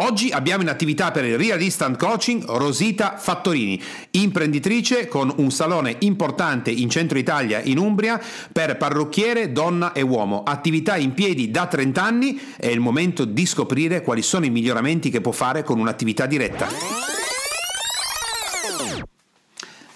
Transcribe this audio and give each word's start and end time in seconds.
Oggi 0.00 0.30
abbiamo 0.30 0.62
in 0.62 0.68
attività 0.68 1.10
per 1.10 1.24
il 1.24 1.36
Real 1.36 1.60
Instant 1.60 1.96
Coaching 1.96 2.44
Rosita 2.44 3.16
Fattorini, 3.16 3.82
imprenditrice 4.12 5.08
con 5.08 5.32
un 5.38 5.50
salone 5.50 5.96
importante 6.00 6.70
in 6.70 6.88
centro 6.88 7.18
Italia, 7.18 7.60
in 7.60 7.78
Umbria, 7.78 8.20
per 8.52 8.76
parrucchiere, 8.76 9.50
donna 9.50 9.92
e 9.92 10.02
uomo. 10.02 10.44
Attività 10.44 10.96
in 10.96 11.14
piedi 11.14 11.50
da 11.50 11.66
30 11.66 12.00
anni, 12.00 12.40
è 12.56 12.68
il 12.68 12.78
momento 12.78 13.24
di 13.24 13.44
scoprire 13.44 14.02
quali 14.02 14.22
sono 14.22 14.44
i 14.44 14.50
miglioramenti 14.50 15.10
che 15.10 15.20
può 15.20 15.32
fare 15.32 15.64
con 15.64 15.80
un'attività 15.80 16.26
diretta. 16.26 17.17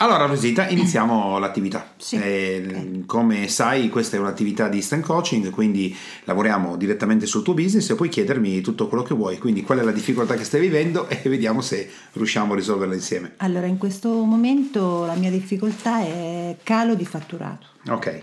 Allora 0.02 0.27
Rosita, 0.27 0.69
iniziamo 0.69 1.38
l'attività. 1.38 1.92
Sì. 1.97 2.16
Eh, 2.16 3.02
come 3.06 3.47
sai 3.47 3.88
questa 3.88 4.16
è 4.16 4.19
un'attività 4.19 4.66
di 4.66 4.78
instant 4.78 5.05
coaching, 5.05 5.48
quindi 5.51 5.97
lavoriamo 6.25 6.77
direttamente 6.77 7.25
sul 7.27 7.45
tuo 7.45 7.55
business 7.55 7.88
e 7.91 7.95
puoi 7.95 8.09
chiedermi 8.09 8.61
tutto 8.62 8.88
quello 8.88 9.05
che 9.05 9.15
vuoi, 9.15 9.38
quindi 9.38 9.62
qual 9.62 9.78
è 9.78 9.83
la 9.84 9.92
difficoltà 9.92 10.34
che 10.34 10.42
stai 10.42 10.61
vivendo 10.61 11.06
e 11.09 11.20
vediamo 11.28 11.61
se 11.61 11.88
riusciamo 12.15 12.52
a 12.52 12.56
risolverla 12.56 12.95
insieme. 12.95 13.34
Allora, 13.37 13.66
in 13.66 13.78
questo 13.78 14.09
momento 14.25 15.05
la 15.06 15.15
mia 15.15 15.30
difficoltà 15.30 16.01
è 16.01 16.56
calo 16.64 16.97
di 16.97 17.06
fatturato, 17.06 17.66
Ok, 17.89 18.19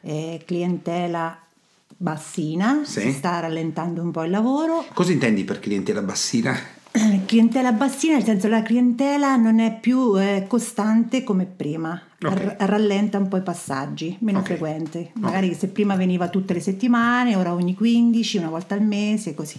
è 0.00 0.40
clientela 0.46 1.38
bassina, 1.94 2.84
Sì. 2.84 3.02
si 3.02 3.12
sta 3.12 3.38
rallentando 3.40 4.00
un 4.00 4.10
po' 4.12 4.22
il 4.24 4.30
lavoro. 4.30 4.86
cosa 4.94 5.12
intendi 5.12 5.44
per 5.44 5.60
clientela 5.60 6.00
bassina? 6.00 6.58
Clientela 7.26 7.72
bassina, 7.72 8.14
nel 8.14 8.24
senso 8.24 8.48
la 8.48 8.62
clientela 8.62 9.36
non 9.36 9.60
è 9.60 9.78
più 9.80 10.18
eh, 10.20 10.44
costante 10.46 11.24
come 11.24 11.46
prima, 11.46 12.00
Ok. 12.22 12.32
R- 12.34 12.56
rallenta 12.66 13.18
un 13.18 13.28
po' 13.28 13.38
i 13.38 13.42
passaggi, 13.42 14.16
meno 14.20 14.40
Ok. 14.40 14.44
frequente. 14.46 15.10
Magari 15.14 15.54
se 15.54 15.68
prima 15.68 15.96
veniva 15.96 16.28
tutte 16.28 16.52
le 16.52 16.60
settimane, 16.60 17.34
ora 17.34 17.54
ogni 17.54 17.74
15, 17.74 18.36
una 18.38 18.50
volta 18.50 18.74
al 18.74 18.82
mese, 18.82 19.34
così. 19.34 19.58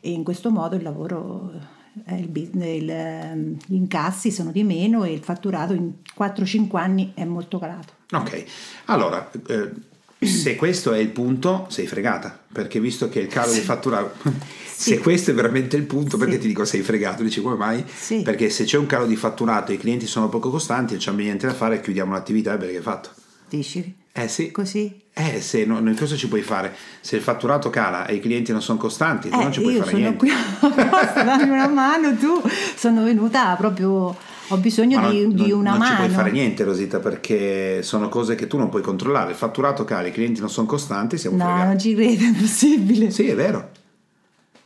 E 0.00 0.10
in 0.10 0.22
questo 0.22 0.50
modo 0.50 0.76
il 0.76 0.82
lavoro, 0.82 1.50
eh, 2.06 2.14
il 2.14 2.30
il, 2.36 2.88
ehm, 2.90 3.56
gli 3.66 3.74
incassi 3.74 4.30
sono 4.30 4.52
di 4.52 4.62
meno 4.62 5.02
e 5.02 5.12
il 5.12 5.20
fatturato 5.22 5.72
in 5.72 5.94
4-5 6.16 6.76
anni 6.78 7.10
è 7.14 7.24
molto 7.24 7.58
calato. 7.58 7.94
Ok, 8.12 8.44
allora, 8.86 9.28
eh, 9.48 9.70
se 10.24 10.54
questo 10.54 10.92
è 10.92 10.98
il 10.98 11.08
punto, 11.10 11.66
sei 11.70 11.86
fregata, 11.88 12.38
perché 12.52 12.78
visto 12.80 13.08
che 13.08 13.18
il 13.20 13.26
calo 13.26 13.52
di 13.52 13.60
fatturato... 13.60 14.12
Se 14.80 14.98
questo 14.98 15.32
è 15.32 15.34
veramente 15.34 15.76
il 15.76 15.82
punto, 15.82 16.16
perché 16.16 16.34
Sì. 16.34 16.40
ti 16.40 16.46
dico 16.48 16.64
sei 16.64 16.82
fregato, 16.82 17.22
dici 17.24 17.40
come 17.40 17.56
mai? 17.56 17.84
Sì. 17.86 18.22
Perché 18.22 18.48
se 18.48 18.62
c'è 18.64 18.76
un 18.78 18.86
calo 18.86 19.06
di 19.06 19.16
fatturato 19.16 19.72
e 19.72 19.74
i 19.74 19.78
clienti 19.78 20.06
sono 20.06 20.28
poco 20.28 20.50
costanti, 20.50 20.92
non 20.92 21.02
c'è 21.02 21.10
niente 21.12 21.46
da 21.48 21.54
fare, 21.54 21.80
chiudiamo 21.80 22.12
l'attività 22.12 22.54
e 22.54 22.58
perché 22.58 22.78
è 22.78 22.80
fatto. 22.80 23.10
Dici? 23.48 23.94
Eh 24.12 24.28
sì. 24.28 24.50
Così? 24.52 25.00
Eh, 25.14 25.40
se 25.40 25.64
no, 25.64 25.80
no, 25.80 25.92
cosa 25.98 26.14
ci 26.14 26.28
puoi 26.28 26.42
fare? 26.42 26.74
Se 27.00 27.16
il 27.16 27.22
fatturato 27.22 27.70
cala 27.70 28.06
e 28.06 28.14
i 28.14 28.20
clienti 28.20 28.52
non 28.52 28.62
sono 28.62 28.78
costanti, 28.78 29.28
tu 29.30 29.36
non 29.36 29.50
ci 29.52 29.58
Eh, 29.58 29.62
puoi 29.62 29.74
io 29.74 29.78
fare 29.80 29.90
sono 29.90 30.02
niente. 30.02 30.18
qui 30.18 30.30
apposta, 30.30 31.22
dammi 31.24 31.50
una 31.50 31.66
mano 31.68 32.16
tu, 32.16 32.40
sono 32.76 33.02
venuta 33.02 33.54
proprio, 33.56 34.16
ho 34.48 34.56
bisogno 34.58 35.00
Ma 35.00 35.10
di, 35.10 35.22
non, 35.22 35.34
di 35.34 35.48
non- 35.48 35.58
una 35.60 35.70
non 35.72 35.80
ci 35.82 35.86
mano. 35.90 35.96
puoi 36.04 36.08
fare 36.14 36.30
niente, 36.30 36.62
Rosita, 36.62 37.00
perché 37.00 37.82
sono 37.82 38.08
cose 38.08 38.36
che 38.36 38.46
tu 38.46 38.56
non 38.58 38.68
puoi 38.68 38.82
controllare. 38.82 39.30
Il 39.32 39.36
fatturato 39.36 39.84
cala, 39.84 40.06
i 40.06 40.12
clienti 40.12 40.38
non 40.38 40.50
sono 40.50 40.68
costanti, 40.68 41.18
siamo 41.18 41.36
No, 41.36 41.44
fregati. 41.44 41.66
non 41.66 41.78
ci 41.80 41.94
credo, 41.94 42.22
è 42.22 42.26
impossibile. 42.28 43.10
Sì, 43.10 43.26
è 43.28 43.34
vero. 43.34 43.70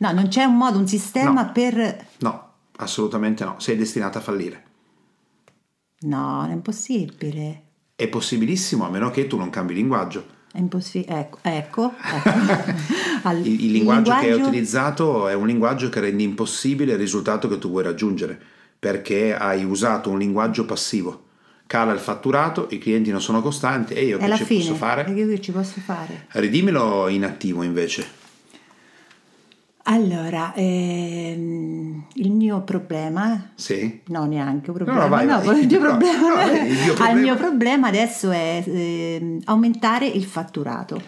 No, 0.03 0.11
non 0.11 0.27
c'è 0.27 0.43
un 0.43 0.57
modo, 0.57 0.77
un 0.77 0.87
sistema 0.87 1.43
No. 1.43 1.51
per... 1.53 2.07
No, 2.19 2.49
assolutamente 2.77 3.45
no. 3.45 3.55
Sei 3.59 3.77
destinata 3.77 4.19
a 4.19 4.21
fallire. 4.21 4.63
No, 6.01 6.45
è 6.45 6.51
impossibile. 6.51 7.61
È 7.95 8.07
possibilissimo 8.09 8.85
a 8.85 8.89
meno 8.89 9.09
che 9.11 9.27
tu 9.27 9.37
non 9.37 9.49
cambi 9.49 9.73
linguaggio. 9.73 10.25
È 10.51 10.57
impossibile. 10.59 11.19
Ecco, 11.19 11.37
ecco. 11.41 11.93
ecco. 12.13 12.29
Al- 13.23 13.45
Il, 13.45 13.63
il 13.63 13.71
linguaggio 13.71 14.11
che 14.19 14.31
hai 14.31 14.41
utilizzato 14.41 15.29
è 15.29 15.33
un 15.33 15.47
linguaggio 15.47 15.87
che 15.87 16.01
rende 16.01 16.23
impossibile 16.23 16.91
il 16.91 16.97
risultato 16.97 17.47
che 17.47 17.57
tu 17.57 17.69
vuoi 17.69 17.83
raggiungere, 17.83 18.37
perché 18.77 19.33
hai 19.33 19.63
usato 19.63 20.09
un 20.09 20.17
linguaggio 20.19 20.65
passivo. 20.65 21.27
Cala 21.65 21.93
il 21.93 21.99
fatturato, 21.99 22.67
i 22.71 22.77
clienti 22.77 23.09
non 23.09 23.21
sono 23.21 23.41
costanti 23.41 23.93
e 23.93 24.03
io 24.03 24.17
È 24.17 24.27
che 24.29 24.35
ci 24.35 24.43
fine. 24.43 24.59
posso 24.59 24.73
E 24.73 24.75
fare? 24.75 25.11
io 25.11 25.27
che 25.29 25.39
ci 25.39 25.51
posso 25.53 25.79
fare? 25.79 26.25
Ridimelo 26.31 27.07
in 27.07 27.23
attivo 27.23 27.63
invece. 27.63 28.21
Allora, 29.85 30.53
ehm, 30.55 32.05
il 32.13 32.31
mio 32.31 32.61
problema... 32.61 33.49
Sì? 33.55 34.01
No, 34.07 34.25
neanche 34.25 34.69
un 34.71 34.77
No, 34.77 34.83
problema. 34.85 35.03
no, 35.03 35.09
vai, 35.09 35.25
vai. 35.27 35.59
il 35.61 35.67
mio 35.67 35.79
No, 35.79 35.87
problema, 35.89 36.27
no, 36.29 36.35
vai, 36.35 36.67
il 36.71 36.77
mio 36.77 36.93
problema- 36.93 37.11
il 37.11 37.17
mio 37.21 37.35
problema 37.35 37.87
adesso 37.89 38.31
è 38.31 38.63
ehm, 38.65 39.41
aumentare 39.45 40.05
il 40.07 40.23
fatturato. 40.23 41.01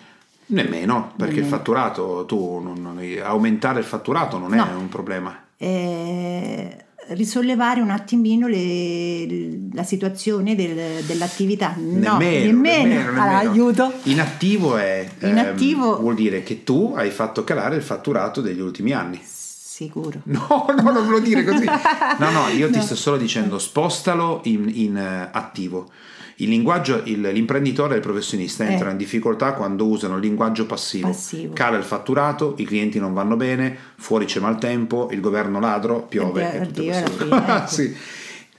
Nemmeno, 0.47 1.13
perché 1.15 1.35
il 1.35 1.39
Nemmeno. 1.43 1.55
fatturato, 1.57 2.25
tu 2.27 2.59
non- 2.59 2.81
non- 2.81 2.99
aumentare 3.23 3.79
il 3.79 3.85
fatturato 3.85 4.37
non 4.37 4.53
è 4.53 4.57
No. 4.57 4.67
un 4.77 4.89
problema. 4.89 5.39
eh, 5.57 6.84
risollevare 7.09 7.81
un 7.81 7.89
attimino 7.91 8.47
le- 8.47 9.69
la 9.73 9.83
situazione 9.83 10.55
del- 10.55 11.03
dell'attività. 11.05 11.75
No, 11.77 12.17
nemmeno, 12.17 12.45
nemmeno. 12.45 12.83
nemmeno, 12.87 13.09
Allora, 13.09 13.37
nemmeno. 13.39 13.51
aiuto. 13.51 13.93
Inattivo 14.03 14.77
è 14.77 15.07
In 15.19 15.37
ehm, 15.37 15.45
attivo- 15.45 15.99
vuol 15.99 16.15
dire 16.15 16.43
che 16.43 16.63
tu 16.63 16.93
hai 16.95 17.09
fatto 17.11 17.43
calare 17.43 17.75
il 17.75 17.83
fatturato 17.83 18.41
degli 18.41 18.59
ultimi 18.59 18.91
anni. 18.93 19.19
Sicuro. 19.23 20.21
No, 20.25 20.65
no, 20.81 20.91
non 20.91 21.07
lo 21.09 21.19
dire 21.19 21.43
così. 21.43 21.65
No, 22.19 22.31
no, 22.31 22.47
io 22.47 22.69
ti 22.69 22.77
No. 22.77 22.81
sto 22.81 22.95
solo 22.95 23.17
dicendo 23.17 23.59
spostalo 23.59 24.39
in, 24.45 24.71
in, 24.73 24.95
eh, 24.97 25.29
attivo. 25.31 25.89
Il 26.37 26.49
linguaggio, 26.49 27.01
il- 27.05 27.21
l'imprenditore 27.21 27.93
e 27.93 27.97
il 27.97 28.03
professionista 28.03 28.65
Eh. 28.65 28.71
entrano 28.71 28.91
in 28.91 28.97
difficoltà 28.97 29.53
quando 29.53 29.85
usano 29.87 30.15
il 30.15 30.21
linguaggio 30.21 30.65
passivo. 30.65 31.07
Passivo. 31.07 31.53
Cala 31.53 31.77
il 31.77 31.83
fatturato, 31.83 32.55
i 32.57 32.65
clienti 32.65 32.99
non 32.99 33.13
vanno 33.13 33.35
bene, 33.37 33.75
fuori 33.95 34.25
c'è 34.25 34.39
maltempo, 34.39 35.09
il 35.11 35.21
governo 35.21 35.59
ladro, 35.59 36.01
piove. 36.03 36.45
Addio, 36.59 36.91
e 36.91 37.03
tutte 37.03 37.23
fine, 37.23 37.35
ecco. 37.57 37.67
Sì. 37.67 37.95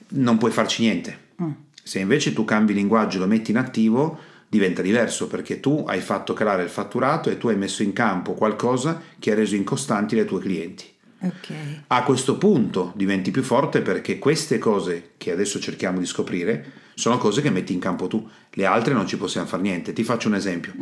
Non 0.09 0.39
puoi 0.39 0.51
farci 0.53 0.83
niente. 0.83 1.19
Mm. 1.43 1.51
Se 1.83 1.99
invece 1.99 2.33
tu 2.33 2.45
cambi 2.45 2.73
linguaggio 2.73 3.19
e 3.19 3.21
lo 3.21 3.27
metti 3.27 3.51
in 3.51 3.59
attivo, 3.59 4.19
diventa 4.49 4.81
diverso 4.81 5.27
perché 5.27 5.61
tu 5.61 5.85
hai 5.87 6.01
fatto 6.01 6.33
calare 6.33 6.63
il 6.63 6.69
fatturato 6.71 7.29
e 7.31 7.37
tu 7.37 7.49
hai 7.49 7.57
messo 7.57 7.83
in 7.83 7.93
campo 7.93 8.33
qualcosa 8.33 9.03
che 9.19 9.33
ha 9.33 9.35
reso 9.35 9.55
incostanti 9.55 10.15
le 10.17 10.25
tue 10.25 10.41
clienti. 10.41 10.85
Ok. 11.19 11.49
A 11.89 12.03
questo 12.05 12.39
punto 12.39 12.93
diventi 12.95 13.31
più 13.31 13.43
forte 13.43 13.81
perché 13.83 14.19
queste 14.19 14.59
cose 14.59 15.11
che 15.17 15.31
adesso 15.33 15.59
cerchiamo 15.59 15.99
di 15.99 16.07
scoprire 16.07 16.65
sono 16.99 17.19
cose 17.19 17.43
che 17.43 17.51
metti 17.51 17.75
in 17.75 17.79
campo 17.79 18.07
tu, 18.07 18.27
le 18.53 18.65
altre 18.65 18.95
non 18.95 19.07
ci 19.07 19.19
possiamo 19.19 19.47
fare 19.47 19.61
niente. 19.61 19.93
Ti 19.93 20.03
faccio 20.03 20.29
un 20.29 20.35
esempio. 20.35 20.73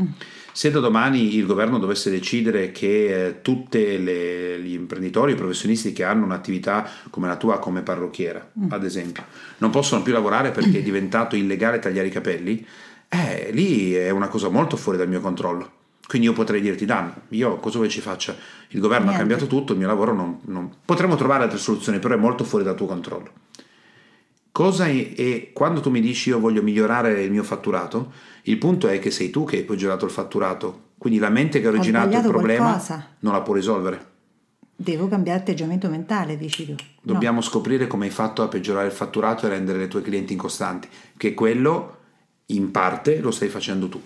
Se 0.53 0.71
da 0.71 0.79
domani 0.79 1.35
il 1.35 1.45
governo 1.45 1.81
dovesse 1.81 2.09
decidere 2.09 2.71
che 2.71 3.27
eh, 3.27 3.43
tutti 3.43 3.81
gli 3.81 4.73
imprenditori, 4.75 5.33
i 5.33 5.35
professionisti 5.35 5.93
che 5.93 6.05
hanno 6.05 6.25
un'attività 6.25 6.89
come 7.11 7.27
la 7.27 7.37
tua, 7.37 7.59
come 7.59 7.83
parrucchiera, 7.83 8.53
ad 8.69 8.85
esempio, 8.85 9.25
non 9.59 9.71
possono 9.71 10.03
più 10.03 10.13
lavorare 10.13 10.53
perché 10.53 10.79
è 10.79 10.83
diventato 10.87 11.35
illegale 11.35 11.81
tagliare 11.81 12.07
i 12.07 12.13
capelli, 12.13 12.65
eh, 13.09 13.51
lì 13.53 13.93
è 13.95 14.11
una 14.11 14.29
cosa 14.29 14.49
molto 14.49 14.77
fuori 14.77 14.97
dal 14.97 15.09
mio 15.09 15.21
controllo. 15.21 15.71
Quindi 16.07 16.29
io 16.29 16.35
potrei 16.35 16.61
dirti, 16.61 16.85
Dan, 16.85 17.13
io 17.31 17.57
cosa 17.57 17.79
vuoi 17.79 17.91
ci 17.91 18.01
faccia? 18.01 18.37
Il 18.69 18.79
governo 18.79 19.07
ha 19.11 19.15
Niente. 19.17 19.27
cambiato 19.27 19.47
tutto, 19.53 19.73
il 19.73 19.79
mio 19.79 19.89
lavoro 19.89 20.15
non, 20.15 20.39
non- 20.45 20.71
Potremmo 20.85 21.17
trovare 21.17 21.43
altre 21.43 21.59
soluzioni, 21.59 21.99
però 21.99 22.15
è 22.15 22.19
molto 22.19 22.45
fuori 22.45 22.65
dal 22.65 22.77
tuo 22.77 22.87
controllo. 22.87 23.31
Cosa 24.55 24.87
è, 24.87 25.15
e 25.17 25.51
quando 25.53 25.81
tu 25.81 25.91
mi 25.91 26.01
dici 26.01 26.29
io 26.29 26.39
voglio 26.39 26.63
migliorare 26.63 27.25
il 27.25 27.33
mio 27.33 27.43
fatturato, 27.43 28.13
il 28.43 28.57
punto 28.57 28.87
è 28.87 29.01
che 29.01 29.11
sei 29.11 29.29
tu 29.31 29.45
che 29.45 29.57
hai 29.57 29.65
peggiorato 29.65 30.05
il 30.05 30.13
fatturato. 30.13 30.91
Quindi 30.97 31.19
la 31.19 31.29
mente 31.29 31.61
che 31.61 31.67
ha 31.67 31.71
originato 31.71 32.17
il 32.17 32.23
problema 32.23 32.67
qualcosa. 32.67 33.17
non 33.19 33.33
la 33.33 33.41
può 33.41 33.53
risolvere. 33.53 34.13
Devo 34.77 35.09
cambiare 35.09 35.41
atteggiamento 35.41 35.89
mentale, 35.89 36.37
dici 36.37 36.67
tu. 36.67 36.71
No. 36.71 36.77
Dobbiamo 37.03 37.41
scoprire 37.41 37.89
come 37.89 38.05
hai 38.05 38.13
fatto 38.13 38.43
a 38.43 38.47
peggiorare 38.47 38.87
il 38.87 38.93
fatturato 38.93 39.45
e 39.45 39.49
rendere 39.49 39.79
le 39.79 39.89
tue 39.89 40.03
clienti 40.03 40.35
incostanti, 40.35 40.87
che 41.17 41.35
quello 41.35 41.97
in 42.47 42.71
parte 42.71 43.19
lo 43.19 43.33
stai 43.33 43.49
facendo 43.49 43.89
tu. 43.89 44.01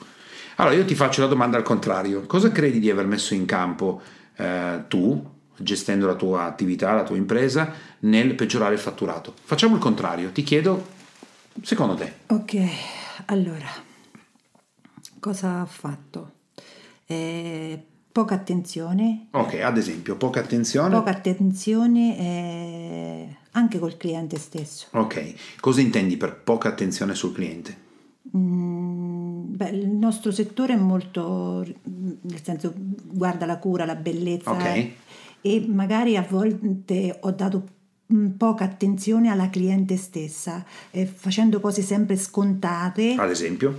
Allora 0.56 0.74
io 0.74 0.86
ti 0.86 0.94
faccio 0.94 1.20
la 1.20 1.26
domanda 1.26 1.58
al 1.58 1.62
contrario, 1.62 2.22
cosa 2.22 2.50
credi 2.50 2.78
di 2.78 2.88
aver 2.88 3.06
messo 3.06 3.34
in 3.34 3.44
campo 3.44 4.00
eh, 4.34 4.84
tu, 4.88 5.36
gestendo 5.58 6.06
la 6.06 6.14
tua 6.14 6.44
attività, 6.44 6.92
la 6.94 7.02
tua 7.04 7.16
impresa, 7.16 7.72
nel 8.00 8.34
peggiorare 8.34 8.74
il 8.74 8.80
fatturato? 8.80 9.34
Facciamo 9.42 9.74
il 9.74 9.80
contrario, 9.80 10.30
ti 10.30 10.42
chiedo, 10.42 10.86
secondo 11.62 11.94
te, 11.94 12.12
Ok, 12.28 12.56
allora, 13.26 13.66
cosa 15.20 15.62
ho 15.62 15.66
fatto? 15.66 16.32
Eh, 17.06 17.82
poca 18.12 18.34
attenzione, 18.34 19.28
ok, 19.30 19.54
ad 19.62 19.76
esempio, 19.78 20.16
poca 20.16 20.40
attenzione, 20.40 20.94
poca 20.94 21.10
attenzione 21.10 22.18
eh, 22.18 23.36
anche 23.52 23.78
col 23.78 23.96
cliente 23.96 24.38
stesso. 24.38 24.86
ok, 24.92 25.34
cosa 25.60 25.80
intendi 25.80 26.16
per 26.16 26.36
poca 26.36 26.68
attenzione 26.68 27.14
sul 27.14 27.32
cliente? 27.32 27.86
Mm, 28.36 29.56
beh, 29.56 29.68
il 29.70 29.86
nostro 29.88 30.30
settore 30.30 30.74
è 30.74 30.76
molto, 30.76 31.64
nel 31.84 32.42
senso, 32.42 32.74
guarda 32.76 33.46
la 33.46 33.56
cura, 33.58 33.86
la 33.86 33.94
bellezza 33.94 34.50
Ok. 34.50 34.88
E 35.40 35.64
magari 35.68 36.16
a 36.16 36.26
volte 36.28 37.16
ho 37.20 37.30
dato 37.30 37.64
mm, 38.12 38.26
poca 38.36 38.64
attenzione 38.64 39.28
alla 39.30 39.50
cliente 39.50 39.96
stessa, 39.96 40.64
eh, 40.90 41.06
facendo 41.06 41.60
cose 41.60 41.82
sempre 41.82 42.16
scontate, 42.16 43.14
Ad 43.18 43.30
esempio? 43.30 43.78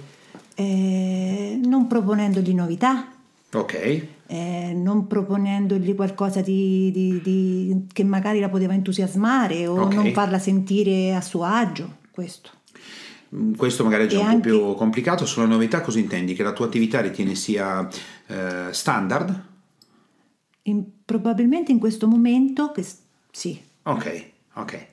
eh, 0.55 1.59
non 1.63 1.87
proponendogli 1.87 2.53
novità, 2.53 3.07
Ok. 3.53 4.03
eh, 4.27 4.73
non 4.75 5.07
proponendogli 5.07 5.95
qualcosa 5.95 6.41
di, 6.41 6.91
di- 6.91 7.21
di- 7.21 7.85
che 7.91 8.03
magari 8.03 8.39
la 8.39 8.49
poteva 8.49 8.73
entusiasmare 8.73 9.65
o 9.67 9.81
Ok. 9.83 9.93
non 9.93 10.11
farla 10.13 10.37
sentire 10.39 11.15
a 11.15 11.21
suo 11.21 11.43
agio. 11.43 11.97
Questo. 12.11 12.51
Mm, 13.35 13.53
Questo 13.55 13.83
magari 13.83 14.03
è 14.05 14.07
già 14.07 14.17
E 14.17 14.21
un 14.21 14.27
anche- 14.27 14.49
po' 14.49 14.55
più 14.67 14.75
complicato. 14.75 15.25
Sulla 15.25 15.45
novità 15.45 15.81
cosa 15.81 15.99
intendi? 15.99 16.33
Che 16.33 16.43
la 16.43 16.51
tua 16.53 16.65
attività 16.65 16.99
ritieni 17.01 17.35
sia 17.35 17.87
eh, 18.27 18.67
standard? 18.71 19.43
In- 20.69 20.83
probabilmente 21.05 21.71
in 21.71 21.79
questo 21.79 22.07
momento, 22.07 22.71
che, 22.71 22.85
sì, 23.31 23.59
Ok, 23.83 24.23
ok. 24.53 24.87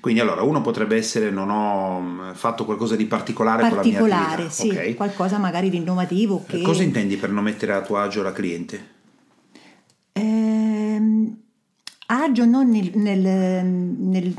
Quindi 0.00 0.20
allora 0.20 0.42
uno 0.42 0.60
potrebbe 0.62 0.96
essere 0.96 1.30
non 1.30 1.48
ho 1.50 2.00
mm, 2.00 2.32
fatto 2.32 2.64
qualcosa 2.64 2.96
di 2.96 3.04
particolare, 3.04 3.60
con 3.62 3.68
la 3.70 3.82
particolare, 3.82 4.42
mia 4.42 4.50
sì, 4.50 4.62
attività. 4.70 4.88
ok? 4.88 4.96
qualcosa 4.96 5.38
magari 5.38 5.70
di 5.70 5.76
innovativo. 5.76 6.42
Che, 6.46 6.60
Cosa 6.62 6.82
intendi 6.82 7.16
per 7.16 7.30
non 7.30 7.44
mettere 7.44 7.72
a 7.74 7.82
tuo 7.82 7.98
agio 7.98 8.22
la 8.22 8.32
cliente? 8.32 8.90
Ehm, 10.12 11.36
agio 12.06 12.44
non 12.44 12.68
nel- 12.68 12.90
nel- 12.94 13.64
nel- 13.64 14.34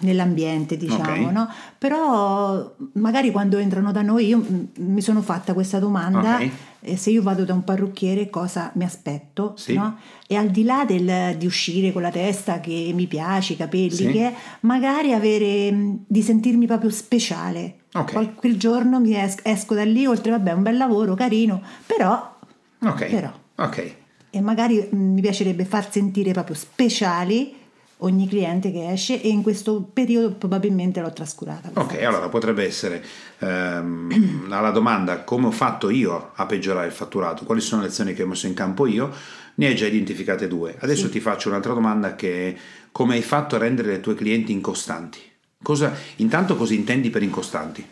nell'ambiente, 0.00 0.76
diciamo, 0.76 1.26
Ok. 1.26 1.32
no? 1.32 1.48
però 1.78 2.74
magari 2.94 3.30
quando 3.30 3.58
entrano 3.58 3.92
da 3.92 4.02
noi 4.02 4.26
io 4.28 4.38
mm, 4.38 4.64
mi 4.78 5.00
sono 5.02 5.20
fatta 5.20 5.52
questa 5.52 5.78
domanda, 5.78 6.36
Ok. 6.36 6.50
Eh, 6.80 6.96
se 6.96 7.10
io 7.10 7.22
vado 7.22 7.44
da 7.44 7.54
un 7.54 7.64
parrucchiere 7.64 8.30
cosa 8.30 8.70
mi 8.74 8.84
aspetto, 8.84 9.54
Sì. 9.56 9.74
no? 9.74 9.96
e 10.26 10.36
al 10.36 10.48
di 10.48 10.62
là 10.64 10.84
del- 10.86 11.36
di 11.36 11.46
uscire 11.46 11.92
con 11.92 12.02
la 12.02 12.10
testa 12.10 12.60
che 12.60 12.90
mi 12.94 13.06
piace, 13.06 13.54
i 13.54 13.56
capelli, 13.56 13.90
Sì. 13.90 14.06
che 14.10 14.28
è, 14.28 14.34
magari 14.60 15.12
avere, 15.12 15.72
mm, 15.72 15.94
di 16.06 16.22
sentirmi 16.22 16.66
proprio 16.66 16.90
speciale. 16.90 17.76
Ok. 17.94 18.12
Qual- 18.12 18.34
quel 18.34 18.56
giorno 18.58 19.00
mi 19.00 19.14
es- 19.14 19.38
esco 19.42 19.74
da 19.74 19.84
lì, 19.84 20.06
oltre 20.06 20.30
vabbè 20.32 20.52
un 20.52 20.62
bel 20.62 20.76
lavoro, 20.76 21.14
carino, 21.14 21.62
però 21.86 22.36
Ok. 22.84 23.06
Però. 23.06 23.32
Ok. 23.56 23.94
e 24.30 24.40
magari 24.42 24.88
mm, 24.94 25.14
mi 25.14 25.20
piacerebbe 25.22 25.64
far 25.64 25.90
sentire 25.90 26.32
proprio 26.32 26.54
speciali 26.54 27.54
ogni 27.98 28.28
cliente 28.28 28.70
che 28.70 28.90
esce 28.90 29.20
e 29.20 29.28
in 29.28 29.42
questo 29.42 29.82
periodo 29.92 30.32
probabilmente 30.34 31.00
l'ho 31.00 31.12
trascurata. 31.12 31.70
Ok, 31.74 31.94
cosa. 31.94 32.08
allora 32.08 32.28
potrebbe 32.28 32.64
essere 32.64 33.04
ehm, 33.38 34.46
alla 34.50 34.70
domanda 34.70 35.24
come 35.24 35.46
ho 35.46 35.50
fatto 35.50 35.90
io 35.90 36.30
a 36.34 36.46
peggiorare 36.46 36.86
il 36.86 36.92
fatturato, 36.92 37.44
quali 37.44 37.60
sono 37.60 37.82
le 37.82 37.88
azioni 37.88 38.14
che 38.14 38.22
ho 38.22 38.26
messo 38.26 38.46
in 38.46 38.54
campo 38.54 38.86
io, 38.86 39.12
ne 39.54 39.66
hai 39.66 39.74
già 39.74 39.86
identificate 39.86 40.46
due. 40.46 40.76
Adesso 40.78 41.06
Sì. 41.06 41.12
ti 41.12 41.20
faccio 41.20 41.48
un'altra 41.48 41.72
domanda 41.72 42.14
che 42.14 42.48
è 42.48 42.56
come 42.92 43.14
hai 43.14 43.22
fatto 43.22 43.56
a 43.56 43.58
rendere 43.58 43.94
i 43.94 44.00
tuoi 44.00 44.14
clienti 44.14 44.52
incostanti? 44.52 45.20
Cosa, 45.60 45.92
intanto 46.16 46.56
cosa 46.56 46.74
intendi 46.74 47.10
per 47.10 47.22
incostanti, 47.22 47.84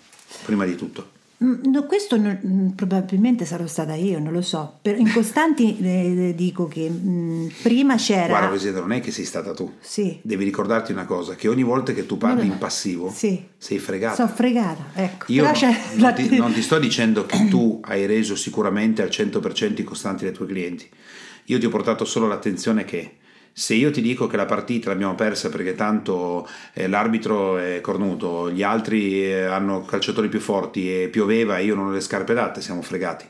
prima 0.45 0.65
di 0.65 0.77
tutto? 0.77 1.15
Mm, 1.45 1.65
no, 1.71 1.85
questo 1.85 2.17
non- 2.17 2.41
mm, 2.47 2.69
probabilmente 2.71 3.45
sarò 3.45 3.67
stata 3.67 3.95
io, 3.95 4.19
non 4.19 4.33
lo 4.33 4.41
so. 4.41 4.79
Per, 4.81 4.99
in 4.99 5.13
costanti 5.13 5.77
eh, 5.83 6.33
dico 6.35 6.67
che 6.67 6.89
mm, 6.89 7.49
prima 7.63 7.97
c'era... 7.97 8.29
Guarda 8.29 8.49
Presidente, 8.49 8.81
non 8.81 8.93
è 8.93 9.01
che 9.01 9.11
sei 9.11 9.25
stata 9.27 9.53
tu. 9.53 9.71
Sì. 9.81 10.19
Devi 10.23 10.45
ricordarti 10.45 10.93
una 10.93 11.05
cosa, 11.05 11.35
che 11.35 11.49
ogni 11.49 11.63
volta 11.63 11.93
che 11.93 12.07
tu 12.07 12.17
parli 12.17 12.41
No, 12.43 12.47
no. 12.47 12.53
in 12.55 12.59
passivo 12.59 13.11
Sì. 13.15 13.45
sei 13.59 13.79
fregata. 13.79 14.15
Sono 14.15 14.29
fregata, 14.29 14.87
ecco. 14.95 15.27
Io 15.33 15.43
non, 15.43 15.53
la- 15.99 16.13
ti, 16.13 16.37
non 16.39 16.53
ti 16.55 16.63
sto 16.63 16.79
dicendo 16.79 17.27
che 17.27 17.47
tu 17.51 17.81
hai 17.85 18.07
reso 18.07 18.35
sicuramente 18.35 19.03
al 19.03 19.09
100% 19.09 19.75
i 19.81 19.85
costanti 19.85 20.25
dei 20.25 20.33
tuoi 20.33 20.49
clienti. 20.49 20.89
Io 21.49 21.59
ti 21.59 21.67
ho 21.67 21.71
portato 21.71 22.05
solo 22.07 22.27
l'attenzione 22.27 22.85
che 22.87 23.17
se 23.59 23.73
io 23.73 23.91
ti 23.91 24.03
dico 24.03 24.27
che 24.27 24.37
la 24.37 24.45
partita 24.45 24.91
l'abbiamo 24.91 25.15
persa 25.15 25.49
perché 25.49 25.75
tanto 25.75 26.47
eh, 26.75 26.89
l'arbitro 26.89 27.57
è 27.57 27.81
cornuto, 27.81 28.51
gli 28.51 28.63
altri 28.63 29.25
eh, 29.25 29.45
hanno 29.45 29.81
calciatori 29.81 30.29
più 30.29 30.41
forti 30.41 30.93
e 31.05 31.09
pioveva 31.09 31.57
e 31.57 31.65
io 31.65 31.75
non 31.75 31.87
ho 31.87 31.91
le 31.91 32.03
scarpe 32.03 32.33
adatte, 32.33 32.61
siamo 32.61 32.83
fregati. 32.83 33.25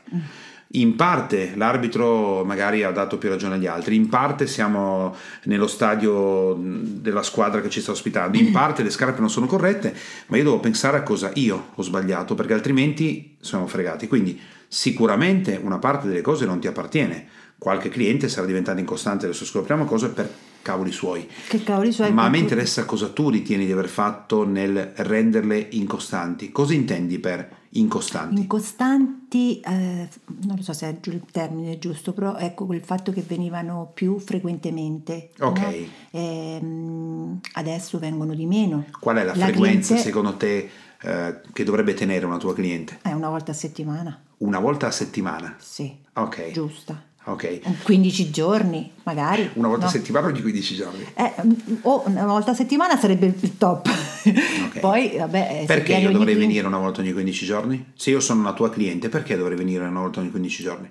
In 0.71 0.97
parte 0.97 1.53
l'arbitro 1.55 2.43
magari 2.43 2.83
ha 2.83 2.91
dato 2.91 3.17
più 3.17 3.29
ragione 3.29 3.55
agli 3.55 3.67
altri, 3.67 3.95
in 3.95 4.09
parte 4.09 4.47
siamo 4.47 5.15
nello 5.43 5.65
stadio 5.67 6.57
mh, 6.57 6.99
della 6.99 7.23
squadra 7.23 7.61
che 7.61 7.69
ci 7.69 7.79
sta 7.79 7.91
ospitando, 7.91 8.37
in 8.37 8.51
parte 8.51 8.83
le 8.83 8.89
scarpe 8.89 9.21
non 9.21 9.29
sono 9.29 9.45
corrette, 9.45 9.95
ma 10.25 10.35
io 10.35 10.43
devo 10.43 10.59
pensare 10.59 10.97
a 10.97 11.03
cosa 11.03 11.31
io 11.35 11.67
ho 11.73 11.81
sbagliato 11.81 12.35
perché 12.35 12.51
altrimenti 12.51 13.37
siamo 13.39 13.65
fregati. 13.65 14.09
Quindi 14.09 14.37
sicuramente 14.67 15.57
una 15.63 15.79
parte 15.79 16.09
delle 16.09 16.19
cose 16.19 16.45
non 16.45 16.59
ti 16.59 16.67
appartiene. 16.67 17.36
Qualche 17.57 17.89
cliente 17.89 18.29
sarà 18.29 18.45
diventato 18.45 18.79
incostante, 18.79 19.25
adesso 19.25 19.45
scopriamo 19.45 19.85
cose 19.85 20.09
per 20.09 20.31
cavoli 20.61 20.91
suoi. 20.91 21.27
Che 21.47 21.63
cavoli 21.63 21.91
suoi... 21.91 22.11
Ma 22.11 22.25
a 22.25 22.29
me 22.29 22.39
interessa 22.39 22.83
cosa 22.83 23.09
tu 23.09 23.29
ritieni 23.29 23.65
di 23.65 23.71
aver 23.71 23.87
fatto 23.87 24.45
nel 24.45 24.91
renderle 24.97 25.67
incostanti. 25.71 26.51
Cosa 26.51 26.73
intendi 26.73 27.19
per 27.19 27.49
incostanti? 27.71 28.41
Incostanti, 28.41 29.59
eh, 29.61 30.09
non 30.45 30.55
lo 30.57 30.61
so 30.61 30.73
se 30.73 30.87
è 30.89 30.97
il 31.09 31.21
termine 31.31 31.79
giusto, 31.79 32.11
però 32.11 32.35
ecco 32.35 32.65
quel 32.65 32.83
fatto 32.83 33.11
che 33.11 33.23
venivano 33.25 33.89
più 33.93 34.19
frequentemente. 34.19 35.31
Ok. 35.39 35.59
no? 35.59 35.73
Ehm, 36.11 37.39
adesso 37.53 37.97
vengono 37.97 38.35
di 38.35 38.45
meno. 38.45 38.85
Qual 38.99 39.15
è 39.15 39.23
la, 39.23 39.33
frequenza 39.33 39.93
cliente 39.93 39.97
secondo 39.97 40.35
te 40.35 40.69
eh, 41.01 41.41
che 41.53 41.63
dovrebbe 41.63 41.93
tenere 41.93 42.25
una 42.25 42.37
tua 42.37 42.53
cliente? 42.53 42.99
È 43.01 43.13
una 43.13 43.29
volta 43.29 43.51
a 43.51 43.55
settimana, 43.55 44.21
Una 44.39 44.59
volta 44.59 44.87
a 44.87 44.91
settimana. 44.91 45.55
sì, 45.59 45.95
Ok. 46.13 46.51
giusta. 46.51 47.06
Ok. 47.27 47.81
15 47.83 48.29
giorni 48.31 48.89
magari. 49.03 49.49
Una 49.55 49.67
volta 49.67 49.83
no? 49.83 49.89
a 49.89 49.91
settimana 49.91 50.27
ogni 50.27 50.41
15 50.41 50.75
giorni. 50.75 51.05
Eh, 51.13 51.33
mm, 51.45 51.51
o 51.81 52.03
una 52.05 52.25
volta 52.25 52.51
a 52.51 52.53
settimana 52.53 52.97
sarebbe 52.97 53.25
il 53.37 53.57
top. 53.57 53.89
Poi, 54.79 55.15
vabbè, 55.17 55.59
eh, 55.61 55.65
Perché 55.65 55.91
io 55.93 56.07
ogni 56.07 56.13
dovrei 56.13 56.35
15 56.35 56.47
venire 56.47 56.67
una 56.67 56.77
volta 56.77 57.01
ogni 57.01 57.11
15 57.11 57.45
giorni? 57.45 57.91
Se 57.95 58.11
io 58.11 58.21
sono 58.21 58.39
una 58.39 58.53
tua 58.53 58.69
cliente, 58.69 59.09
perché 59.09 59.35
dovrei 59.35 59.57
venire 59.57 59.85
una 59.85 59.99
volta 59.99 60.21
ogni 60.21 60.31
15 60.31 60.63
giorni? 60.63 60.89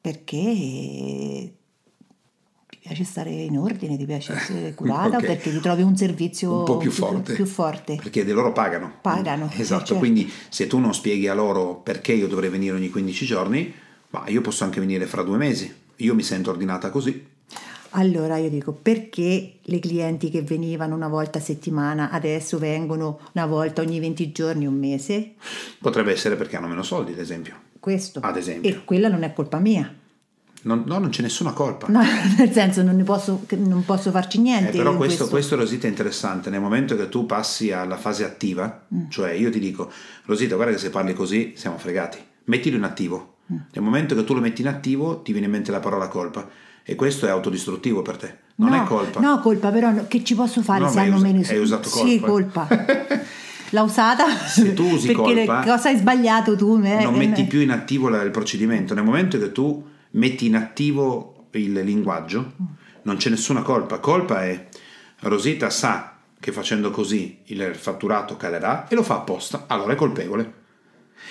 Perché 0.00 0.38
ti 2.68 2.78
piace 2.80 3.04
stare 3.04 3.30
in 3.30 3.56
ordine, 3.56 3.96
ti 3.96 4.04
piace 4.04 4.32
essere 4.32 4.74
curata, 4.76 5.18
ok. 5.18 5.26
perché 5.26 5.52
ti 5.52 5.60
trovi 5.60 5.82
un 5.82 5.96
servizio 5.96 6.58
Un 6.58 6.64
po' 6.64 6.76
più 6.78 6.90
forte. 6.90 7.34
più 7.34 7.46
forte. 7.46 7.96
Perché 7.96 8.24
di 8.24 8.32
loro 8.32 8.52
pagano. 8.52 8.94
Pagano, 9.00 9.48
eh, 9.52 9.60
Esatto, 9.60 9.84
certo. 9.84 9.98
quindi 9.98 10.28
se 10.48 10.66
tu 10.66 10.78
non 10.78 10.92
spieghi 10.92 11.28
a 11.28 11.34
loro 11.34 11.76
perché 11.76 12.12
io 12.12 12.26
dovrei 12.26 12.50
venire 12.50 12.74
ogni 12.74 12.88
15 12.90 13.26
giorni, 13.26 13.72
ma 14.10 14.24
io 14.28 14.40
posso 14.40 14.64
anche 14.64 14.80
venire 14.80 15.06
fra 15.06 15.22
due 15.22 15.36
mesi. 15.36 15.72
Io 15.96 16.14
mi 16.14 16.22
sento 16.22 16.50
ordinata 16.50 16.90
così. 16.90 17.26
Allora 17.92 18.36
io 18.36 18.50
dico 18.50 18.72
perché 18.72 19.54
le 19.62 19.78
clienti 19.78 20.28
che 20.30 20.42
venivano 20.42 20.94
una 20.94 21.08
volta 21.08 21.38
a 21.38 21.42
settimana 21.42 22.10
adesso 22.10 22.58
vengono 22.58 23.18
una 23.32 23.46
volta 23.46 23.80
ogni 23.80 23.98
20 23.98 24.30
giorni, 24.30 24.66
un 24.66 24.78
mese? 24.78 25.32
Potrebbe 25.80 26.12
essere 26.12 26.36
perché 26.36 26.56
hanno 26.56 26.68
meno 26.68 26.82
soldi, 26.82 27.12
ad 27.12 27.18
esempio. 27.18 27.54
Questo. 27.80 28.20
Ad 28.20 28.36
esempio. 28.36 28.68
E 28.70 28.84
quella 28.84 29.08
non 29.08 29.22
è 29.22 29.32
colpa 29.32 29.58
mia. 29.58 29.92
Non, 30.60 30.82
no, 30.86 30.98
non 30.98 31.08
c'è 31.08 31.22
nessuna 31.22 31.52
colpa. 31.52 31.86
No, 31.88 32.00
nel 32.36 32.52
senso 32.52 32.82
non 32.82 32.94
ne 32.96 33.04
posso, 33.04 33.44
non 33.56 33.84
posso 33.86 34.10
farci 34.10 34.36
Eh, 34.36 34.40
niente. 34.42 34.76
però 34.76 34.90
in 34.90 34.96
questo, 34.98 35.26
questo 35.28 35.56
Rosita 35.56 35.86
è 35.86 35.90
interessante, 35.90 36.50
nel 36.50 36.60
momento 36.60 36.94
che 36.94 37.08
tu 37.08 37.24
passi 37.24 37.72
alla 37.72 37.96
fase 37.96 38.24
attiva, 38.24 38.84
Mm. 38.94 39.08
cioè 39.08 39.30
io 39.32 39.50
ti 39.50 39.58
dico, 39.60 39.90
Rosita 40.26 40.56
guarda 40.56 40.74
che 40.74 40.78
se 40.78 40.90
parli 40.90 41.14
così 41.14 41.54
siamo 41.56 41.78
fregati, 41.78 42.18
mettilo 42.44 42.76
in 42.76 42.82
attivo. 42.82 43.36
Nel 43.48 43.82
momento 43.84 44.14
che 44.14 44.24
tu 44.24 44.34
lo 44.34 44.40
metti 44.40 44.60
in 44.60 44.68
attivo 44.68 45.22
ti 45.22 45.32
viene 45.32 45.46
in 45.46 45.52
mente 45.52 45.70
la 45.70 45.80
parola 45.80 46.08
colpa 46.08 46.48
e 46.82 46.94
questo 46.94 47.26
è 47.26 47.30
autodistruttivo 47.30 48.02
per 48.02 48.16
te, 48.16 48.36
non 48.56 48.70
no, 48.70 48.82
è 48.82 48.86
colpa. 48.86 49.20
No, 49.20 49.40
colpa, 49.40 49.70
però 49.70 49.90
no, 49.90 50.06
che 50.08 50.22
ci 50.24 50.34
posso 50.34 50.62
fare 50.62 50.80
No, 50.84 50.90
se 50.90 51.00
hanno 51.00 51.16
usa- 51.16 51.24
meno 51.26 51.42
hai 51.46 51.58
usato 51.58 51.88
Sì, 51.88 52.18
colpa. 52.20 52.66
colpa. 52.66 52.86
L'ha 53.70 53.82
usata 53.82 54.24
Se 54.34 54.72
tu 54.72 54.84
usi 54.84 55.08
perché 55.08 55.44
colpa, 55.44 55.62
cosa 55.62 55.88
hai 55.90 55.96
sbagliato 55.98 56.56
tu? 56.56 56.76
Me- 56.78 57.02
non 57.02 57.14
metti 57.14 57.42
me- 57.42 57.46
più 57.48 57.60
in 57.60 57.70
attivo 57.70 58.08
la- 58.08 58.22
il 58.22 58.30
procedimento, 58.30 58.94
nel 58.94 59.04
momento 59.04 59.38
che 59.38 59.52
tu 59.52 59.84
metti 60.12 60.46
in 60.46 60.56
attivo 60.56 61.48
il 61.52 61.72
linguaggio 61.74 62.52
non 63.02 63.16
c'è 63.16 63.28
nessuna 63.30 63.60
colpa, 63.62 63.98
colpa 63.98 64.44
è 64.44 64.66
Rosita 65.20 65.68
sa 65.68 66.14
che 66.40 66.52
facendo 66.52 66.90
così 66.90 67.40
il 67.46 67.74
fatturato 67.74 68.36
calerà 68.36 68.86
e 68.88 68.94
lo 68.94 69.02
fa 69.02 69.16
apposta, 69.16 69.64
allora 69.66 69.92
è 69.92 69.96
colpevole. 69.96 70.52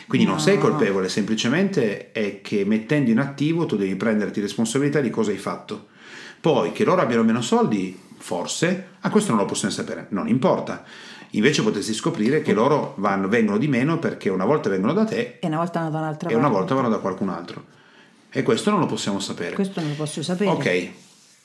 Quindi 0.08 0.28
non 0.28 0.36
No. 0.36 0.42
sei 0.42 0.58
colpevole, 0.58 1.10
semplicemente 1.10 2.12
è 2.12 2.42
che 2.42 2.64
mettendo 2.66 3.10
in 3.10 3.20
attivo 3.20 3.66
tu 3.66 3.76
devi 3.78 3.96
prenderti 3.96 4.40
responsabilità 4.42 5.00
di 5.02 5.10
cosa 5.10 5.32
hai 5.32 5.38
fatto. 5.38 5.88
Poi 6.40 6.72
che 6.72 6.84
loro 6.86 7.02
abbiano 7.02 7.24
meno 7.24 7.42
soldi, 7.42 8.00
forse, 8.18 8.88
a 9.00 9.10
questo 9.10 9.32
non 9.32 9.42
lo 9.42 9.46
possiamo 9.48 9.74
sapere, 9.74 10.08
non 10.10 10.28
importa. 10.28 10.84
Invece 11.32 11.62
potresti 11.64 11.94
scoprire 11.94 12.42
che 12.42 12.54
loro 12.54 12.94
vanno- 12.98 13.28
vengono 13.28 13.58
di 13.58 13.68
meno 13.68 14.00
perché 14.00 14.30
una 14.30 14.46
volta 14.46 14.70
vengono 14.70 14.94
da 14.94 15.04
te 15.04 15.40
E 15.42 15.48
una 15.48 15.58
volta 15.58 15.80
andata 15.80 15.98
da 15.98 16.04
un'altra 16.06 16.30
e 16.30 16.36
una 16.36 16.48
volta 16.48 16.74
vanno 16.74 16.90
da 16.90 16.98
qualcun 17.00 17.30
altro. 17.30 17.66
E 18.30 18.44
questo 18.44 18.70
non 18.70 18.80
lo 18.80 18.86
possiamo 18.86 19.20
sapere. 19.20 19.56
Questo 19.56 19.80
non 19.82 19.90
lo 19.90 19.96
posso 19.96 20.22
sapere. 20.24 20.50
Ok, 20.50 20.90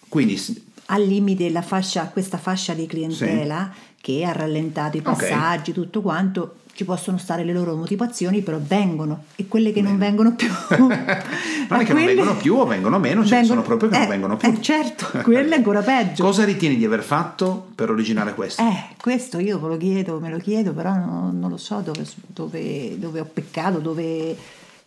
quindi 0.09 0.40
al 0.87 1.02
limite 1.04 1.49
la 1.50 1.62
fascia, 1.62 2.09
questa 2.12 2.38
fascia 2.38 2.75
di 2.75 2.87
clientela 2.87 3.73
che 4.02 4.25
ha 4.25 4.32
rallentato 4.32 4.97
i 4.97 5.00
passaggi, 5.00 5.73
tutto 5.73 6.02
quanto, 6.02 6.56
ci 6.75 6.85
possono 6.85 7.18
stare 7.18 7.44
le 7.44 7.52
loro 7.52 7.76
motivazioni, 7.76 8.40
però 8.40 8.59
vengono 8.61 9.25
e 9.37 9.47
quelle 9.47 9.73
che 9.73 9.80
non 9.80 9.97
Bene. 9.97 10.06
vengono 10.06 10.35
più. 10.35 10.49
non 10.76 10.90
è 10.90 11.85
che 11.85 11.92
non 11.92 12.04
vengono 12.04 12.37
più 12.37 12.56
o 12.56 12.66
vengono 12.66 12.99
meno, 12.99 13.25
ce 13.25 13.37
ne 13.37 13.44
sono 13.44 13.62
proprio 13.62 13.90
che 13.90 13.99
non 13.99 14.06
eh, 14.06 14.11
vengono 14.11 14.37
più. 14.37 14.49
eh, 14.49 14.61
certo, 14.61 15.21
quello 15.23 15.52
è 15.52 15.56
ancora 15.56 15.82
peggio. 15.82 16.25
Cosa 16.25 16.44
ritieni 16.44 16.76
di 16.76 16.85
aver 16.85 17.02
fatto 17.04 17.68
per 17.76 17.90
originare 17.90 18.35
questo? 18.35 18.61
Eh, 18.62 18.97
questo 19.00 19.38
io 19.38 19.61
ve 19.61 19.68
lo 19.68 19.76
chiedo, 19.76 20.18
me 20.18 20.30
lo 20.30 20.38
chiedo, 20.38 20.73
però 20.73 20.94
non, 20.94 21.38
non 21.38 21.49
lo 21.49 21.56
so 21.56 21.80
dove, 21.80 22.04
dove- 22.26 22.99
dove 22.99 23.21
ho 23.21 23.28
peccato, 23.32 23.78
dove, 23.78 24.37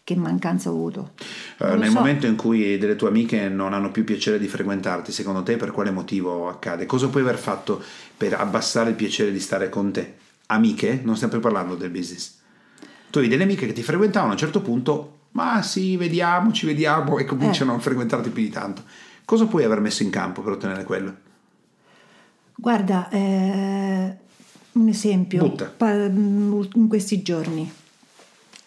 che 0.05 0.15
mancanza 0.15 0.69
ho 0.69 0.73
avuto. 0.73 1.13
Lo 1.57 1.75
nel 1.75 1.89
so. 1.89 1.97
momento 1.97 2.27
in 2.27 2.35
cui 2.35 2.77
delle 2.77 2.95
tue 2.95 3.07
amiche 3.07 3.49
non 3.49 3.73
hanno 3.73 3.89
più 3.89 4.03
piacere 4.03 4.37
di 4.37 4.47
frequentarti, 4.47 5.11
secondo 5.11 5.41
te 5.41 5.57
per 5.57 5.71
quale 5.71 5.89
motivo 5.89 6.47
accade? 6.47 6.85
Cosa 6.85 7.07
puoi 7.09 7.23
aver 7.23 7.39
fatto 7.39 7.81
per 8.15 8.35
abbassare 8.35 8.91
il 8.91 8.95
piacere 8.95 9.31
di 9.31 9.39
stare 9.39 9.67
con 9.67 9.91
te? 9.91 10.13
Amiche? 10.45 11.01
Non 11.03 11.15
stiamo 11.15 11.33
più 11.33 11.41
parlando 11.41 11.73
del 11.75 11.89
business. 11.89 12.35
Tu 13.09 13.17
hai 13.17 13.27
delle 13.27 13.43
amiche 13.43 13.65
che 13.65 13.73
ti 13.73 13.81
frequentavano 13.81 14.29
a 14.29 14.33
un 14.33 14.39
certo 14.39 14.61
punto, 14.61 15.13
ma 15.31 15.63
sì, 15.63 15.97
vediamo, 15.97 16.51
ci 16.51 16.67
vediamo 16.67 17.17
e 17.17 17.25
cominciano 17.25 17.73
Eh. 17.73 17.77
a 17.77 17.79
frequentarti 17.79 18.29
più 18.29 18.43
di 18.43 18.49
tanto. 18.49 18.83
Cosa 19.25 19.47
puoi 19.47 19.63
aver 19.63 19.79
messo 19.79 20.03
in 20.03 20.11
campo 20.11 20.43
per 20.43 20.51
ottenere 20.53 20.83
quello? 20.83 21.15
Guarda, 22.53 23.09
eh, 23.09 24.15
un 24.73 24.87
esempio, 24.87 25.39
Butta. 25.47 25.65
pa- 25.75 25.93
in 25.93 26.85
questi 26.87 27.23
giorni, 27.23 27.69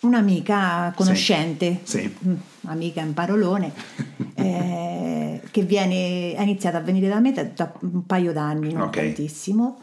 un'amica 0.00 0.92
conoscente, 0.94 1.80
Sì. 1.82 2.14
mm, 2.26 2.34
amica 2.66 3.00
in 3.00 3.14
parolone, 3.14 3.72
eh, 4.34 5.42
che 5.50 5.62
viene, 5.62 6.34
ha 6.36 6.42
iniziato 6.42 6.76
a 6.76 6.80
venire 6.80 7.08
da 7.08 7.18
me 7.20 7.32
da, 7.32 7.44
da 7.44 7.72
un 7.80 8.06
paio 8.06 8.32
d'anni, 8.32 8.72
non 8.72 8.82
Ok. 8.88 8.96
tantissimo, 8.96 9.80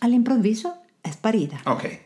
all'improvviso 0.00 0.80
è 1.00 1.10
sparita. 1.10 1.60
Ok, 1.64 1.98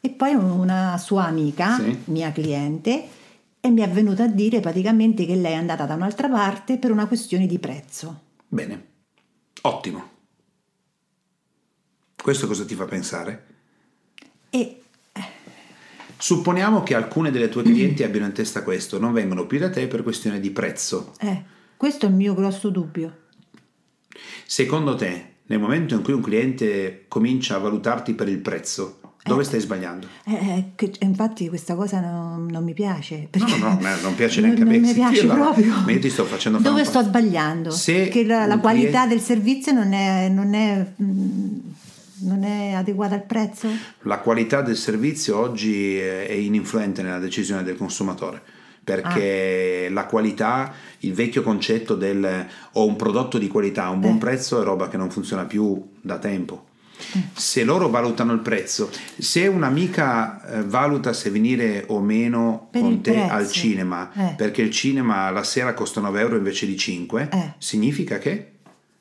E 0.00 0.10
poi 0.10 0.34
una 0.34 0.96
sua 0.98 1.24
amica, 1.26 1.74
Sì. 1.74 2.02
mia 2.04 2.30
cliente, 2.32 3.08
e 3.60 3.68
mi 3.70 3.80
è 3.80 3.88
venuta 3.88 4.24
a 4.24 4.28
dire 4.28 4.60
praticamente 4.60 5.26
che 5.26 5.34
lei 5.34 5.52
è 5.52 5.56
andata 5.56 5.84
da 5.86 5.94
un'altra 5.94 6.28
parte 6.28 6.78
per 6.78 6.92
una 6.92 7.06
questione 7.06 7.46
di 7.46 7.58
prezzo. 7.58 8.20
bene, 8.46 8.86
ottimo. 9.62 10.16
Questo 12.22 12.46
cosa 12.46 12.64
ti 12.64 12.74
fa 12.74 12.84
pensare? 12.84 13.46
E 14.50 14.82
Supponiamo 16.18 16.82
che 16.82 16.94
alcune 16.94 17.30
delle 17.30 17.48
tue 17.48 17.62
clienti 17.62 18.02
abbiano 18.04 18.26
in 18.26 18.32
testa 18.32 18.62
questo, 18.62 18.98
non 18.98 19.12
vengono 19.12 19.46
più 19.46 19.58
da 19.58 19.70
te 19.70 19.86
per 19.86 20.02
questione 20.02 20.40
di 20.40 20.50
prezzo. 20.50 21.12
eh, 21.20 21.42
questo 21.76 22.06
è 22.06 22.08
il 22.08 22.14
mio 22.16 22.34
grosso 22.34 22.70
dubbio. 22.70 23.16
Secondo 24.46 24.94
te, 24.96 25.34
nel 25.46 25.60
momento 25.60 25.94
in 25.94 26.02
cui 26.02 26.12
un 26.12 26.22
cliente 26.22 27.04
comincia 27.08 27.54
a 27.56 27.58
valutarti 27.58 28.14
per 28.14 28.28
il 28.28 28.38
prezzo, 28.38 28.98
dove 29.22 29.42
Eh. 29.42 29.44
stai 29.44 29.60
sbagliando? 29.60 30.06
Eh, 30.24 30.32
eh, 30.34 30.64
che- 30.74 30.92
infatti 31.00 31.48
questa 31.48 31.74
cosa 31.76 32.00
non, 32.00 32.46
non 32.46 32.64
mi 32.64 32.72
piace. 32.72 33.28
No, 33.38 33.56
no, 33.58 33.78
no, 33.80 33.96
non 34.02 34.14
piace 34.16 34.40
neanche 34.42 34.62
a 34.62 34.64
non 34.64 34.72
me 34.74 34.78
mi 34.80 34.92
piace 34.92 35.16
sentirla, 35.18 35.34
proprio. 35.34 35.74
ma 35.84 35.92
io 35.92 35.98
ti 36.00 36.10
sto 36.10 36.24
facendo 36.24 36.58
fare 36.58 36.70
Dove 36.70 36.84
sto 36.84 37.02
sbagliando? 37.02 37.70
Se 37.70 38.08
che 38.08 38.24
la, 38.24 38.46
la 38.46 38.58
qualità 38.58 39.02
cliente- 39.04 39.08
del 39.14 39.20
servizio 39.20 39.72
non 39.72 39.92
è, 39.92 40.28
non 40.28 40.54
è, 40.54 40.92
mm, 41.00 41.58
non 42.20 42.44
è 42.44 42.72
adeguata 42.72 43.14
al 43.14 43.24
prezzo? 43.24 43.68
La 44.02 44.18
qualità 44.18 44.62
del 44.62 44.76
servizio 44.76 45.38
oggi 45.38 45.96
è 45.98 46.32
ininfluente 46.32 47.02
nella 47.02 47.18
decisione 47.18 47.62
del 47.62 47.76
consumatore. 47.76 48.42
Perché 48.84 49.86
Ah. 49.88 49.92
la 49.92 50.06
qualità, 50.06 50.72
il 51.00 51.12
vecchio 51.12 51.42
concetto 51.42 51.94
del 51.94 52.46
ho 52.72 52.86
un 52.86 52.96
prodotto 52.96 53.36
di 53.36 53.46
qualità 53.48 53.84
a 53.84 53.90
un 53.90 54.00
buon 54.00 54.14
Eh. 54.14 54.18
prezzo 54.18 54.60
è 54.60 54.64
roba 54.64 54.88
che 54.88 54.96
non 54.96 55.10
funziona 55.10 55.44
più 55.44 55.90
da 56.00 56.16
tempo. 56.18 56.64
Mm. 57.16 57.20
Se 57.34 57.62
loro 57.64 57.88
valutano 57.90 58.32
il 58.32 58.40
prezzo, 58.40 58.90
se 59.18 59.46
un'amica 59.46 60.42
eh, 60.58 60.62
valuta 60.64 61.12
se 61.12 61.30
venire 61.30 61.84
o 61.88 62.00
meno 62.00 62.68
Per 62.72 62.80
con 62.80 63.00
te 63.02 63.12
prezzo. 63.12 63.32
al 63.34 63.50
cinema, 63.50 64.10
Eh. 64.14 64.34
perché 64.36 64.62
il 64.62 64.70
cinema 64.70 65.30
la 65.30 65.44
sera 65.44 65.74
costa 65.74 66.00
9 66.00 66.20
euro 66.20 66.36
invece 66.36 66.66
di 66.66 66.76
5, 66.76 67.28
Eh. 67.30 67.52
significa 67.58 68.18
che 68.18 68.52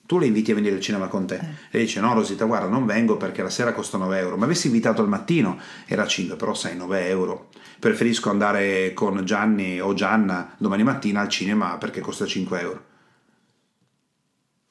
tu 0.08 0.18
le 0.18 0.26
inviti 0.26 0.52
a 0.52 0.56
venire 0.56 0.74
al 0.74 0.82
cinema 0.82 1.08
con 1.08 1.28
te. 1.28 1.36
Eh. 1.36 1.78
E 1.78 1.80
dice: 1.82 2.00
No, 2.00 2.14
Rosita, 2.16 2.46
guarda, 2.46 2.68
non 2.68 2.88
vengo 2.88 3.18
perché 3.18 3.44
la 3.44 3.50
sera 3.52 3.74
costa 3.74 3.98
9 3.98 4.18
euro. 4.18 4.38
Ma 4.38 4.46
avessi 4.46 4.66
invitato 4.68 5.02
al 5.04 5.08
mattino 5.10 5.60
era 5.86 6.08
5, 6.08 6.36
però 6.38 6.56
sai, 6.56 6.76
9 6.76 7.08
euro. 7.10 7.50
Preferisco 7.78 8.32
andare 8.32 8.94
con 8.94 9.24
Gianni 9.24 9.80
o 9.80 9.94
Gianna 9.94 10.56
domani 10.58 10.84
mattina 10.84 11.22
al 11.22 11.30
cinema 11.30 11.78
perché 11.78 12.00
costa 12.02 12.26
5 12.26 12.60
euro. 12.60 12.86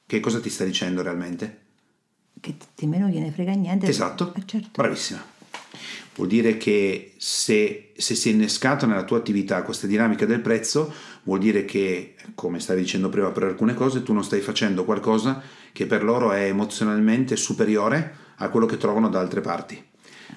Che 0.05 0.19
cosa 0.19 0.39
ti 0.39 0.49
sta 0.49 0.63
dicendo 0.63 1.01
realmente? 1.01 1.59
Che 2.39 2.55
di 2.75 2.85
me 2.87 2.97
non 2.97 3.09
gliene 3.09 3.31
frega 3.31 3.53
niente. 3.53 3.87
Esatto, 3.87 4.33
Eh, 4.35 4.41
certo. 4.45 4.69
bravissima. 4.73 5.23
Vuol 6.15 6.29
dire 6.29 6.57
che 6.57 7.13
se, 7.17 7.91
se 7.95 8.15
si 8.15 8.29
è 8.29 8.33
innescato 8.33 8.85
nella 8.87 9.03
tua 9.03 9.17
attività 9.17 9.61
questa 9.61 9.85
dinamica 9.85 10.25
del 10.25 10.39
prezzo, 10.41 10.91
vuol 11.27 11.39
dire 11.39 11.65
che, 11.65 12.15
come 12.35 12.59
stavi 12.59 12.81
dicendo 12.81 13.09
prima 13.09 13.31
per 13.31 13.43
alcune 13.43 13.73
cose, 13.73 14.01
tu 14.01 14.13
non 14.13 14.23
stai 14.23 14.39
facendo 14.39 14.85
qualcosa 14.85 15.41
che 15.73 15.85
per 15.85 16.01
loro 16.01 16.31
è 16.31 16.45
emozionalmente 16.45 17.35
superiore 17.35 18.15
a 18.37 18.49
quello 18.49 18.65
che 18.65 18.77
trovano 18.77 19.09
da 19.09 19.19
altre 19.19 19.41
parti. 19.41 19.81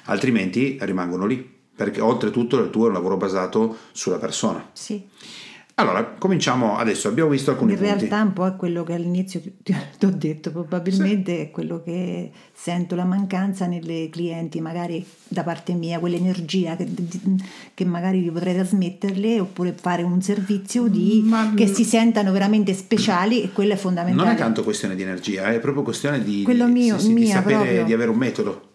Altrimenti 0.05 0.79
rimangono 0.81 1.27
lì, 1.27 1.59
perché 1.77 2.01
oltretutto 2.01 2.59
il 2.59 2.71
tuo 2.71 2.87
è 2.87 2.89
un 2.89 2.95
lavoro 2.95 3.17
basato 3.17 3.77
sulla 3.93 4.19
persona. 4.19 4.69
Sì. 4.73 5.07
Allora, 5.81 6.05
cominciamo 6.19 6.77
adesso, 6.77 7.09
abbiamo 7.09 7.31
visto 7.31 7.51
alcuni 7.53 7.73
In 7.73 7.79
punti. 7.79 7.93
realtà 7.95 8.21
un 8.23 8.33
po' 8.35 8.47
è 8.47 8.55
quello 8.57 8.85
che 8.85 8.93
all'inizio 8.93 9.41
ti, 9.41 9.53
ti- 9.63 10.05
ho 10.05 10.11
detto, 10.11 10.51
probabilmente 10.51 11.41
è 11.41 11.51
quello 11.51 11.83
che 11.83 12.31
sento 12.53 12.95
la 12.95 13.05
mancanza 13.05 13.67
nelle 13.67 14.09
clienti, 14.11 14.61
magari 14.61 15.05
da 15.27 15.43
parte 15.43 15.73
mia, 15.73 15.99
quell'energia 15.99 16.77
che, 16.77 16.87
che 17.73 17.85
magari 17.87 18.31
potrei 18.31 18.55
trasmetterle 18.55 19.41
oppure 19.41 19.73
fare 19.81 20.03
un 20.03 20.21
servizio 20.21 20.87
di, 20.89 21.23
Ma- 21.25 21.53
che 21.55 21.67
si 21.67 21.85
sentano 21.85 22.31
veramente 22.33 22.75
speciali 22.75 23.43
e 23.43 23.51
quello 23.53 23.73
è 23.73 23.77
fondamentale. 23.77 24.23
Non 24.29 24.35
è 24.35 24.39
tanto 24.39 24.63
questione 24.63 24.95
di 24.95 25.03
energia, 25.03 25.51
è 25.51 25.59
proprio 25.61 25.83
questione 25.83 26.23
di, 26.23 26.43
Quello 26.43 26.67
mio- 26.69 26.99
sì, 26.99 27.07
sì, 27.07 27.15
di 27.15 27.21
mia 27.23 27.33
sapere 27.37 27.57
proprio. 27.57 27.85
di 27.85 27.93
avere 27.95 28.11
un 28.11 28.17
metodo. 28.19 28.69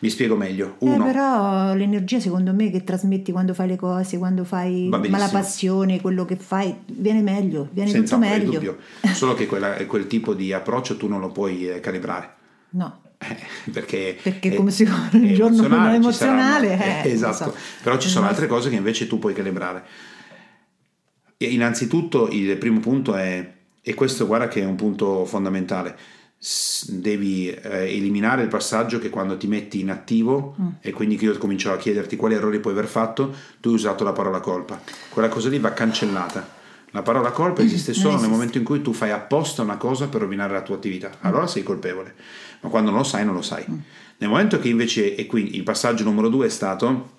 Mi 0.00 0.08
spiego 0.10 0.36
meglio. 0.36 0.76
Eh, 0.80 0.86
Uno, 0.86 1.04
però 1.04 1.74
l'energia 1.74 2.18
secondo 2.20 2.52
me 2.52 2.70
che 2.70 2.82
trasmetti 2.84 3.32
quando 3.32 3.54
fai 3.54 3.68
le 3.68 3.76
cose, 3.76 4.18
quando 4.18 4.44
fai 4.44 4.88
ma 4.88 5.18
la 5.18 5.28
passione, 5.28 6.00
quello 6.00 6.24
che 6.24 6.36
fai, 6.36 6.74
viene 6.86 7.22
meglio, 7.22 7.68
viene 7.72 7.90
senza 7.90 8.16
tutto 8.16 8.28
meglio. 8.28 8.50
dubbio, 8.52 8.78
solo 9.12 9.34
che 9.34 9.46
quella- 9.46 9.74
quel 9.86 10.06
tipo 10.06 10.34
di 10.34 10.52
approccio 10.52 10.96
tu 10.96 11.06
non 11.08 11.20
lo 11.20 11.30
puoi 11.30 11.68
eh, 11.68 11.80
calibrare. 11.80 12.34
No, 12.70 13.00
Eh, 13.18 13.36
perché, 13.70 14.18
Perché 14.20 14.50
è- 14.50 14.54
come 14.56 14.72
si- 14.72 14.82
è 14.84 15.16
il 15.16 15.34
giorno 15.34 15.56
emozionale, 15.64 15.90
ci 15.90 15.96
emozionale, 15.96 16.68
saranno- 16.76 17.04
eh, 17.04 17.08
eh, 17.08 17.12
esatto, 17.12 17.50
so. 17.50 17.54
però 17.82 17.96
ci 17.98 18.08
sono 18.08 18.24
No. 18.24 18.30
altre 18.30 18.46
cose 18.48 18.68
che 18.68 18.74
invece 18.76 19.06
tu 19.06 19.18
puoi 19.20 19.32
calibrare. 19.32 19.84
E 21.36 21.46
Innanzitutto 21.46 22.28
il 22.30 22.56
primo 22.56 22.80
punto 22.80 23.14
è, 23.14 23.52
e 23.80 23.94
questo 23.94 24.26
guarda 24.26 24.48
che 24.48 24.62
è 24.62 24.64
un 24.64 24.76
punto 24.76 25.24
fondamentale, 25.24 25.96
devi 26.88 27.48
eh, 27.50 27.94
eliminare 27.96 28.42
il 28.42 28.48
passaggio 28.48 28.98
che 28.98 29.10
quando 29.10 29.36
ti 29.36 29.46
metti 29.46 29.78
in 29.80 29.90
attivo 29.90 30.56
Mm. 30.60 30.66
e 30.80 30.90
quindi 30.90 31.16
che 31.16 31.26
io 31.26 31.38
comincio 31.38 31.72
a 31.72 31.76
chiederti 31.76 32.16
quali 32.16 32.34
errori 32.34 32.58
puoi 32.58 32.72
aver 32.72 32.86
fatto, 32.86 33.32
tu 33.60 33.68
hai 33.68 33.74
usato 33.76 34.02
la 34.02 34.12
parola 34.12 34.40
colpa. 34.40 34.80
Quella 35.08 35.28
cosa 35.28 35.48
lì 35.48 35.58
va 35.58 35.72
cancellata. 35.72 36.60
La 36.90 37.02
parola 37.02 37.30
colpa 37.30 37.62
esiste 37.62 37.92
Non 37.92 38.00
solo 38.00 38.08
nel 38.10 38.18
esiste. 38.18 38.34
momento 38.36 38.58
in 38.58 38.64
cui 38.64 38.82
tu 38.82 38.92
fai 38.92 39.10
apposta 39.12 39.62
una 39.62 39.76
cosa 39.76 40.08
per 40.08 40.20
rovinare 40.22 40.52
la 40.52 40.62
tua 40.62 40.74
attività. 40.76 41.10
Allora 41.20 41.46
sei 41.46 41.62
colpevole, 41.62 42.14
ma 42.60 42.68
quando 42.68 42.90
non 42.90 42.98
lo 42.98 43.04
sai, 43.04 43.24
non 43.24 43.34
lo 43.34 43.40
sai. 43.42 43.64
Nel 44.18 44.28
momento 44.28 44.58
che 44.58 44.68
invece, 44.68 45.14
e 45.14 45.26
quindi 45.26 45.56
il 45.56 45.62
passaggio 45.62 46.04
numero 46.04 46.28
due 46.28 46.46
è 46.46 46.50
stato 46.50 47.18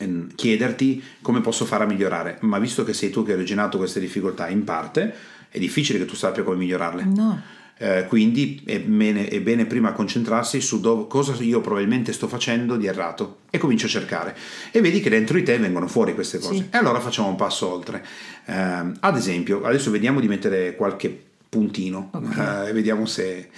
ehm, 0.00 0.34
chiederti 0.34 1.02
come 1.22 1.40
posso 1.40 1.64
fare 1.66 1.84
a 1.84 1.86
migliorare, 1.86 2.38
ma 2.40 2.58
visto 2.58 2.82
che 2.84 2.92
sei 2.94 3.10
tu 3.10 3.22
che 3.22 3.30
hai 3.32 3.36
originato 3.36 3.78
queste 3.78 4.00
difficoltà 4.00 4.48
in 4.48 4.64
parte, 4.64 5.14
è 5.50 5.58
difficile 5.58 5.98
che 5.98 6.04
tu 6.06 6.14
sappia 6.16 6.42
come 6.42 6.56
migliorarle. 6.56 7.04
no. 7.04 7.42
Eh, 7.78 8.06
quindi 8.08 8.62
è 8.64 8.80
bene, 8.80 9.28
è 9.28 9.38
bene 9.42 9.66
prima 9.66 9.92
concentrarsi 9.92 10.62
su 10.62 10.80
dove- 10.80 11.06
cosa 11.08 11.34
io 11.42 11.60
probabilmente 11.60 12.14
sto 12.14 12.26
facendo 12.26 12.76
di 12.76 12.86
errato 12.86 13.40
e 13.50 13.58
comincio 13.58 13.84
a 13.84 13.90
cercare. 13.90 14.34
E 14.70 14.80
vedi 14.80 15.00
che 15.00 15.10
dentro 15.10 15.36
di 15.36 15.42
te 15.42 15.58
vengono 15.58 15.86
fuori 15.86 16.14
queste 16.14 16.38
cose. 16.38 16.54
Sì. 16.54 16.68
e 16.70 16.76
allora 16.78 17.00
facciamo 17.00 17.28
un 17.28 17.36
passo 17.36 17.70
oltre. 17.70 18.02
Ehm, 18.46 18.96
ad 19.00 19.16
esempio 19.16 19.62
adesso 19.64 19.90
vediamo 19.90 20.20
di 20.20 20.28
mettere 20.28 20.74
qualche 20.74 21.24
puntino. 21.48 22.10
Eh, 22.14 22.68
e 22.70 22.72
vediamo 22.72 23.04
se 23.06 23.50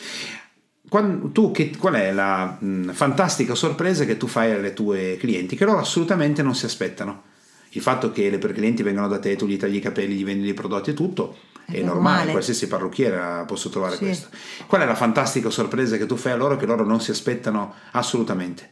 Quan- 0.88 1.32
tu 1.32 1.50
che, 1.50 1.70
qual 1.76 1.94
è 1.94 2.12
la 2.12 2.56
mh, 2.58 2.92
fantastica 2.92 3.54
sorpresa 3.54 4.04
che 4.06 4.16
tu 4.16 4.26
fai 4.26 4.52
alle 4.52 4.72
tue 4.72 5.16
clienti 5.18 5.54
che 5.54 5.66
loro 5.66 5.78
assolutamente 5.78 6.42
non 6.42 6.54
si 6.54 6.64
aspettano? 6.64 7.24
Il 7.72 7.82
fatto 7.82 8.10
che 8.10 8.30
le 8.30 8.38
clienti 8.38 8.82
vengano 8.82 9.06
da 9.08 9.18
te 9.18 9.36
tu 9.36 9.46
gli 9.46 9.58
tagli 9.58 9.76
i 9.76 9.80
capelli 9.80 10.14
gli 10.14 10.24
vendi 10.24 10.48
i 10.48 10.54
prodotti 10.54 10.90
e 10.90 10.94
tutto 10.94 11.36
è, 11.70 11.72
È 11.72 11.82
normale, 11.82 11.94
normale. 12.14 12.30
qualsiasi 12.30 12.66
parrucchiera 12.66 13.44
posso 13.44 13.68
trovare 13.68 13.96
Sì. 13.96 14.04
questo 14.04 14.28
Qual 14.66 14.80
è 14.80 14.86
la 14.86 14.94
fantastica 14.94 15.50
sorpresa 15.50 15.96
che 15.98 16.06
tu 16.06 16.16
fai 16.16 16.32
a 16.32 16.36
loro 16.36 16.56
che 16.56 16.64
loro 16.66 16.84
non 16.84 17.00
si 17.00 17.10
aspettano 17.10 17.74
assolutamente? 17.92 18.70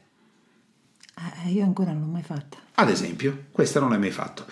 Eh, 1.45 1.51
io 1.51 1.65
ancora 1.65 1.93
non 1.93 2.03
l'ho 2.03 2.07
mai 2.09 2.23
fatta. 2.23 2.57
Ad 2.75 2.91
esempio, 2.91 3.45
questa 3.51 3.81
non 3.81 3.89
l'hai 3.91 3.99
mai 3.99 4.11
fatto. 4.11 4.45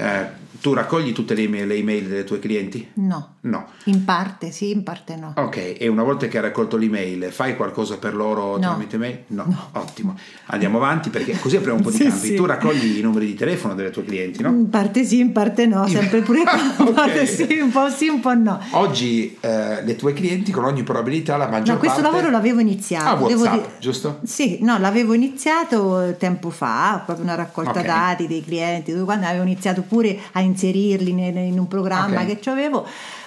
Eh, 0.00 0.38
tu 0.60 0.74
raccogli 0.74 1.12
tutte 1.12 1.32
le 1.32 1.42
email, 1.44 1.66
le 1.66 1.74
email 1.76 2.06
dei 2.06 2.24
tuoi 2.24 2.38
clienti? 2.38 2.86
No. 2.94 3.36
No. 3.42 3.66
In 3.84 4.04
parte 4.04 4.50
sì, 4.50 4.70
in 4.72 4.82
parte 4.82 5.16
no. 5.16 5.32
Ok, 5.36 5.76
e 5.78 5.88
una 5.88 6.02
volta 6.02 6.26
che 6.28 6.36
hai 6.36 6.42
raccolto 6.42 6.76
l'email, 6.76 7.30
fai 7.32 7.56
qualcosa 7.56 7.96
per 7.96 8.14
loro 8.14 8.52
No. 8.58 8.58
tramite 8.58 8.98
mail? 8.98 9.20
No. 9.28 9.70
Ottimo. 9.72 10.14
Andiamo 10.46 10.76
avanti 10.76 11.08
perché 11.08 11.38
così 11.38 11.56
apriamo 11.56 11.78
un 11.78 11.82
po' 11.84 11.90
di 11.90 11.96
Sì, 12.02 12.04
campi. 12.08 12.26
sì. 12.26 12.34
Tu 12.34 12.44
raccogli 12.44 12.98
i 12.98 13.00
numeri 13.00 13.24
di 13.24 13.34
telefono 13.34 13.74
delle 13.74 13.88
tue 13.88 14.04
clienti, 14.04 14.42
no? 14.42 14.50
In 14.50 14.68
parte 14.68 15.04
sì, 15.04 15.20
in 15.20 15.32
parte 15.32 15.64
no, 15.64 15.86
sempre 15.86 16.20
pure 16.20 16.42
Ah, 16.44 16.74
in 16.86 16.92
parte 16.92 17.20
ok. 17.20 17.26
sì, 17.26 17.58
un 17.60 17.70
po' 17.70 17.88
sì, 17.88 18.08
un 18.08 18.20
po' 18.20 18.34
no. 18.34 18.60
Oggi 18.72 19.38
eh, 19.40 19.82
le 19.82 19.96
tue 19.96 20.12
clienti 20.12 20.50
con 20.52 20.64
ogni 20.64 20.82
probabilità 20.82 21.38
la 21.38 21.48
maggior 21.48 21.74
No, 21.76 21.78
questo 21.80 22.02
parte... 22.02 22.16
lavoro 22.16 22.30
l'avevo 22.36 22.60
iniziato. 22.60 23.24
Ah, 23.24 23.28
devo 23.28 23.44
WhatsApp, 23.44 23.54
dire- 23.62 23.70
giusto? 23.80 24.18
Sì, 24.24 24.58
no, 24.60 24.76
l'avevo 24.78 25.14
iniziato 25.14 26.14
tempo 26.18 26.50
fa, 26.50 27.00
proprio 27.06 27.24
una 27.24 27.34
raccolta 27.36 27.80
Ok. 27.80 27.86
dati 27.86 28.26
dei 28.26 28.44
clienti, 28.44 28.92
quando 29.04 29.24
avevo 29.26 29.44
iniziato 29.44 29.82
pure 29.90 30.16
a 30.32 30.40
inserirli 30.40 31.10
in, 31.10 31.58
un 31.58 31.66
programma 31.66 32.20
Ok. 32.22 32.38
che 32.38 32.48
avevo. 32.50 32.86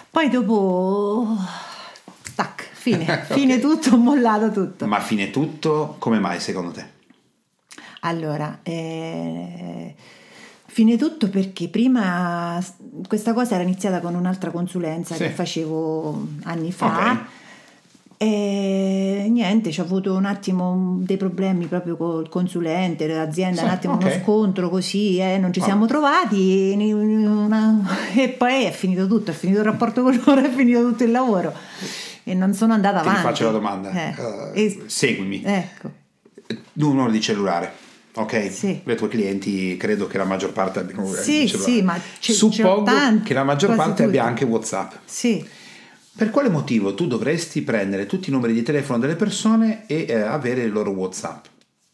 Poi 0.10 0.30
dopo, 0.30 1.28
tac, 2.36 2.70
fine, 2.72 3.04
Ok. 3.28 3.34
fine 3.34 3.60
tutto, 3.60 3.90
ho 3.96 3.98
mollato 3.98 4.50
tutto. 4.52 4.88
Ma 4.88 5.02
fine 5.02 5.30
tutto, 5.30 5.96
come 6.00 6.20
mai 6.20 6.40
secondo 6.40 6.72
te? 6.72 6.86
Allora, 8.02 8.60
eh, 8.64 9.94
fine 10.66 10.98
tutto 10.98 11.30
perché 11.30 11.68
prima 11.68 12.64
questa 13.08 13.34
cosa 13.34 13.56
era 13.56 13.64
iniziata 13.64 14.00
con 14.00 14.16
un'altra 14.16 14.52
consulenza 14.52 15.16
Sì. 15.16 15.24
che 15.24 15.30
facevo 15.32 16.28
anni 16.44 16.72
fa. 16.72 17.12
Ok. 17.12 17.20
E 18.26 19.28
niente, 19.30 19.72
ci 19.72 19.82
ho 19.82 19.84
avuto 19.84 20.14
un 20.14 20.24
attimo 20.26 20.98
dei 21.02 21.18
problemi 21.18 21.66
proprio 21.66 21.98
col 21.98 22.30
consulente, 22.30 23.06
l'azienda, 23.08 23.60
Sì, 23.60 23.64
un 23.66 23.70
attimo 23.72 23.94
ok. 23.96 24.02
uno 24.02 24.12
scontro 24.22 24.70
così, 24.70 25.18
eh, 25.20 25.38
non 25.38 25.52
ci 25.52 25.60
Vabbè. 25.60 25.72
siamo 25.72 25.86
trovati 25.88 26.72
e, 26.72 26.94
una- 26.94 27.82
e 28.16 28.30
poi 28.30 28.64
è 28.64 28.72
finito 28.72 29.08
tutto, 29.08 29.32
è 29.32 29.34
finito 29.34 29.60
il 29.60 29.66
rapporto 29.66 30.04
con 30.04 30.20
loro, 30.26 30.42
è 30.42 30.50
finito 30.50 30.82
tutto 30.88 31.04
il 31.04 31.12
lavoro 31.12 31.54
e 32.24 32.34
non 32.34 32.54
sono 32.54 32.72
andata 32.74 33.02
Ti 33.02 33.08
avanti. 33.08 33.22
rifaccio 33.22 33.44
la 33.46 33.52
domanda. 33.52 33.92
Eh, 33.92 34.16
Eh, 34.54 34.64
e- 34.64 34.84
seguimi. 34.86 35.42
ecco. 35.44 35.92
Numero 36.74 37.12
di 37.12 37.20
cellulare. 37.20 37.72
Ok, 38.16 38.52
Sì. 38.52 38.80
le 38.84 38.96
tue 38.96 39.08
clienti 39.10 39.76
credo 39.76 40.06
che 40.08 40.18
la 40.20 40.24
maggior 40.24 40.52
parte 40.54 40.80
abbiano 40.80 41.06
Sì, 41.14 41.48
sì, 41.48 41.82
ma 41.82 42.00
ce- 42.20 42.32
suppongo 42.34 42.92
che 43.24 43.34
la 43.34 43.44
maggior 43.44 43.76
parte 43.76 44.04
abbia 44.04 44.22
tutti. 44.22 44.32
anche 44.32 44.46
WhatsApp. 44.46 44.92
Sì. 45.04 45.44
Per 46.16 46.30
quale 46.30 46.50
motivo 46.50 46.94
tu 46.94 47.08
dovresti 47.08 47.64
prendere 47.64 48.06
tutti 48.06 48.30
i 48.30 48.32
numeri 48.32 48.54
di 48.54 48.62
telefono 48.62 49.00
delle 49.00 49.16
persone 49.16 49.86
e 49.88 50.06
eh, 50.08 50.14
avere 50.22 50.62
il 50.62 50.72
loro 50.72 50.92
WhatsApp? 50.92 51.46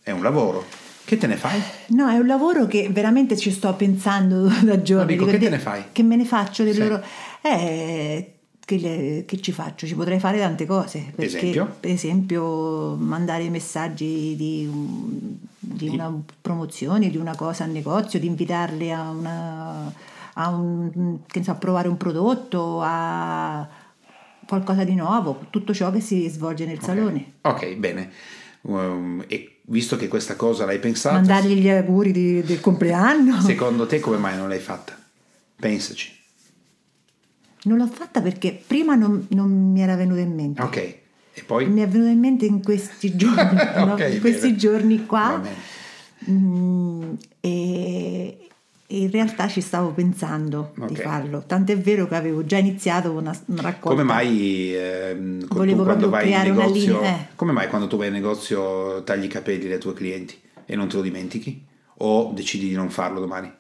È 0.02 0.12
un 0.12 0.22
lavoro. 0.22 0.66
Che 1.06 1.18
te 1.18 1.26
ne 1.26 1.38
fai? 1.38 1.60
No, 1.88 2.10
è 2.10 2.18
un 2.18 2.28
lavoro 2.28 2.68
che 2.68 2.90
veramente 2.92 3.38
ci 3.38 3.50
sto 3.50 3.74
pensando 3.76 4.50
da 4.62 4.82
giorni. 4.82 5.14
Dico, 5.14 5.26
che 5.26 5.38
te 5.38 5.50
ne 5.50 5.58
fai? 5.58 5.84
Che 5.92 6.04
me 6.04 6.16
ne 6.18 6.26
faccio 6.26 6.64
del 6.64 6.74
Sì. 6.74 6.80
loro... 6.80 7.02
Eh, 7.42 8.34
che, 8.66 8.78
le- 8.78 9.24
che 9.26 9.40
ci 9.42 9.52
faccio? 9.54 9.88
Ci 9.88 9.96
potrei 9.96 10.20
fare 10.20 10.38
tante 10.38 10.66
cose. 10.66 11.12
Perché, 11.16 11.38
Esempio? 11.38 11.76
Per 11.80 11.90
esempio, 11.90 12.96
mandare 12.96 13.50
messaggi 13.50 14.36
di, 14.36 14.70
di 15.58 15.88
una 15.88 16.14
promozione, 16.42 17.10
di 17.10 17.18
una 17.18 17.36
cosa 17.36 17.64
al 17.64 17.72
negozio, 17.72 18.20
di 18.20 18.28
invitarli 18.28 18.92
a 18.92 19.10
una... 19.10 19.94
A, 20.34 20.50
un, 20.50 21.18
so, 21.42 21.52
a 21.52 21.56
provare 21.56 21.88
un 21.88 21.98
prodotto, 21.98 22.82
a 22.82 23.68
qualcosa 24.50 24.84
di 24.84 24.96
nuovo, 24.96 25.46
tutto 25.52 25.74
ciò 25.74 25.92
che 25.92 26.00
si 26.02 26.28
svolge 26.28 26.66
nel 26.66 26.78
Ok. 26.78 26.84
salone. 26.84 27.26
Ok, 27.42 27.76
bene. 27.76 28.10
Um, 28.62 29.24
e 29.28 29.60
visto 29.68 29.96
che 29.96 30.08
questa 30.10 30.36
cosa 30.36 30.66
l'hai 30.66 30.80
pensata, 30.80 31.16
Mandargli 31.16 31.54
gli 31.54 31.70
auguri 31.70 32.12
di- 32.12 32.42
del 32.42 32.60
compleanno. 32.60 33.40
secondo 33.42 33.86
te 33.86 34.00
come 34.00 34.18
mai 34.18 34.36
non 34.36 34.50
l'hai 34.50 34.60
fatta? 34.60 34.98
Pensaci. 35.56 36.18
Non 37.64 37.78
l'ho 37.78 37.88
fatta 37.88 38.22
perché 38.22 38.60
prima 38.66 38.96
non, 38.96 39.28
non 39.30 39.72
mi 39.72 39.82
era 39.82 39.96
venuta 39.96 40.22
in 40.22 40.34
mente. 40.34 40.62
Ok, 40.62 40.76
e 40.78 41.44
poi? 41.46 41.68
Mi 41.68 41.82
è 41.82 41.88
venuta 41.88 42.10
in 42.10 42.20
mente 42.20 42.46
in 42.46 42.62
questi 42.64 43.16
giorni, 43.16 43.58
no? 43.86 43.94
Ok, 43.94 44.10
in 44.14 44.20
questi 44.22 44.48
bene. 44.48 44.56
giorni 44.58 45.06
qua. 45.06 45.42
Mm, 46.30 47.14
e 47.40 48.49
in 48.92 49.12
realtà 49.12 49.48
ci 49.48 49.62
stavo 49.62 49.92
pensando 49.92 50.72
di 50.76 50.94
Ok. 50.94 51.02
farlo. 51.02 51.44
Tant'è 51.46 51.78
vero 51.78 52.08
che 52.08 52.16
avevo 52.16 52.44
già 52.44 52.58
iniziato 52.58 53.12
una, 53.12 53.38
una 53.46 53.62
raccolta. 53.62 53.90
Come 53.90 54.04
mai 54.04 54.74
ehm, 54.76 55.46
Volevo 55.48 55.84
quando 55.84 56.10
vai 56.10 56.32
in 56.32 56.42
negozio, 56.42 56.98
linea, 57.00 57.16
eh. 57.20 57.28
come 57.36 57.52
mai 57.52 57.68
quando 57.68 57.88
tu 57.88 57.98
vai 57.98 58.08
in 58.08 58.14
negozio 58.14 59.04
tagli 59.04 59.26
i 59.26 59.28
capelli 59.28 59.72
ai 59.72 59.80
tuoi 59.80 59.94
clienti 59.94 60.40
e 60.66 60.76
non 60.76 60.88
te 60.88 60.96
lo 60.96 61.02
dimentichi? 61.04 61.66
O 62.02 62.32
decidi 62.34 62.68
di 62.70 62.74
non 62.76 62.90
farlo 62.90 63.20
domani? 63.20 63.52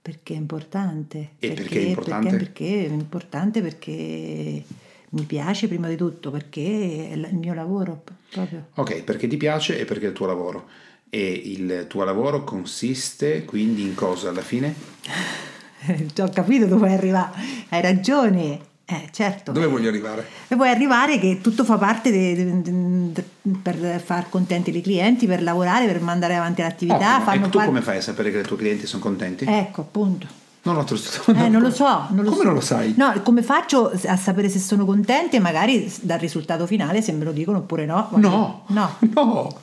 Perché 0.00 0.34
è 0.34 0.36
importante. 0.36 1.30
E 1.38 1.52
perché 1.52 1.80
è 1.80 1.88
importante? 1.88 2.30
Perché, 2.30 2.64
perché 2.64 2.86
è 2.86 2.92
importante 2.92 3.60
perché 3.60 4.62
mi 5.10 5.22
piace 5.24 5.68
prima 5.68 5.88
di 5.88 5.96
tutto, 5.96 6.30
perché 6.30 7.08
è 7.10 7.14
il 7.14 7.28
mio 7.32 7.54
lavoro 7.54 8.02
proprio. 8.30 8.68
Ok, 8.74 9.02
perché 9.02 9.26
ti 9.26 9.36
piace 9.36 9.78
e 9.78 9.84
perché 9.84 10.06
è 10.06 10.08
il 10.08 10.14
tuo 10.14 10.26
lavoro. 10.26 10.68
E 11.10 11.42
il 11.44 11.86
tuo 11.88 12.04
lavoro 12.04 12.44
consiste 12.44 13.44
quindi 13.44 13.82
in 13.82 13.94
cosa 13.94 14.28
alla 14.28 14.42
fine? 14.42 14.74
Già 16.12 16.24
ho 16.24 16.30
capito 16.30 16.66
dove 16.66 16.92
arrivare. 16.92 17.30
Hai 17.70 17.80
ragione. 17.80 18.60
Eh, 18.84 19.08
certo. 19.12 19.52
Dove 19.52 19.66
voglio 19.66 19.88
arrivare? 19.88 20.26
E 20.48 20.54
vuoi 20.56 20.70
arrivare 20.70 21.18
che 21.18 21.40
tutto 21.42 21.62
fa 21.64 21.76
parte 21.76 22.10
de- 22.10 22.62
de- 22.62 23.12
de- 23.12 23.24
per 23.62 24.02
far 24.02 24.28
contenti 24.30 24.74
i 24.74 24.80
clienti, 24.80 25.26
per 25.26 25.42
lavorare, 25.42 25.86
per 25.86 26.00
mandare 26.00 26.36
avanti 26.36 26.62
l'attività. 26.62 27.22
Ottimo. 27.26 27.46
E 27.46 27.48
tu 27.50 27.58
par- 27.58 27.66
come 27.66 27.82
fai 27.82 27.98
a 27.98 28.00
sapere 28.00 28.30
che 28.30 28.38
i 28.38 28.42
tuoi 28.42 28.58
clienti 28.58 28.86
sono 28.86 29.02
contenti? 29.02 29.44
Ecco, 29.46 29.82
appunto. 29.82 30.26
Non 30.62 30.76
ho 30.76 30.84
trovato. 30.84 31.32
Eh, 31.32 31.48
non 31.48 31.60
lo 31.62 31.70
so. 31.70 32.06
Non 32.10 32.24
lo 32.24 32.30
come 32.30 32.36
so. 32.36 32.44
non 32.44 32.54
lo 32.54 32.60
sai? 32.60 32.94
No, 32.96 33.12
come 33.22 33.42
faccio 33.42 33.90
a 34.06 34.16
sapere 34.16 34.48
se 34.48 34.58
sono 34.58 34.84
contenti 34.86 35.36
e 35.36 35.38
magari 35.38 35.90
dal 36.00 36.18
risultato 36.18 36.66
finale 36.66 37.00
se 37.02 37.12
me 37.12 37.24
lo 37.24 37.32
dicono 37.32 37.58
oppure 37.58 37.84
no? 37.86 38.08
No. 38.16 38.64
No. 38.68 38.96
No. 39.14 39.60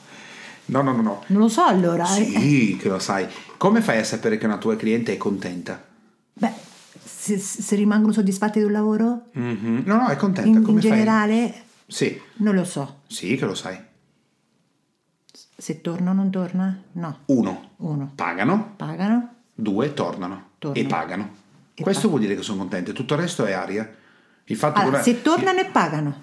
No, 0.66 0.82
no, 0.82 0.92
no, 0.92 1.02
no. 1.02 1.22
Non 1.28 1.40
lo 1.42 1.48
so 1.48 1.64
allora. 1.64 2.04
eh. 2.16 2.24
Sì, 2.24 2.76
che 2.80 2.88
lo 2.88 2.98
sai. 2.98 3.26
Come 3.56 3.80
fai 3.80 3.98
a 3.98 4.04
sapere 4.04 4.36
che 4.38 4.46
una 4.46 4.58
tua 4.58 4.76
cliente 4.76 5.12
è 5.12 5.16
contenta? 5.16 5.82
Beh, 6.32 6.52
se, 7.02 7.38
se 7.38 7.76
rimangono 7.76 8.12
soddisfatti 8.12 8.58
del 8.60 8.70
lavoro, 8.72 9.26
Mhm. 9.32 9.82
No, 9.86 9.96
no, 9.96 10.08
è 10.08 10.16
contenta. 10.16 10.48
in, 10.48 10.56
in 10.56 10.62
come 10.62 10.80
fai? 10.80 10.90
generale, 10.90 11.54
Sì, 11.86 12.20
non 12.36 12.54
lo 12.54 12.64
so. 12.64 13.00
sì 13.06 13.36
che 13.36 13.44
lo 13.46 13.54
sai. 13.54 13.78
Se 15.58 15.80
torna 15.80 16.10
o 16.10 16.14
non 16.14 16.30
torna? 16.30 16.82
No. 16.92 17.18
Uno, 17.26 17.70
Uno. 17.76 18.12
pagano. 18.14 18.72
Pagano? 18.76 19.34
Due, 19.54 19.94
tornano. 19.94 20.48
Tornano. 20.58 20.84
E 20.86 20.88
pagano. 20.88 21.30
E 21.74 21.82
Questo 21.82 22.02
pa- 22.02 22.08
vuol 22.08 22.20
dire 22.20 22.34
che 22.36 22.42
sono 22.42 22.58
contenti. 22.58 22.92
Tutto 22.92 23.14
il 23.14 23.20
resto 23.20 23.44
è 23.46 23.52
aria. 23.52 23.90
Il 24.44 24.56
fatto 24.56 24.80
Allora, 24.80 24.98
che 24.98 25.04
se 25.14 25.22
tornano 25.22 25.58
e 25.60 25.64
pagano. 25.66 26.22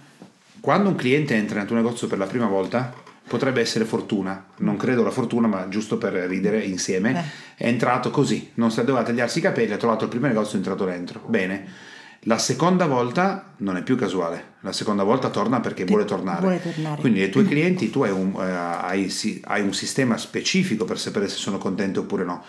Quando 0.60 0.90
un 0.90 0.96
cliente 0.96 1.36
entra 1.36 1.58
nel 1.58 1.68
tuo 1.68 1.76
negozio 1.76 2.08
per 2.08 2.18
la 2.20 2.26
prima 2.28 2.46
volta, 2.46 2.94
potrebbe 3.28 3.62
essere 3.62 3.86
fortuna, 3.86 4.46
non 4.58 4.78
credo 4.78 5.04
la 5.04 5.12
fortuna, 5.12 5.48
ma 5.48 5.68
giusto 5.70 5.98
per 5.98 6.14
ridere 6.14 6.62
insieme, 6.64 7.12
Eh. 7.58 7.64
è 7.66 7.68
entrato 7.68 8.10
così, 8.12 8.52
non 8.56 8.72
si 8.72 8.80
doveva 8.84 9.04
tagliarsi 9.04 9.40
i 9.40 9.42
capelli, 9.42 9.72
ha 9.74 9.78
trovato 9.78 10.04
il 10.04 10.10
primo 10.10 10.28
negozio 10.28 10.54
è 10.54 10.58
entrato 10.58 10.86
dentro. 10.86 11.22
Bene. 11.26 11.92
La 12.26 12.38
seconda 12.38 12.86
volta 12.86 13.54
non 13.58 13.76
è 13.76 13.84
più 13.84 13.98
casuale, 13.98 14.54
la 14.62 14.72
seconda 14.72 15.04
volta 15.04 15.30
torna 15.30 15.60
perché 15.60 15.84
vuole 15.84 16.06
tornare. 16.06 16.40
vuole 16.40 16.62
tornare. 16.62 17.02
Quindi 17.02 17.22
i 17.22 17.30
tuoi 17.30 17.44
clienti 17.48 17.90
tu 17.90 18.04
hai 18.04 18.12
un, 18.12 18.34
eh, 18.40 18.50
hai, 18.50 19.14
hai 19.44 19.62
un 19.62 19.74
sistema 19.74 20.16
specifico 20.18 20.86
per 20.86 20.98
sapere 21.00 21.28
se 21.28 21.36
sono 21.36 21.58
contenti 21.58 22.00
oppure 22.00 22.24
no. 22.24 22.42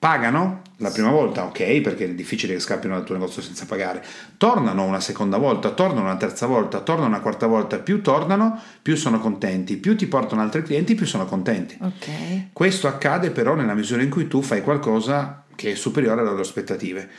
Pagano 0.00 0.62
la 0.78 0.88
prima 0.88 1.10
volta, 1.10 1.44
ok, 1.44 1.82
perché 1.82 2.06
è 2.06 2.14
difficile 2.14 2.54
che 2.54 2.60
scappino 2.60 2.94
dal 2.94 3.04
tuo 3.04 3.16
negozio 3.16 3.42
senza 3.42 3.66
pagare. 3.66 4.02
Tornano 4.38 4.84
una 4.84 4.98
seconda 4.98 5.36
volta, 5.36 5.72
tornano 5.72 6.06
una 6.06 6.16
terza 6.16 6.46
volta, 6.46 6.80
tornano 6.80 7.08
una 7.08 7.20
quarta 7.20 7.46
volta. 7.46 7.78
Più 7.78 8.00
tornano, 8.00 8.58
più 8.80 8.96
sono 8.96 9.18
contenti. 9.20 9.76
Più 9.76 9.98
ti 9.98 10.06
portano 10.06 10.40
altri 10.40 10.62
clienti, 10.62 10.94
più 10.94 11.04
sono 11.04 11.26
contenti. 11.26 11.76
Ok. 11.82 12.52
Questo 12.54 12.88
accade 12.88 13.30
però 13.30 13.54
nella 13.54 13.74
misura 13.74 14.00
in 14.00 14.08
cui 14.08 14.26
tu 14.26 14.40
fai 14.40 14.62
qualcosa 14.62 15.44
che 15.54 15.72
è 15.72 15.74
superiore 15.74 16.22
alle 16.22 16.30
loro 16.30 16.40
aspettative. 16.40 17.10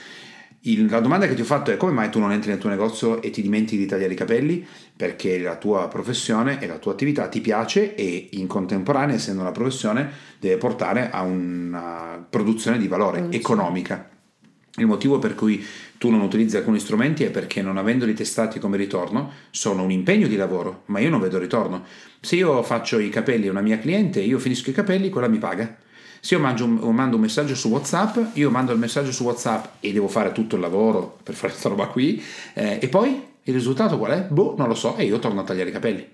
Il- 0.63 0.87
la 0.89 0.99
domanda 0.99 1.27
che 1.27 1.33
ti 1.33 1.41
ho 1.41 1.45
fatto 1.45 1.71
è 1.71 1.77
come 1.77 1.91
mai 1.91 2.09
tu 2.11 2.19
non 2.19 2.31
entri 2.31 2.51
nel 2.51 2.59
tuo 2.59 2.69
negozio 2.69 3.19
e 3.21 3.31
ti 3.31 3.41
dimentichi 3.41 3.77
di 3.81 3.87
tagliare 3.87 4.13
i 4.13 4.15
capelli? 4.15 4.63
Perché 4.95 5.39
la 5.39 5.55
tua 5.55 5.87
professione 5.87 6.61
e 6.61 6.67
la 6.67 6.77
tua 6.77 6.91
attività 6.91 7.27
ti 7.29 7.41
piace 7.41 7.95
e 7.95 8.29
in 8.33 8.45
contemporanea, 8.45 9.15
essendo 9.15 9.41
una 9.41 9.51
professione, 9.51 10.09
deve 10.39 10.57
portare 10.57 11.09
a 11.09 11.21
una 11.23 12.23
produzione 12.29 12.77
di 12.77 12.87
valore 12.87 13.19
Produzione. 13.21 13.43
economica. 13.43 14.09
Il 14.77 14.85
motivo 14.85 15.17
per 15.19 15.33
cui 15.35 15.65
tu 15.97 16.09
non 16.11 16.21
utilizzi 16.21 16.57
alcuni 16.57 16.79
strumenti 16.79 17.23
è 17.23 17.31
perché 17.31 17.61
non 17.63 17.77
avendoli 17.77 18.13
testati 18.13 18.59
come 18.59 18.77
ritorno 18.77 19.31
sono 19.49 19.83
un 19.83 19.91
impegno 19.91 20.27
di 20.27 20.35
lavoro, 20.35 20.83
ma 20.85 20.99
io 20.99 21.09
non 21.09 21.19
vedo 21.19 21.39
ritorno. 21.39 21.83
Se 22.21 22.35
io 22.35 22.61
faccio 22.61 22.99
i 22.99 23.09
capelli 23.09 23.47
a 23.47 23.51
una 23.51 23.61
mia 23.61 23.79
cliente, 23.79 24.21
io 24.21 24.37
finisco 24.37 24.69
i 24.69 24.73
capelli, 24.73 25.09
quella 25.09 25.27
mi 25.27 25.39
paga. 25.39 25.75
Se 26.23 26.35
io 26.35 26.39
mangio 26.39 26.67
mando 26.67 27.15
un 27.15 27.21
messaggio 27.21 27.55
su 27.55 27.67
WhatsApp, 27.69 28.17
io 28.33 28.51
mando 28.51 28.71
il 28.71 28.77
messaggio 28.77 29.11
su 29.11 29.23
WhatsApp 29.23 29.65
e 29.79 29.91
devo 29.91 30.07
fare 30.07 30.31
tutto 30.31 30.55
il 30.55 30.61
lavoro 30.61 31.17
per 31.23 31.33
fare 31.33 31.49
questa 31.49 31.67
roba 31.67 31.87
qui, 31.87 32.23
eh, 32.53 32.77
e 32.79 32.87
poi 32.89 33.29
il 33.41 33.53
risultato 33.53 33.97
qual 33.97 34.11
è? 34.11 34.21
Boh, 34.29 34.53
non 34.55 34.67
lo 34.67 34.75
so, 34.75 34.97
e 34.97 35.05
io 35.05 35.17
torno 35.17 35.41
a 35.41 35.43
tagliare 35.43 35.69
i 35.69 35.73
capelli. 35.73 36.07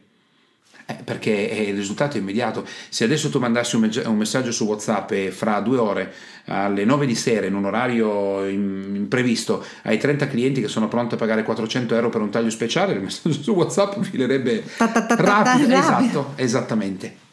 Eh, 0.89 0.96
perché 1.04 1.32
il 1.32 1.76
risultato 1.76 2.15
è 2.15 2.22
immediato. 2.22 2.65
Se 2.88 3.04
adesso 3.04 3.30
tu 3.30 3.39
mandassi 3.39 3.76
un, 3.76 3.82
me- 3.82 4.08
un, 4.08 4.15
messaggio 4.15 4.54
su 4.54 4.63
WhatsApp 4.63 5.12
e 5.12 5.32
fra 5.32 5.60
due 5.60 5.78
ore, 5.78 6.13
alle 6.46 6.86
9 6.86 7.06
di 7.06 7.15
sera, 7.15 7.46
in 7.46 7.56
un 7.56 7.65
orario 7.65 8.48
imprevisto, 8.48 9.62
hai 9.84 9.98
30 9.98 10.30
clienti 10.30 10.62
che 10.62 10.70
sono 10.70 10.88
pronti 10.88 11.15
a 11.15 11.17
pagare 11.17 11.43
400 11.43 11.93
euro 11.93 12.08
per 12.08 12.22
un 12.22 12.30
taglio 12.30 12.50
speciale, 12.50 12.93
il 12.93 13.02
messaggio 13.02 13.41
su 13.41 13.52
WhatsApp 13.52 14.00
filerebbe 14.00 14.63
rapido. 14.78 15.76
Esatto, 15.76 16.32
esattamente. 16.36 17.26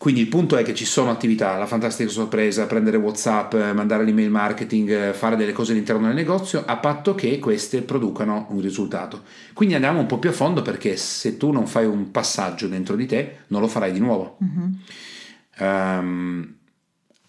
Quindi 0.00 0.22
il 0.22 0.28
punto 0.28 0.56
è 0.56 0.62
che 0.62 0.72
ci 0.74 0.86
sono 0.86 1.10
attività, 1.10 1.58
la 1.58 1.66
fantastica 1.66 2.08
sorpresa, 2.08 2.64
prendere 2.64 2.96
WhatsApp, 2.96 3.54
mandare 3.74 4.02
l'email 4.02 4.30
marketing, 4.30 5.12
fare 5.12 5.36
delle 5.36 5.52
cose 5.52 5.72
all'interno 5.72 6.06
del 6.06 6.14
negozio, 6.14 6.62
a 6.64 6.78
patto 6.78 7.14
che 7.14 7.38
queste 7.38 7.82
producano 7.82 8.46
un 8.48 8.62
risultato. 8.62 9.24
Quindi 9.52 9.74
andiamo 9.74 10.00
un 10.00 10.06
po' 10.06 10.18
più 10.18 10.30
a 10.30 10.32
fondo 10.32 10.62
perché 10.62 10.96
se 10.96 11.36
tu 11.36 11.50
non 11.50 11.66
fai 11.66 11.84
un 11.84 12.10
passaggio 12.10 12.66
dentro 12.66 12.96
di 12.96 13.04
te, 13.04 13.40
non 13.48 13.60
lo 13.60 13.68
farai 13.68 13.92
di 13.92 13.98
nuovo. 13.98 14.38
Uh-huh. 14.38 15.66
Um, 15.66 16.54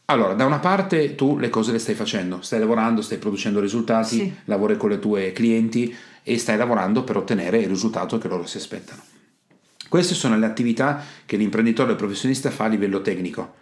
allora, 0.05 0.34
da 0.34 0.45
una 0.45 0.60
parte 0.60 1.15
tu 1.15 1.38
le 1.38 1.49
cose 1.49 1.73
le 1.73 1.79
stai 1.79 1.95
facendo, 1.95 2.41
stai 2.41 2.60
lavorando, 2.60 3.01
stai 3.01 3.17
producendo 3.17 3.60
risultati, 3.60 4.15
sì. 4.15 4.34
lavori 4.45 4.77
con 4.77 4.91
le 4.91 4.99
tue 4.99 5.34
clienti 5.34 5.93
e 6.23 6.38
stai 6.38 6.55
lavorando 6.55 7.03
per 7.03 7.17
ottenere 7.17 7.57
il 7.57 7.67
risultato 7.67 8.17
che 8.17 8.29
loro 8.29 8.45
si 8.45 8.55
aspettano. 8.55 9.11
Queste 9.91 10.15
sono 10.15 10.38
le 10.38 10.45
attività 10.45 11.04
che 11.25 11.36
l'imprenditore 11.36 11.91
o 11.91 11.95
professionista 11.97 12.49
fa 12.49 12.63
a 12.63 12.67
livello 12.69 13.01
tecnico 13.01 13.56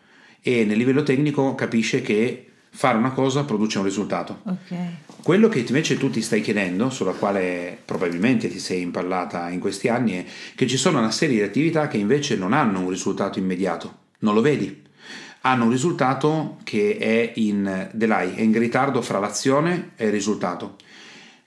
e 0.44 0.64
nel 0.64 0.78
livello 0.78 1.02
tecnico 1.02 1.56
capisce 1.56 2.04
che 2.04 2.46
fare 2.70 3.00
una 3.00 3.14
cosa 3.14 3.46
produce 3.46 3.80
un 3.80 3.84
risultato. 3.84 4.42
Okay. 4.44 4.98
Quello 5.24 5.50
che 5.50 5.66
invece 5.68 5.98
tu 5.98 6.12
ti 6.12 6.22
stai 6.22 6.42
chiedendo, 6.42 6.92
sulla 6.92 7.14
quale 7.14 7.76
probabilmente 7.84 8.48
ti 8.48 8.60
sei 8.60 8.82
impallata 8.82 9.50
in 9.50 9.60
questi 9.60 9.88
anni, 9.88 10.18
è 10.18 10.26
che 10.54 10.68
ci 10.68 10.78
sono 10.78 11.00
una 11.00 11.10
serie 11.10 11.38
di 11.38 11.42
attività 11.42 11.88
che 11.88 11.98
invece 11.98 12.36
non 12.36 12.54
hanno 12.54 12.82
un 12.82 12.90
risultato 12.90 13.40
immediato, 13.40 13.96
non 14.20 14.36
lo 14.36 14.42
vedi. 14.42 14.84
Hanno 15.42 15.64
un 15.64 15.72
risultato 15.72 16.58
che 16.64 16.98
è 17.00 17.32
in 17.40 17.90
delay, 17.92 18.36
è 18.36 18.42
in 18.42 18.56
ritardo 18.56 19.02
fra 19.02 19.18
l'azione 19.18 19.94
e 19.96 20.06
il 20.06 20.12
risultato, 20.12 20.76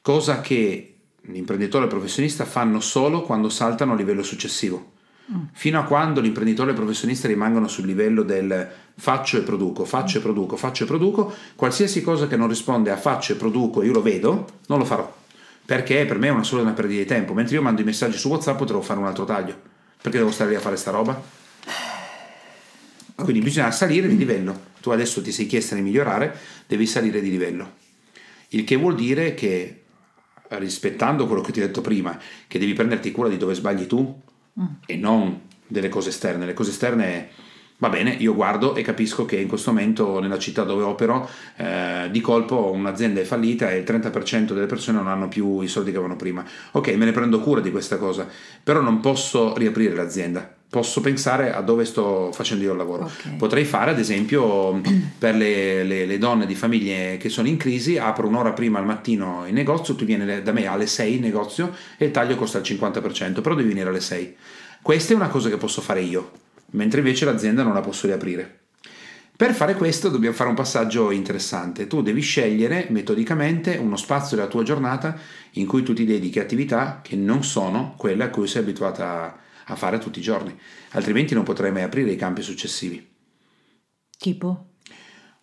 cosa 0.01 0.41
che 0.41 0.92
l'imprenditore 1.23 1.85
e 1.85 1.87
il 1.87 1.93
professionista 1.93 2.45
fanno 2.45 2.81
solo 2.81 3.23
quando 3.23 3.49
saltano 3.49 3.93
a 3.93 3.97
livello 3.97 4.23
successivo. 4.23 4.93
Mm. 5.33 5.45
Fino 5.53 5.79
a 5.79 5.85
quando 5.85 6.21
l'imprenditore 6.21 6.71
e 6.71 6.73
il 6.73 6.79
professionista 6.79 7.29
rimangono 7.29 7.69
sul 7.69 7.87
livello 7.87 8.23
del 8.23 8.69
faccio 8.97 9.39
e 9.39 9.43
produco, 9.43 9.85
faccio 9.85 10.19
e 10.19 10.21
produco, 10.21 10.57
faccio 10.57 10.85
e 10.85 10.87
produco, 10.87 11.33
qualsiasi 11.55 12.03
cosa 12.03 12.27
che 12.27 12.37
non 12.37 12.49
risponde 12.49 12.91
a 12.91 12.97
faccio 12.97 13.33
e 13.33 13.37
produco, 13.37 13.83
io 13.83 13.93
lo 13.93 14.03
vedo, 14.03 14.47
non 14.67 14.79
lo 14.79 14.85
farò. 14.85 15.21
Perché 15.65 16.05
per 16.07 16.19
me 16.19 16.27
è 16.27 16.31
una 16.31 16.43
sola 16.43 16.63
una 16.63 16.73
perdita 16.73 17.03
di 17.03 17.07
tempo. 17.07 17.35
Mentre 17.35 17.55
io 17.55 17.63
mando 17.63 17.81
i 17.81 17.85
messaggi 17.85 18.19
su 18.19 18.29
WhatsApp 18.29 18.59
potrò 18.59 18.81
fare 18.81 18.99
un 18.99 19.07
altro 19.07 19.25
taglio. 19.25 19.57
Perché 20.03 20.19
devo 20.19 20.33
stare 20.33 20.51
lì 20.51 20.57
a 20.57 20.61
fare 20.61 20.77
sta 20.77 20.91
roba? 20.91 21.23
Quindi 23.15 23.41
bisogna 23.41 23.71
salire 23.71 24.09
di 24.09 24.17
livello. 24.17 24.71
Tu 24.81 24.91
adesso 24.91 25.23
ti 25.23 25.31
sei 25.31 25.47
chiesta 25.47 25.77
di 25.77 25.81
migliorare, 25.83 26.37
devi 26.67 26.87
salire 26.87 27.21
di 27.21 27.31
livello. 27.31 27.75
Il 28.49 28.65
che 28.65 28.75
vuol 28.75 28.97
dire 28.97 29.35
che 29.35 29.82
rispettando 30.59 31.27
quello 31.27 31.43
che 31.43 31.53
ti 31.53 31.61
ho 31.61 31.67
detto 31.67 31.81
prima, 31.81 32.19
che 32.47 32.59
devi 32.59 32.73
prenderti 32.73 33.11
cura 33.11 33.29
di 33.29 33.37
dove 33.37 33.55
sbagli 33.55 33.87
tu 33.87 34.21
mm. 34.61 34.67
e 34.87 34.97
non 34.97 35.41
delle 35.67 35.89
cose 35.89 36.11
esterne. 36.11 36.47
Le 36.47 36.55
cose 36.55 36.71
esterne 36.71 37.29
va 37.79 37.89
bene, 37.89 38.11
io 38.11 38.35
guardo 38.35 38.75
e 38.75 38.83
capisco 38.83 39.25
che 39.25 39.37
in 39.37 39.49
questo 39.49 39.73
momento 39.73 40.21
nella 40.21 40.39
città 40.39 40.63
dove 40.63 40.85
opero 40.85 41.29
eh, 41.57 42.09
di 42.11 42.21
colpo 42.21 42.71
un'azienda 42.71 43.21
è 43.21 43.25
fallita 43.25 43.71
e 43.71 43.79
il 43.79 43.85
30% 43.85 44.53
delle 44.53 44.67
persone 44.67 44.99
non 44.99 45.09
hanno 45.09 45.29
più 45.29 45.61
i 45.61 45.69
soldi 45.69 45.91
che 45.91 45.97
avevano 45.97 46.17
prima. 46.17 46.45
Ok, 46.73 46.89
me 46.95 47.07
ne 47.07 47.13
prendo 47.13 47.41
cura 47.41 47.61
di 47.61 47.71
questa 47.71 47.97
cosa, 47.97 48.29
però 48.63 48.81
non 48.81 49.01
posso 49.01 49.57
riaprire 49.57 49.95
l'azienda 49.95 50.61
posso 50.73 51.03
pensare 51.03 51.53
a 51.53 51.61
dove 51.61 51.85
sto 51.85 52.31
facendo 52.33 52.65
io 52.65 52.71
il 52.71 52.79
lavoro. 52.79 53.05
Okay. 53.05 53.37
Potrei 53.37 53.67
fare, 53.67 53.91
ad 53.91 53.99
esempio, 53.99 54.81
per 55.19 55.35
le, 55.35 55.85
le, 55.85 56.07
le, 56.07 56.17
donne 56.17 56.47
di 56.47 56.55
famiglie 56.55 57.19
che 57.19 57.29
sono 57.29 57.47
in 57.47 57.59
crisi, 57.59 57.99
apro 57.99 58.27
un'ora 58.27 58.55
prima 58.55 58.79
al 58.79 58.87
mattino 58.87 59.45
in 59.47 59.53
negozio, 59.53 59.95
tu 59.95 60.07
vieni 60.07 60.43
da 60.43 60.53
me 60.53 60.65
alle 60.65 60.87
6 60.87 61.17
in 61.17 61.21
negozio 61.21 61.75
e 61.99 62.07
il 62.07 62.11
taglio 62.11 62.37
costa 62.37 62.57
il 62.57 62.65
50%, 62.65 63.43
però 63.43 63.55
devi 63.55 63.69
venire 63.69 63.91
alle 63.91 64.01
6. 64.01 64.35
Questa 64.81 65.13
è 65.13 65.17
una 65.17 65.29
cosa 65.29 65.51
che 65.51 65.59
posso 65.59 65.83
fare 65.83 66.01
io, 66.01 66.31
mentre 66.71 67.01
invece 67.01 67.27
l'azienda 67.27 67.63
non 67.63 67.75
la 67.75 67.83
posso 67.83 68.07
riaprire. 68.07 68.61
Per 69.37 69.53
fare 69.53 69.75
questo 69.75 70.09
dobbiamo 70.09 70.35
fare 70.35 70.49
un 70.49 70.57
passaggio 70.57 71.11
interessante. 71.11 71.87
Tu 71.87 72.01
devi 72.01 72.23
scegliere 72.23 72.87
metodicamente 72.89 73.77
uno 73.77 73.97
spazio 73.97 74.37
della 74.37 74.49
tua 74.49 74.63
giornata 74.63 75.19
in 75.53 75.67
cui 75.67 75.83
tu 75.83 75.93
ti 75.93 76.07
dedichi 76.07 76.39
a 76.39 76.43
attività 76.43 77.01
che 77.03 77.15
non 77.15 77.45
sono 77.45 77.93
quelle 77.99 78.25
a 78.25 78.31
cui 78.31 78.47
sei 78.47 78.63
abituata 78.63 79.25
a 79.25 79.41
a 79.67 79.77
fare 79.77 79.99
tutti 79.99 80.19
i 80.19 80.23
giorni, 80.23 80.57
altrimenti 80.91 81.35
non 81.35 81.45
potrai 81.45 81.73
mai 81.73 81.83
aprire 81.83 82.11
i 82.11 82.17
campi 82.17 82.43
successivi. 82.43 83.11
Tipo? 84.19 84.67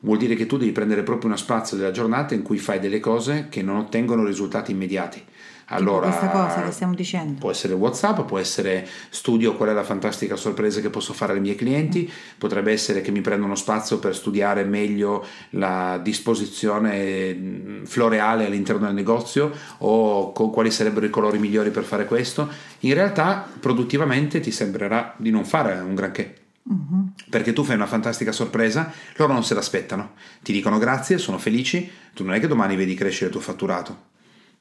Vuol 0.02 0.18
dire 0.18 0.36
che 0.36 0.46
tu 0.46 0.58
devi 0.58 0.72
prendere 0.72 1.04
proprio 1.04 1.28
uno 1.28 1.38
spazio 1.38 1.76
della 1.76 1.92
giornata 1.92 2.34
in 2.34 2.42
cui 2.42 2.58
fai 2.58 2.80
delle 2.80 3.02
cose 3.02 3.48
che 3.50 3.62
non 3.62 3.76
ottengono 3.76 4.24
risultati 4.24 4.72
immediati. 4.72 5.22
Allora, 5.70 6.08
questa 6.08 6.30
cosa 6.30 6.64
che 6.64 6.72
stiamo 6.72 6.96
dicendo. 6.96 7.40
Può 7.40 7.52
essere 7.52 7.74
WhatsApp, 7.74 8.22
può 8.22 8.40
essere 8.40 8.88
studio 9.10 9.56
qual 9.56 9.70
è 9.70 9.74
la 9.74 9.84
fantastica 9.84 10.36
sorpresa 10.36 10.82
che 10.82 10.90
posso 10.90 11.14
fare 11.14 11.34
ai 11.34 11.40
miei 11.40 11.56
clienti, 11.56 12.12
potrebbe 12.38 12.72
essere 12.72 13.02
che 13.02 13.12
mi 13.12 13.22
prendo 13.22 13.46
uno 13.46 13.56
spazio 13.56 14.00
per 14.00 14.16
studiare 14.16 14.64
meglio 14.64 15.26
la 15.52 16.00
disposizione 16.02 17.34
mm, 17.34 17.84
floreale 17.84 18.46
all'interno 18.46 18.86
del 18.86 18.96
negozio 18.96 19.52
o 19.80 20.32
quali 20.32 20.72
sarebbero 20.72 21.06
i 21.06 21.10
colori 21.12 21.38
migliori 21.38 21.70
per 21.70 21.84
fare 21.84 22.06
questo. 22.06 22.50
In 22.80 22.94
realtà, 22.94 23.48
produttivamente 23.60 24.40
ti 24.40 24.52
sembrerà 24.52 25.14
di 25.18 25.30
non 25.30 25.46
fare 25.46 25.80
un 25.80 25.94
granché. 25.94 26.36
Uh-huh. 26.64 27.10
Perché 27.30 27.54
tu 27.54 27.64
fai 27.64 27.76
una 27.76 27.88
fantastica 27.88 28.32
sorpresa, 28.32 28.92
loro 29.18 29.34
non 29.34 29.44
se 29.44 29.54
l'aspettano, 29.54 30.12
ti 30.42 30.52
dicono 30.52 30.78
grazie, 30.78 31.18
sono 31.18 31.38
felici, 31.38 31.90
tu 32.14 32.24
non 32.24 32.34
è 32.34 32.40
che 32.40 32.48
domani 32.48 32.76
vedi 32.76 32.94
crescere 32.94 33.28
il 33.28 33.32
tuo 33.32 33.42
fatturato, 33.42 34.08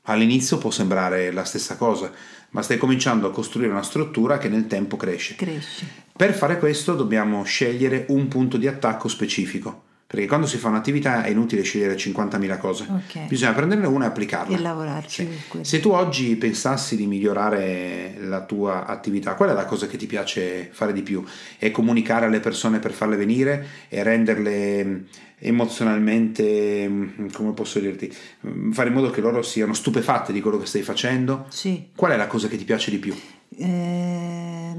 All'inizio 0.02 0.58
può 0.58 0.70
sembrare 0.70 1.30
la 1.32 1.44
stessa 1.44 1.76
cosa, 1.76 2.10
ma 2.50 2.62
stai 2.62 2.78
cominciando 2.78 3.26
a 3.26 3.30
costruire 3.30 3.70
una 3.70 3.82
struttura 3.82 4.38
che 4.38 4.48
nel 4.48 4.66
tempo 4.66 4.96
cresce. 4.96 5.34
cresce. 5.34 5.86
Per 6.16 6.32
fare 6.34 6.58
questo 6.58 6.94
dobbiamo 6.94 7.44
scegliere 7.44 8.06
un 8.08 8.26
punto 8.28 8.56
di 8.56 8.66
attacco 8.66 9.08
specifico. 9.08 9.86
Perché 10.08 10.26
quando 10.26 10.46
si 10.46 10.56
fa 10.56 10.68
un'attività 10.68 11.22
è 11.22 11.28
inutile 11.28 11.60
scegliere 11.60 11.94
50.000 11.94 12.58
cose, 12.58 12.86
okay. 12.88 13.26
bisogna 13.28 13.52
prenderne 13.52 13.86
una 13.86 14.06
e 14.06 14.08
applicarla. 14.08 14.56
E 14.56 14.58
lavorarci. 14.58 15.28
Sì. 15.50 15.58
Se 15.60 15.80
tu 15.80 15.90
oggi 15.90 16.34
pensassi 16.36 16.96
di 16.96 17.06
migliorare 17.06 18.14
la 18.20 18.42
tua 18.46 18.86
attività, 18.86 19.34
qual 19.34 19.50
è 19.50 19.52
la 19.52 19.66
cosa 19.66 19.86
che 19.86 19.98
ti 19.98 20.06
piace 20.06 20.70
fare 20.72 20.94
di 20.94 21.02
più? 21.02 21.22
È 21.58 21.70
comunicare 21.70 22.24
alle 22.24 22.40
persone 22.40 22.78
per 22.78 22.92
farle 22.92 23.16
venire 23.16 23.66
e 23.90 24.02
renderle 24.02 25.04
emozionalmente, 25.38 26.88
mm, 26.88 27.28
come 27.32 27.52
posso 27.52 27.78
dirti, 27.78 28.12
mm, 28.46 28.72
fare 28.72 28.88
in 28.88 28.94
modo 28.94 29.10
che 29.10 29.20
loro 29.20 29.42
siano 29.42 29.74
stupefatte 29.74 30.32
di 30.32 30.40
quello 30.40 30.58
che 30.58 30.66
stai 30.66 30.82
facendo? 30.82 31.46
Sì. 31.48 31.88
Qual 31.94 32.12
è 32.12 32.16
la 32.16 32.26
cosa 32.26 32.48
che 32.48 32.56
ti 32.56 32.64
piace 32.64 32.90
di 32.90 32.98
più? 32.98 33.14
Eh, 33.56 34.72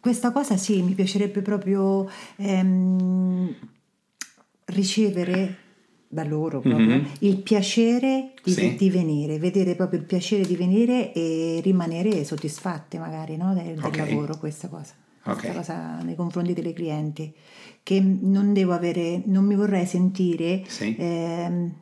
questa 0.00 0.32
cosa 0.32 0.56
sì, 0.56 0.82
mi 0.82 0.94
piacerebbe 0.94 1.42
proprio 1.42 2.08
ehm, 2.36 3.54
ricevere 4.66 5.56
da 6.12 6.24
loro 6.24 6.58
proprio 6.58 6.86
mm-hmm. 6.86 7.04
il 7.20 7.36
piacere 7.36 8.32
di, 8.42 8.50
sì. 8.50 8.74
di, 8.74 8.90
venire, 8.90 9.38
vedere 9.38 9.76
proprio 9.76 10.00
il 10.00 10.06
piacere 10.06 10.44
di 10.44 10.56
venire 10.56 11.12
e 11.12 11.60
rimanere 11.62 12.24
soddisfatte 12.24 12.98
magari 12.98 13.36
no, 13.36 13.54
del, 13.54 13.74
del 13.74 13.84
okay. 13.84 14.08
lavoro, 14.08 14.36
questa 14.36 14.66
cosa. 14.66 14.92
Okay. 15.22 15.52
Questa 15.52 15.58
cosa 15.58 16.02
nei 16.02 16.14
confronti 16.14 16.54
delle 16.54 16.72
clienti 16.72 17.32
che 17.82 18.00
non 18.00 18.52
devo 18.52 18.72
avere, 18.72 19.22
non 19.26 19.44
mi 19.44 19.54
vorrei 19.54 19.86
sentire, 19.86 20.62
sì. 20.66 20.94
ehm, 20.98 21.72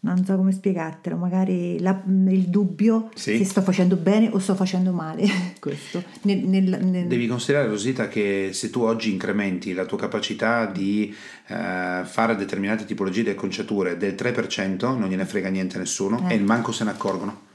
non 0.00 0.24
so 0.24 0.36
come 0.36 0.52
spiegartelo, 0.52 1.16
magari 1.16 1.80
la, 1.80 2.00
il 2.06 2.48
dubbio 2.48 3.10
sì. 3.14 3.36
se 3.38 3.44
sto 3.44 3.62
facendo 3.62 3.96
bene 3.96 4.28
o 4.30 4.38
sto 4.38 4.54
facendo 4.54 4.92
male. 4.92 5.26
Questo. 5.58 6.02
Nel, 6.22 6.38
nel, 6.38 6.84
nel... 6.84 7.06
Devi 7.06 7.26
considerare, 7.26 7.68
Rosita, 7.68 8.08
che 8.08 8.50
se 8.52 8.70
tu 8.70 8.82
oggi 8.82 9.12
incrementi 9.12 9.72
la 9.72 9.86
tua 9.86 9.98
capacità 9.98 10.66
di 10.66 11.14
eh, 11.48 12.02
fare 12.04 12.36
determinate 12.36 12.84
tipologie 12.84 13.24
di 13.24 13.30
acconciature 13.30 13.96
del 13.96 14.14
3%, 14.14 14.96
non 14.96 15.08
gliene 15.08 15.24
frega 15.24 15.48
niente 15.48 15.76
a 15.76 15.80
nessuno 15.80 16.28
eh. 16.28 16.34
e 16.34 16.38
manco 16.38 16.70
se 16.70 16.84
ne 16.84 16.90
accorgono 16.90 17.46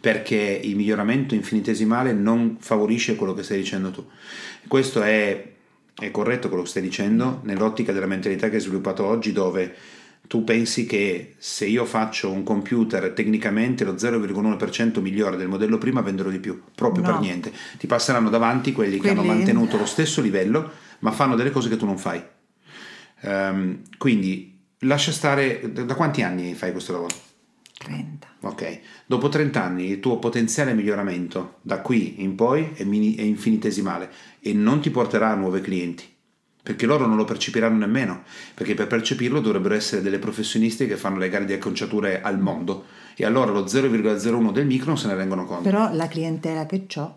perché 0.00 0.60
il 0.62 0.76
miglioramento 0.76 1.34
infinitesimale 1.34 2.12
non 2.12 2.56
favorisce 2.60 3.16
quello 3.16 3.34
che 3.34 3.42
stai 3.42 3.58
dicendo 3.58 3.90
tu. 3.90 4.04
Questo 4.66 5.02
è 5.02 5.56
è 5.98 6.12
corretto 6.12 6.46
quello 6.46 6.62
che 6.62 6.68
stai 6.68 6.82
dicendo 6.82 7.40
nell'ottica 7.42 7.92
della 7.92 8.06
mentalità 8.06 8.48
che 8.48 8.56
hai 8.56 8.60
sviluppato 8.60 9.04
oggi 9.04 9.32
dove 9.32 9.74
tu 10.28 10.44
pensi 10.44 10.86
che 10.86 11.34
se 11.38 11.66
io 11.66 11.84
faccio 11.84 12.30
un 12.30 12.44
computer 12.44 13.10
tecnicamente 13.10 13.84
lo 13.84 13.94
0,1% 13.94 15.00
migliore 15.00 15.36
del 15.36 15.48
modello 15.48 15.78
prima 15.78 16.00
venderò 16.00 16.28
di 16.28 16.38
più, 16.38 16.62
proprio 16.74 17.02
no. 17.02 17.10
per 17.10 17.20
niente. 17.20 17.52
Ti 17.78 17.86
passeranno 17.86 18.28
davanti 18.28 18.72
quelli, 18.72 18.98
quelli, 18.98 19.14
che 19.14 19.20
hanno 19.20 19.26
mantenuto 19.26 19.76
lo 19.76 19.86
stesso 19.86 20.20
livello 20.20 20.70
ma 21.00 21.10
fanno 21.12 21.34
delle 21.34 21.50
cose 21.50 21.68
che 21.68 21.76
tu 21.76 21.86
non 21.86 21.98
fai. 21.98 22.22
Um, 23.22 23.82
quindi 23.96 24.56
lascia 24.80 25.10
stare, 25.10 25.72
da 25.72 25.94
quanti 25.94 26.22
anni 26.22 26.54
fai 26.54 26.72
questo 26.72 26.92
lavoro? 26.92 27.14
30. 27.78 28.26
Ok, 28.40 28.80
dopo 29.08 29.30
30 29.30 29.64
anni 29.64 29.86
il 29.86 30.00
tuo 30.00 30.18
potenziale 30.18 30.74
miglioramento 30.74 31.54
da 31.62 31.80
qui 31.80 32.22
in 32.22 32.34
poi 32.34 32.72
è, 32.74 32.84
mini- 32.84 33.14
è 33.14 33.22
infinitesimale 33.22 34.10
e 34.38 34.52
non 34.52 34.80
ti 34.80 34.90
porterà 34.90 35.30
a 35.30 35.34
nuovi 35.34 35.62
clienti, 35.62 36.04
perché 36.62 36.84
loro 36.84 37.06
non 37.06 37.16
lo 37.16 37.24
percepiranno 37.24 37.78
nemmeno, 37.78 38.22
perché 38.52 38.74
per 38.74 38.86
percepirlo 38.86 39.40
dovrebbero 39.40 39.74
essere 39.74 40.02
delle 40.02 40.18
professioniste 40.18 40.86
che 40.86 40.96
fanno 40.96 41.16
le 41.16 41.30
gare 41.30 41.46
di 41.46 41.54
acconciature 41.54 42.20
al 42.20 42.38
mondo 42.38 42.84
e 43.16 43.24
allora 43.24 43.50
lo 43.50 43.64
0,01 43.64 44.52
del 44.52 44.66
micro 44.66 44.88
non 44.88 44.98
se 44.98 45.06
ne 45.06 45.14
rendono 45.14 45.46
conto. 45.46 45.62
Però 45.62 45.90
la 45.94 46.06
clientela 46.06 46.66
che 46.66 46.86
ho, 46.96 47.16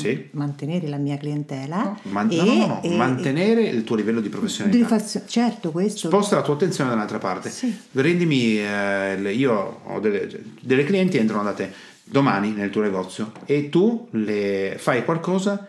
Sì. 0.00 0.28
mantenere 0.32 0.88
la 0.88 0.96
mia 0.96 1.16
clientela 1.16 1.96
Man- 2.02 2.30
e, 2.30 2.36
no, 2.36 2.44
no, 2.44 2.66
no, 2.66 2.82
e- 2.82 2.96
mantenere 2.96 3.62
il 3.62 3.84
tuo 3.84 3.96
livello 3.96 4.20
di 4.20 4.28
professionalità. 4.28 4.86
far- 4.86 5.24
certo, 5.26 5.70
questo. 5.70 6.08
Sposta 6.08 6.36
la 6.36 6.42
tua 6.42 6.54
attenzione 6.54 6.90
da 6.90 6.96
un'altra 6.96 7.18
parte. 7.18 7.50
Sì. 7.50 7.74
Rendimi, 7.92 8.58
eh, 8.58 9.16
le- 9.18 9.32
io 9.32 9.80
ho 9.84 10.00
delle, 10.00 10.28
delle 10.60 10.84
clienti 10.84 11.16
entrano 11.18 11.42
da 11.44 11.52
te 11.52 11.72
domani 12.02 12.50
nel 12.50 12.70
tuo 12.70 12.82
negozio 12.82 13.32
e 13.46 13.68
tu 13.70 14.08
le 14.10 14.74
fai 14.78 15.04
qualcosa 15.04 15.66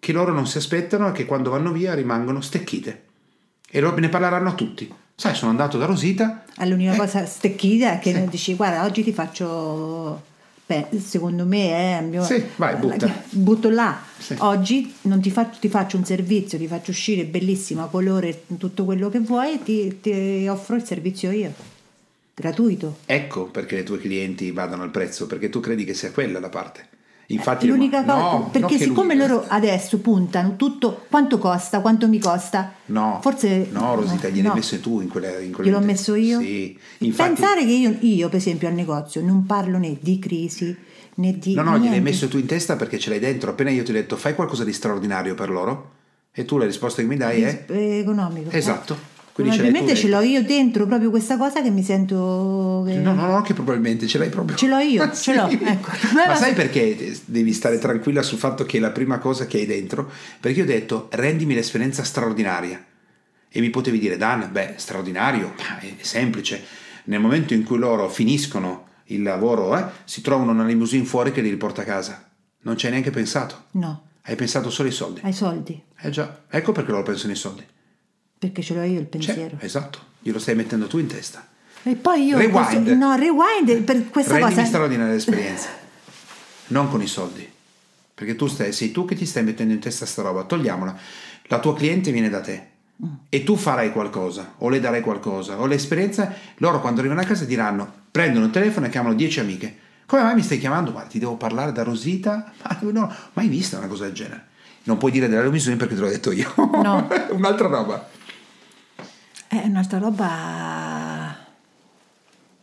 che 0.00 0.12
loro 0.12 0.32
non 0.32 0.46
si 0.46 0.58
aspettano 0.58 1.08
e 1.08 1.12
che 1.12 1.24
quando 1.24 1.50
vanno 1.50 1.72
via 1.72 1.94
rimangono 1.94 2.40
stecchite. 2.40 3.02
E 3.70 3.80
loro 3.80 3.96
ne 3.98 4.08
parleranno 4.08 4.48
a 4.48 4.54
tutti. 4.54 4.92
Sai, 5.14 5.34
sono 5.34 5.50
andato 5.50 5.78
da 5.78 5.86
Rosita. 5.86 6.44
È 6.56 6.64
l'unica 6.66 6.92
Eh. 6.94 6.96
cosa 6.96 7.24
stecchita 7.26 7.92
è 7.92 7.98
che 7.98 8.12
Sì. 8.12 8.28
dici 8.28 8.54
guarda 8.54 8.84
oggi 8.84 9.02
ti 9.02 9.12
faccio 9.12 10.22
beh, 10.68 10.88
secondo 11.00 11.46
me 11.46 11.70
è 11.70 12.02
il 12.02 12.08
mio 12.08 12.22
Sì, 12.22 12.44
vai, 12.56 12.76
butta. 12.76 13.10
butto 13.30 13.70
là 13.70 13.98
Sì. 14.18 14.34
oggi 14.38 14.94
non 15.02 15.20
ti 15.22 15.30
faccio, 15.30 15.58
ti 15.60 15.68
faccio 15.70 15.96
un 15.96 16.04
servizio 16.04 16.58
ti 16.58 16.66
faccio 16.66 16.90
uscire 16.90 17.24
bellissima 17.24 17.86
colore 17.86 18.42
tutto 18.58 18.84
quello 18.84 19.08
che 19.08 19.20
vuoi 19.20 19.54
e 19.54 19.62
ti, 19.62 19.98
ti 20.02 20.46
offro 20.46 20.76
il 20.76 20.84
servizio 20.84 21.30
io 21.30 21.52
gratuito 22.34 22.98
Ecco 23.06 23.46
perché 23.46 23.76
le 23.76 23.82
tue 23.82 23.98
clienti 23.98 24.50
vadano 24.52 24.82
al 24.82 24.90
prezzo, 24.90 25.26
perché 25.26 25.48
tu 25.48 25.58
credi 25.60 25.84
che 25.84 25.94
sia 25.94 26.12
quella 26.12 26.38
la 26.38 26.50
parte. 26.50 26.86
Infatti, 27.30 27.66
l'unica 27.66 28.04
cosa 28.04 28.16
no, 28.18 28.48
perché 28.50 28.78
siccome 28.78 29.14
loro 29.14 29.44
adesso 29.48 29.98
puntano 29.98 30.56
tutto 30.56 31.04
quanto 31.10 31.36
costa 31.36 31.80
quanto 31.80 32.08
mi 32.08 32.18
costa 32.18 32.72
No, 32.86 33.18
forse 33.20 33.68
no, 33.70 33.96
Rosita, 33.96 34.28
gliene 34.28 34.44
no. 34.48 34.48
hai 34.54 34.56
messe 34.60 34.80
tu 34.80 35.00
in 35.02 35.08
quelle. 35.08 35.44
In 35.44 35.52
quelle 35.52 35.68
Gliel'ho 35.70 35.84
messo 35.84 36.14
io? 36.14 36.40
Sì, 36.40 36.78
infatti. 36.98 37.34
Pensare 37.34 37.64
che 37.66 37.72
io, 37.72 37.94
io, 38.00 38.28
per 38.30 38.38
esempio, 38.38 38.66
al 38.68 38.72
negozio 38.74 39.20
non 39.20 39.44
parlo 39.44 39.76
né 39.76 39.98
di 40.00 40.18
crisi 40.18 40.74
né 41.16 41.38
di. 41.38 41.52
No, 41.52 41.62
no, 41.64 41.70
gliel'hai 41.72 41.80
niente. 41.90 42.00
messo 42.00 42.28
tu 42.28 42.38
in 42.38 42.46
testa 42.46 42.76
perché 42.76 42.98
ce 42.98 43.10
l'hai 43.10 43.18
dentro. 43.18 43.50
Appena 43.50 43.68
io 43.68 43.82
ti 43.82 43.90
ho 43.90 43.94
detto 43.94 44.16
fai 44.16 44.34
qualcosa 44.34 44.64
di 44.64 44.72
straordinario 44.72 45.34
per 45.34 45.50
loro, 45.50 45.90
e 46.32 46.46
tu 46.46 46.56
la 46.56 46.64
risposta 46.64 47.02
che 47.02 47.08
mi 47.08 47.16
dai 47.18 47.42
è 47.42 47.64
Eh, 47.68 47.98
economico. 47.98 48.48
esatto. 48.52 49.16
Quindi 49.38 49.56
Probabilmente 49.56 49.94
ce 49.94 50.08
l'ho 50.08 50.20
io 50.20 50.42
dentro 50.42 50.84
proprio 50.86 51.10
questa 51.10 51.36
cosa 51.36 51.62
che 51.62 51.70
mi 51.70 51.84
sento. 51.84 52.82
che- 52.84 52.96
No, 52.96 53.12
no, 53.14 53.26
no, 53.26 53.42
che 53.42 53.54
probabilmente 53.54 54.08
ce 54.08 54.18
l'hai 54.18 54.30
proprio. 54.30 54.56
Ce 54.56 54.66
l'ho 54.66 54.78
io, 54.78 55.00
Ah, 55.04 55.12
ce 55.12 55.32
l'ho, 55.34 55.48
sì. 55.48 55.58
ecco. 55.62 55.90
Ma 56.26 56.34
sai 56.34 56.54
perché 56.54 57.16
devi 57.24 57.52
stare 57.52 57.78
tranquilla 57.78 58.22
sul 58.22 58.38
fatto 58.38 58.64
che 58.64 58.78
è 58.78 58.80
la 58.80 58.90
prima 58.90 59.18
cosa 59.18 59.46
che 59.46 59.58
hai 59.58 59.66
dentro? 59.66 60.10
Perché 60.40 60.58
io 60.58 60.64
ho 60.64 60.66
detto 60.66 61.06
rendimi 61.12 61.54
l'esperienza 61.54 62.02
straordinaria. 62.02 62.84
E 63.48 63.60
mi 63.60 63.70
potevi 63.70 63.98
dire, 64.00 64.16
Dan, 64.16 64.48
beh, 64.50 64.74
straordinario, 64.76 65.54
ma 65.56 65.78
è 65.78 65.94
semplice. 66.00 66.62
Nel 67.04 67.20
momento 67.20 67.54
in 67.54 67.62
cui 67.62 67.78
loro 67.78 68.08
finiscono 68.08 68.86
il 69.04 69.22
lavoro, 69.22 69.76
eh, 69.78 69.84
si 70.04 70.20
trovano 70.20 70.50
una 70.50 70.64
limousine 70.64 71.04
fuori 71.04 71.30
che 71.30 71.40
li 71.42 71.48
riporta 71.48 71.82
a 71.82 71.84
casa. 71.84 72.28
Non 72.62 72.76
ci 72.76 72.86
hai 72.86 72.90
neanche 72.92 73.10
pensato. 73.10 73.66
No, 73.72 74.02
Hai 74.22 74.34
pensato 74.34 74.68
solo 74.68 74.88
ai 74.88 74.94
soldi. 74.94 75.20
ai 75.22 75.32
soldi. 75.32 75.80
Eh 76.00 76.10
già, 76.10 76.40
ecco 76.50 76.72
perché 76.72 76.90
loro 76.90 77.04
pensano 77.04 77.30
ai 77.30 77.38
soldi. 77.38 77.64
Perché 78.38 78.62
ce 78.62 78.74
l'ho 78.74 78.82
io 78.82 79.00
il 79.00 79.08
Cioè, 79.10 79.20
pensiero. 79.34 79.56
esatto, 79.60 79.98
glielo 80.20 80.38
stai 80.38 80.54
mettendo 80.54 80.86
tu 80.86 80.98
in 80.98 81.06
testa. 81.08 81.46
E 81.82 81.94
poi 81.94 82.24
io. 82.26 82.36
Rewind. 82.38 82.52
questo- 82.82 82.94
no, 82.94 83.14
rewind 83.16 83.82
per 83.82 84.08
questa 84.10 84.32
Rendimi 84.34 84.54
cosa. 84.54 84.66
straordinaria 84.66 85.12
l'esperienza, 85.12 85.68
non 86.68 86.88
con 86.88 87.02
i 87.02 87.06
soldi. 87.06 87.48
Perché 88.14 88.34
tu 88.36 88.46
stai, 88.48 88.72
sei 88.72 88.90
tu 88.90 89.04
che 89.04 89.14
ti 89.14 89.24
stai 89.26 89.44
mettendo 89.44 89.72
in 89.72 89.78
testa 89.80 90.04
sta 90.04 90.22
roba, 90.22 90.42
togliamola. 90.44 90.96
La 91.44 91.60
tua 91.60 91.74
cliente 91.74 92.10
viene 92.12 92.28
da 92.28 92.40
te 92.40 92.66
Mm. 93.00 93.06
e 93.28 93.44
tu 93.44 93.54
farai 93.54 93.92
qualcosa, 93.92 94.54
o 94.58 94.68
le 94.68 94.80
darai 94.80 95.02
qualcosa, 95.02 95.60
o 95.60 95.66
l'esperienza, 95.66 96.34
loro 96.56 96.80
quando 96.80 96.98
arrivano 96.98 97.20
a 97.20 97.24
casa 97.24 97.44
diranno, 97.44 97.88
prendono 98.10 98.46
il 98.46 98.50
telefono 98.50 98.86
e 98.86 98.88
chiamano 98.88 99.14
10 99.14 99.38
amiche. 99.38 99.76
Come 100.04 100.22
mai 100.22 100.34
mi 100.34 100.42
stai 100.42 100.58
chiamando? 100.58 100.90
Guarda, 100.90 101.08
ti 101.08 101.20
devo 101.20 101.36
parlare 101.36 101.70
da 101.70 101.84
Rosita? 101.84 102.50
Ma 102.62 102.76
no, 102.90 103.14
mai 103.34 103.46
vista 103.46 103.78
una 103.78 103.86
cosa 103.86 104.02
del 104.06 104.14
genere. 104.14 104.46
Non 104.82 104.96
puoi 104.98 105.12
dire 105.12 105.28
della 105.28 105.44
Lumisone 105.44 105.76
perché 105.76 105.94
te 105.94 106.00
l'ho 106.00 106.08
detto 106.08 106.32
io. 106.32 106.52
No. 106.56 107.08
Un'altra 107.30 107.68
roba. 107.68 108.08
È 109.48 109.62
un'altra 109.64 109.98
roba. 109.98 111.34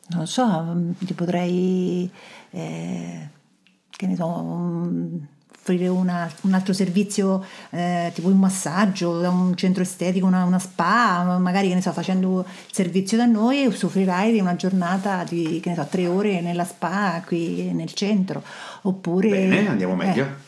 Non 0.07 0.27
so, 0.27 0.45
mm, 0.45 0.91
ti 0.99 1.13
potrei. 1.13 2.09
eh, 2.51 3.27
che 3.89 4.07
ne 4.07 4.15
so. 4.15 4.41
mm, 4.43 5.15
offrire 5.65 5.87
una- 5.87 6.31
un 6.41 6.53
altro 6.53 6.73
servizio 6.73 7.43
eh, 7.71 8.11
tipo 8.13 8.27
un 8.27 8.37
massaggio 8.37 9.19
da 9.19 9.31
un 9.31 9.55
centro 9.55 9.81
estetico, 9.81 10.27
una, 10.27 10.43
una 10.43 10.59
spa, 10.59 11.37
magari 11.39 11.69
che 11.69 11.73
ne 11.73 11.81
so, 11.81 11.91
facendo 11.91 12.45
servizio 12.71 13.17
da 13.17 13.25
noi 13.25 13.71
soffrirai 13.71 14.31
di 14.31 14.39
una 14.39 14.55
giornata 14.55 15.23
di 15.23 15.59
che 15.63 15.69
ne 15.69 15.75
so, 15.75 15.87
tre 15.89 16.05
ore 16.05 16.39
nella 16.41 16.65
spa 16.65 17.19
qui 17.25 17.71
nel 17.73 17.91
centro. 17.93 18.43
Oppure. 18.83 19.29
Bene, 19.29 19.67
andiamo 19.67 19.95
meglio. 19.95 20.23
eh, 20.25 20.44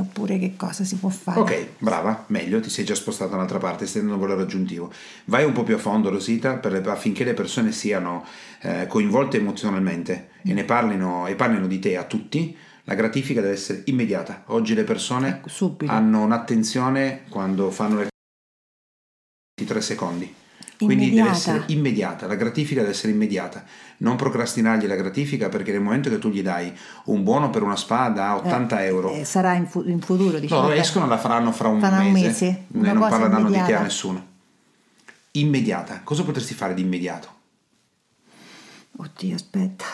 oppure 0.00 0.38
che 0.38 0.54
cosa 0.56 0.84
si 0.84 0.96
può 0.96 1.08
fare? 1.08 1.38
Ok, 1.40 1.66
brava, 1.78 2.24
meglio, 2.28 2.60
ti 2.60 2.70
sei 2.70 2.84
già 2.84 2.94
spostato 2.94 3.30
da 3.30 3.36
un'altra 3.36 3.58
parte, 3.58 3.86
stai 3.86 4.02
un 4.02 4.18
valore 4.18 4.42
aggiuntivo. 4.42 4.92
Vai 5.26 5.44
un 5.44 5.52
po' 5.52 5.62
più 5.62 5.74
a 5.74 5.78
fondo, 5.78 6.10
Rosita, 6.10 6.60
le- 6.62 6.82
affinché 6.90 7.24
le 7.24 7.34
persone 7.34 7.72
siano 7.72 8.24
eh, 8.62 8.86
coinvolte 8.86 9.36
emozionalmente 9.38 10.30
e 10.42 10.52
ne 10.52 10.64
parlino, 10.64 11.26
e 11.26 11.34
parlino 11.34 11.66
di 11.66 11.78
te 11.78 11.96
a 11.96 12.04
tutti. 12.04 12.56
La 12.84 12.94
gratifica 12.94 13.40
deve 13.40 13.54
essere 13.54 13.82
immediata. 13.86 14.42
Oggi 14.46 14.74
le 14.74 14.82
persone 14.82 15.40
Ecco, 15.44 15.76
hanno 15.86 16.22
un'attenzione 16.22 17.22
quando 17.28 17.70
fanno 17.70 17.98
le 17.98 18.08
23 19.54 19.80
secondi. 19.80 20.34
Quindi 20.76 21.10
deve 21.10 21.16
Immediata. 21.20 21.36
essere 21.36 21.62
immediata, 21.68 22.26
la 22.26 22.34
gratifica 22.34 22.80
deve 22.80 22.92
essere 22.92 23.12
immediata. 23.12 23.64
Non 23.98 24.16
procrastinargli 24.16 24.86
la 24.86 24.96
gratifica 24.96 25.48
perché 25.48 25.70
nel 25.70 25.80
momento 25.80 26.08
che 26.10 26.18
tu 26.18 26.28
gli 26.30 26.42
dai 26.42 26.72
un 27.04 27.22
buono 27.22 27.50
per 27.50 27.62
una 27.62 27.76
spa 27.76 28.08
da 28.08 28.34
80 28.36 28.84
euro, 28.84 29.12
Eh, 29.12 29.24
sarà 29.24 29.54
in, 29.54 29.66
fu- 29.66 29.86
in 29.86 30.00
futuro, 30.00 30.38
diciamo. 30.40 30.62
loro 30.62 30.72
escono, 30.74 31.06
la 31.06 31.18
faranno 31.18 31.52
fra 31.52 31.68
un 31.68 31.78
Farà 31.80 32.00
un 32.00 32.10
mese, 32.10 32.26
mese, 32.26 32.46
e 32.46 32.64
una 32.72 32.92
non 32.92 33.08
parleranno 33.08 33.48
di 33.50 33.62
te 33.62 33.74
a 33.74 33.82
nessuno. 33.82 34.26
Immediata, 35.32 36.00
cosa 36.02 36.24
potresti 36.24 36.52
fare 36.54 36.74
di 36.74 36.82
immediato? 36.82 37.28
Oddio, 38.96 39.34
aspetta, 39.34 39.84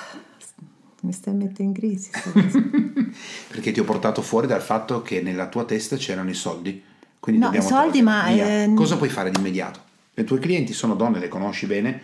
mi 1.02 1.12
stai 1.12 1.34
mettendo 1.34 1.62
in 1.62 1.72
crisi. 1.72 2.10
Perché 3.48 3.72
ti 3.72 3.80
ho 3.80 3.84
portato 3.84 4.22
fuori 4.22 4.46
dal 4.46 4.62
fatto 4.62 5.02
che 5.02 5.20
nella 5.22 5.46
tua 5.48 5.64
testa 5.64 5.96
c'erano 5.96 6.30
i 6.30 6.34
soldi. 6.34 6.82
Quindi 7.20 7.40
No, 7.42 7.52
i 7.52 7.62
soldi, 7.62 8.00
ma, 8.02 8.28
ehm, 8.30 8.74
Cosa 8.74 8.96
puoi 8.96 9.08
fare 9.08 9.30
di 9.30 9.38
immediato? 9.38 9.86
Le 10.18 10.24
tue 10.24 10.40
clienti 10.40 10.72
sono 10.72 10.96
donne, 10.96 11.20
le 11.20 11.28
conosci 11.28 11.66
bene. 11.66 12.02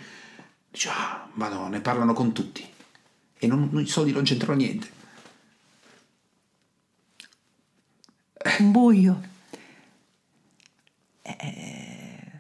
Dici, 0.70 0.86
ah, 0.88 1.28
madonna, 1.32 1.66
ne 1.66 1.80
parlano 1.80 2.12
con 2.12 2.32
tutti. 2.32 2.64
E 3.36 3.46
non- 3.48 3.68
i 3.80 3.88
soldi 3.88 4.12
non 4.12 4.22
c'entrano 4.22 4.56
niente. 4.56 4.92
un 8.60 8.70
buio. 8.70 9.20
Eh, 11.22 12.30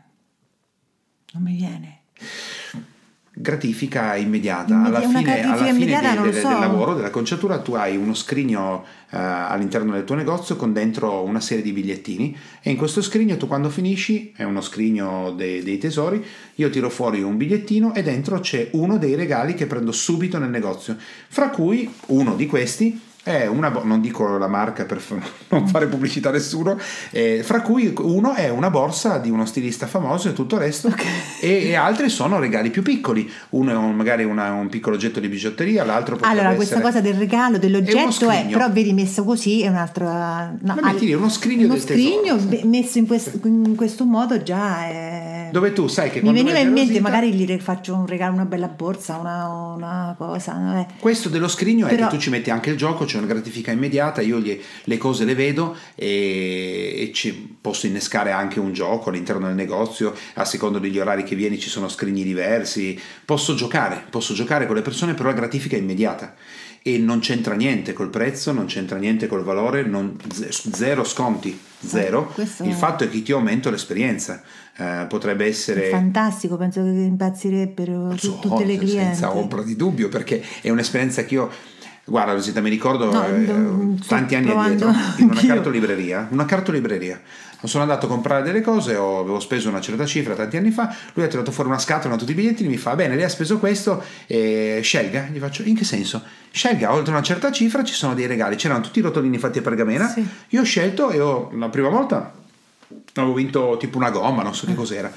non 1.32 1.42
mi 1.42 1.56
viene. 1.56 2.02
Gratifica 3.54 4.16
immediata. 4.16 4.74
Immedi- 4.74 4.96
alla 4.96 5.00
fine, 5.00 5.42
alla 5.42 5.72
fine 5.72 6.14
lo 6.16 6.22
del- 6.22 6.34
so. 6.34 6.48
del 6.48 6.58
lavoro, 6.58 6.94
della 6.94 7.10
conciatura, 7.10 7.58
tu 7.58 7.74
hai 7.74 7.96
uno 7.96 8.14
scrigno 8.14 8.84
eh, 9.10 9.16
all'interno 9.16 9.92
del 9.92 10.04
tuo 10.04 10.16
negozio 10.16 10.56
con 10.56 10.72
dentro 10.72 11.22
una 11.22 11.40
serie 11.40 11.62
di 11.62 11.72
bigliettini 11.72 12.36
e 12.60 12.70
in 12.70 12.76
questo 12.76 13.00
scrigno 13.00 13.36
tu 13.36 13.46
quando 13.46 13.70
finisci, 13.70 14.32
è 14.36 14.42
uno 14.42 14.60
scrigno 14.60 15.32
dei, 15.36 15.62
dei 15.62 15.78
tesori, 15.78 16.24
io 16.56 16.70
tiro 16.70 16.90
fuori 16.90 17.22
un 17.22 17.36
bigliettino 17.36 17.94
e 17.94 18.02
dentro 18.02 18.40
c'è 18.40 18.68
uno 18.72 18.98
dei 18.98 19.14
regali 19.14 19.54
che 19.54 19.66
prendo 19.66 19.92
subito 19.92 20.38
nel 20.38 20.50
negozio, 20.50 20.96
fra 21.28 21.50
cui 21.50 21.88
uno 22.06 22.34
di 22.34 22.46
questi 22.46 23.00
è 23.24 23.46
una, 23.46 23.70
bo- 23.70 23.82
non 23.84 24.00
dico 24.00 24.36
la 24.38 24.46
marca 24.48 24.84
per 24.84 25.02
non 25.48 25.66
fare 25.66 25.86
pubblicità 25.86 26.28
a 26.28 26.32
nessuno, 26.32 26.78
eh, 27.10 27.40
fra 27.42 27.62
cui 27.62 27.92
uno 27.98 28.34
è 28.34 28.48
una 28.50 28.70
borsa 28.70 29.18
di 29.18 29.30
uno 29.30 29.44
stilista 29.46 29.86
famoso 29.86 30.28
e 30.28 30.32
tutto 30.34 30.54
il 30.56 30.60
resto, 30.60 30.94
e, 31.40 31.68
e 31.68 31.74
altri 31.74 32.08
sono 32.10 32.38
regali 32.38 32.70
più 32.70 32.82
piccoli. 32.82 33.30
Uno 33.50 33.70
è 33.72 33.74
un- 33.74 33.94
magari 33.96 34.24
una- 34.24 34.52
un 34.52 34.68
piccolo 34.68 34.96
oggetto 34.96 35.18
di 35.20 35.28
bigiotteria, 35.28 35.84
l'altro 35.84 36.16
potrebbe 36.16 36.38
Allora, 36.40 36.54
questa 36.54 36.80
cosa 36.80 37.00
del 37.00 37.14
regalo, 37.14 37.58
dell'oggetto 37.58 38.28
è, 38.28 38.36
scrigno. 38.36 38.50
però 38.58 38.70
vedi 38.70 38.92
messo 38.92 39.24
così 39.24 39.62
è 39.62 39.68
un'altra... 39.68 40.54
No, 40.60 40.74
Ma 40.80 40.92
metti 40.92 41.06
lì 41.06 41.14
uno 41.14 41.28
scrigno 41.30 41.64
uno 41.66 41.78
scrigno 41.78 42.36
tesoro. 42.36 42.68
messo 42.68 42.98
in, 42.98 43.06
quest- 43.06 43.40
in 43.44 43.74
questo 43.74 44.04
modo 44.04 44.42
già 44.42 44.86
è... 44.86 45.48
Dove 45.50 45.72
tu 45.72 45.86
sai 45.86 46.10
che 46.10 46.20
Mi 46.20 46.32
veniva 46.32 46.58
in 46.58 46.66
mente, 46.72 46.90
Rosita- 46.98 47.00
magari 47.00 47.32
gli 47.32 47.58
faccio 47.60 47.94
un 47.94 48.06
regalo, 48.06 48.34
una 48.34 48.44
bella 48.44 48.66
borsa, 48.68 49.16
una, 49.18 49.46
una 49.76 50.14
cosa. 50.18 50.80
eh. 50.80 50.86
Questo 50.98 51.28
dello 51.28 51.48
scrigno 51.48 51.86
è 51.86 51.90
Però- 51.94 52.08
che 52.08 52.16
tu 52.16 52.20
ci 52.20 52.28
metti 52.30 52.50
anche 52.50 52.70
il 52.70 52.76
gioco, 52.76 53.04
c'è 53.14 53.18
una 53.22 53.32
gratifica 53.32 53.70
immediata, 53.70 54.20
io 54.20 54.40
gli- 54.40 54.58
le 54.84 54.98
cose 54.98 55.24
le 55.24 55.34
vedo 55.34 55.76
e, 55.94 56.94
e 56.98 57.12
ci- 57.12 57.56
posso 57.60 57.86
innescare 57.86 58.32
anche 58.32 58.58
un 58.58 58.72
gioco 58.72 59.10
all'interno 59.10 59.46
del 59.46 59.54
negozio, 59.54 60.14
a 60.34 60.44
seconda 60.44 60.78
degli 60.78 60.98
orari 60.98 61.22
che 61.22 61.36
vieni 61.36 61.58
ci 61.58 61.68
sono 61.68 61.88
scrigni 61.88 62.24
diversi, 62.24 62.98
posso 63.24 63.54
giocare, 63.54 64.02
posso 64.10 64.34
giocare 64.34 64.66
con 64.66 64.74
le 64.74 64.82
persone, 64.82 65.14
però 65.14 65.28
la 65.28 65.34
gratifica 65.36 65.76
è 65.76 65.78
immediata 65.78 66.34
e 66.86 66.98
non 66.98 67.20
c'entra 67.20 67.54
niente 67.54 67.92
col 67.94 68.10
prezzo, 68.10 68.52
non 68.52 68.66
c'entra 68.66 68.98
niente 68.98 69.26
col 69.26 69.42
valore, 69.42 69.84
non, 69.84 70.18
zero 70.28 71.02
sconti, 71.04 71.58
zero. 71.78 72.26
Questo 72.34 72.64
Il 72.64 72.74
fatto 72.74 73.04
è 73.04 73.08
che 73.08 73.22
ti 73.22 73.32
aumento 73.32 73.70
l'esperienza, 73.70 74.42
Eh, 74.76 75.06
potrebbe 75.08 75.46
essere... 75.46 75.88
Fantastico, 75.88 76.56
penso 76.56 76.82
che 76.82 76.88
impazzirebbero 76.88 78.16
So, 78.18 78.40
tutte 78.40 78.64
le 78.64 78.76
clienti. 78.76 79.04
Senza 79.04 79.32
ombra 79.34 79.62
di 79.62 79.76
dubbio, 79.76 80.08
perché 80.08 80.42
è 80.60 80.68
un'esperienza 80.68 81.24
che 81.24 81.34
io. 81.34 81.48
Guarda, 82.06 82.32
Rosita, 82.32 82.60
mi 82.60 82.68
ricordo 82.68 83.10
No, 83.10 83.24
eh, 83.26 83.96
tanti 84.06 84.34
anni 84.34 84.46
provando 84.46 84.88
addietro 84.88 85.22
in 85.24 85.30
una 85.30 85.40
cartolibreria. 85.46 86.28
Una 86.30 86.44
cartolibreria. 86.44 87.20
Sono 87.64 87.82
andato 87.84 88.04
a 88.04 88.08
comprare 88.10 88.42
delle 88.42 88.60
cose, 88.60 88.94
ho- 88.94 89.20
avevo 89.20 89.40
speso 89.40 89.70
una 89.70 89.80
certa 89.80 90.04
cifra 90.04 90.34
tanti 90.34 90.58
anni 90.58 90.70
fa. 90.70 90.94
Lui 91.14 91.24
ha 91.24 91.28
tirato 91.28 91.50
fuori 91.50 91.70
una 91.70 91.78
scatola 91.78 92.10
con 92.10 92.18
tutti 92.18 92.32
i 92.32 92.34
bigliettini. 92.34 92.68
Mi 92.68 92.76
fa: 92.76 92.94
Bene, 92.94 93.14
lei 93.14 93.24
ha 93.24 93.28
speso 93.30 93.58
questo, 93.58 94.02
eh, 94.26 94.80
scelga. 94.82 95.28
Gli 95.32 95.38
faccio: 95.38 95.62
In 95.62 95.74
che 95.74 95.84
senso? 95.84 96.22
Scelga, 96.50 96.92
oltre 96.92 97.12
una 97.12 97.22
certa 97.22 97.50
cifra 97.50 97.82
ci 97.82 97.94
sono 97.94 98.12
dei 98.14 98.26
regali. 98.26 98.56
C'erano 98.56 98.82
tutti 98.82 98.98
i 98.98 99.02
rotolini 99.02 99.38
fatti 99.38 99.60
a 99.60 99.62
pergamena. 99.62 100.06
Sì. 100.08 100.26
Io 100.50 100.60
ho 100.60 100.64
scelto 100.64 101.08
e 101.10 101.20
ho, 101.20 101.50
la 101.54 101.70
prima 101.70 101.88
volta 101.88 102.34
avevo 103.14 103.32
vinto 103.32 103.78
tipo 103.80 103.96
una 103.96 104.10
gomma, 104.10 104.42
non 104.42 104.52
Eh. 104.52 104.54
so 104.54 104.66
che 104.66 104.74
cos'era. 104.74 105.10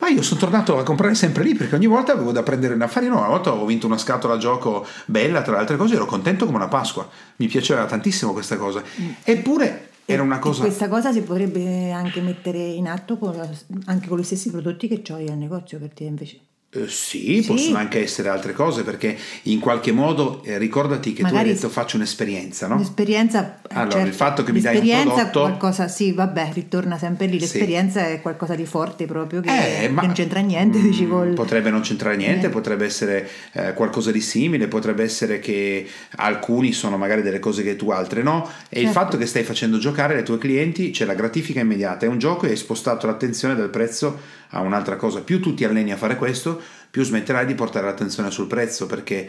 Ma 0.00 0.08
io 0.08 0.22
sono 0.22 0.40
tornato 0.40 0.78
a 0.78 0.82
comprare 0.82 1.14
sempre 1.14 1.44
lì 1.44 1.54
perché 1.54 1.74
ogni 1.74 1.86
volta 1.86 2.12
avevo 2.12 2.32
da 2.32 2.42
prendere 2.42 2.74
in 2.74 2.80
affari. 2.82 3.06
No, 3.08 3.18
una 3.18 3.28
volta 3.28 3.50
avevo 3.50 3.66
vinto 3.66 3.86
una 3.86 3.98
scatola 3.98 4.38
gioco 4.38 4.86
bella, 5.06 5.42
tra 5.42 5.52
le 5.52 5.58
altre 5.58 5.76
cose, 5.76 5.94
ero 5.94 6.06
contento 6.06 6.44
come 6.46 6.56
una 6.56 6.68
Pasqua. 6.68 7.08
Mi 7.36 7.46
piaceva 7.46 7.84
tantissimo 7.84 8.32
questa 8.32 8.56
cosa. 8.56 8.82
Eppure 9.22 9.88
era 10.06 10.22
una 10.22 10.36
Mm. 10.36 10.38
E 10.38 10.40
cosa. 10.40 10.60
questa 10.62 10.88
cosa 10.88 11.12
si 11.12 11.20
potrebbe 11.22 11.92
anche 11.92 12.20
mettere 12.20 12.58
in 12.58 12.88
atto 12.88 13.16
con 13.18 13.36
la- 13.36 13.48
anche 13.84 14.08
con 14.08 14.18
gli 14.18 14.24
stessi 14.24 14.50
prodotti 14.50 14.88
che 14.88 15.02
hai 15.12 15.28
al 15.28 15.36
negozio 15.36 15.78
per 15.78 15.92
te 15.92 16.04
invece. 16.04 16.40
Eh, 16.72 16.86
sì, 16.86 17.42
Sì. 17.42 17.48
possono 17.48 17.78
anche 17.78 18.00
essere 18.00 18.28
altre 18.28 18.52
cose 18.52 18.84
perché 18.84 19.16
in 19.44 19.58
qualche 19.58 19.90
modo 19.90 20.40
eh, 20.44 20.56
ricordati 20.56 21.12
che 21.12 21.22
tu 21.22 21.28
Magari 21.28 21.48
hai 21.48 21.54
detto 21.54 21.68
faccio 21.68 21.96
un'esperienza, 21.96 22.68
no? 22.68 22.78
L'esperienza 22.78 23.56
eh, 23.68 23.74
Allora, 23.74 24.02
il 24.02 24.12
fatto 24.14 24.44
che 24.44 24.52
mi 24.52 24.60
dai 24.60 24.78
un 24.78 25.02
prodotto- 25.02 25.40
qualcosa, 25.40 25.88
sì, 25.88 26.12
vabbè, 26.12 26.50
ritorna 26.52 26.96
sempre 26.96 27.26
lì. 27.26 27.32
Sì. 27.40 27.40
L'esperienza 27.40 28.06
è 28.06 28.20
qualcosa 28.20 28.54
di 28.54 28.66
forte 28.66 29.06
proprio 29.06 29.40
che 29.40 29.82
Eh, 29.82 29.88
ma- 29.88 30.02
non 30.02 30.12
c'entra 30.12 30.38
niente, 30.38 30.80
dici, 30.80 31.06
Mm, 31.06 31.10
col... 31.10 31.32
Potrebbe 31.34 31.70
non 31.70 31.80
c'entrare 31.80 32.14
niente, 32.14 32.46
Eh. 32.46 32.50
potrebbe 32.50 32.84
essere 32.84 33.28
eh, 33.52 33.72
qualcosa 33.74 34.12
di 34.12 34.20
simile, 34.20 34.68
potrebbe 34.68 35.02
essere 35.02 35.40
che 35.40 35.84
alcuni 36.18 36.70
sono 36.72 36.96
magari 36.96 37.22
delle 37.22 37.40
cose 37.40 37.64
che 37.64 37.74
tu 37.74 37.90
altre 37.90 38.22
no. 38.22 38.48
E 38.68 38.78
il 38.78 38.86
Certo. 38.86 39.00
fatto 39.00 39.16
che 39.16 39.26
stai 39.26 39.42
facendo 39.42 39.78
giocare 39.78 40.14
le 40.14 40.22
tue 40.22 40.38
clienti 40.38 40.90
c'è 40.90 41.04
la 41.04 41.14
gratifica 41.14 41.58
immediata. 41.58 42.06
È 42.06 42.08
un 42.08 42.18
gioco 42.18 42.46
e 42.46 42.50
hai 42.50 42.56
spostato 42.56 43.08
l'attenzione 43.08 43.56
dal 43.56 43.70
prezzo 43.70 44.38
a 44.50 44.60
un'altra 44.60 44.96
cosa. 44.96 45.20
Più 45.22 45.40
tu 45.40 45.54
ti 45.54 45.64
alleni 45.64 45.92
a 45.92 45.96
fare 45.96 46.16
questo, 46.16 46.60
più 46.90 47.02
smetterai 47.02 47.46
di 47.46 47.54
portare 47.54 47.86
l'attenzione 47.86 48.30
sul 48.30 48.46
prezzo 48.46 48.86
perché 48.86 49.28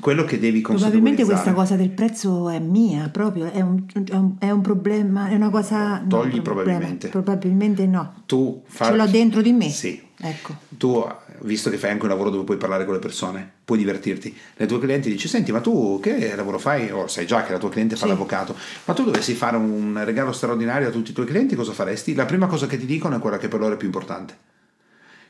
quello 0.00 0.24
che 0.24 0.38
devi 0.40 0.60
Probabilmente 0.60 1.24
questa 1.24 1.52
cosa 1.52 1.76
del 1.76 1.90
prezzo 1.90 2.48
è 2.48 2.58
mia 2.58 3.08
proprio, 3.10 3.50
è 3.50 3.60
un, 3.60 3.84
è 4.10 4.14
un- 4.16 4.34
è 4.38 4.50
un 4.50 4.60
problema, 4.60 5.28
è 5.28 5.34
una 5.36 5.50
cosa... 5.50 5.98
no, 6.00 6.06
Togli 6.08 6.36
un 6.38 6.42
problema, 6.42 6.62
probabilmente. 6.70 7.08
Probabilmente 7.08 7.86
no. 7.86 8.14
tu 8.26 8.62
fa- 8.66 8.86
Ce 8.86 8.96
l'ho 8.96 9.06
dentro 9.06 9.40
di 9.40 9.52
me. 9.52 9.70
Sì. 9.70 10.02
Ecco. 10.16 10.56
Tu, 10.76 11.06
visto 11.40 11.70
che 11.70 11.76
fai 11.78 11.90
anche 11.90 12.04
un 12.04 12.08
lavoro 12.10 12.30
dove 12.30 12.44
puoi 12.44 12.56
parlare 12.56 12.84
con 12.84 12.94
le 12.94 13.00
persone, 13.00 13.50
puoi 13.64 13.78
divertirti. 13.78 14.36
Le 14.56 14.66
tue 14.66 14.78
clienti 14.78 15.10
dici: 15.10 15.28
Senti, 15.28 15.52
ma 15.52 15.60
tu 15.60 15.98
che 16.02 16.34
lavoro 16.36 16.58
fai? 16.58 16.90
O 16.90 17.06
sai 17.06 17.26
già 17.26 17.42
che 17.44 17.52
la 17.52 17.58
tua 17.58 17.70
cliente 17.70 17.96
fa 17.96 18.02
Sì. 18.04 18.08
l'avvocato, 18.08 18.56
ma 18.84 18.94
tu 18.94 19.04
dovessi 19.04 19.34
fare 19.34 19.56
un 19.56 20.00
regalo 20.04 20.32
straordinario 20.32 20.88
a 20.88 20.90
tutti 20.90 21.10
i 21.10 21.14
tuoi 21.14 21.26
clienti, 21.26 21.54
cosa 21.54 21.72
faresti? 21.72 22.14
La 22.14 22.24
prima 22.26 22.46
cosa 22.46 22.66
che 22.66 22.78
ti 22.78 22.86
dicono 22.86 23.16
è 23.16 23.18
quella 23.18 23.38
che 23.38 23.48
per 23.48 23.60
loro 23.60 23.74
è 23.74 23.76
più 23.76 23.86
importante. 23.86 24.36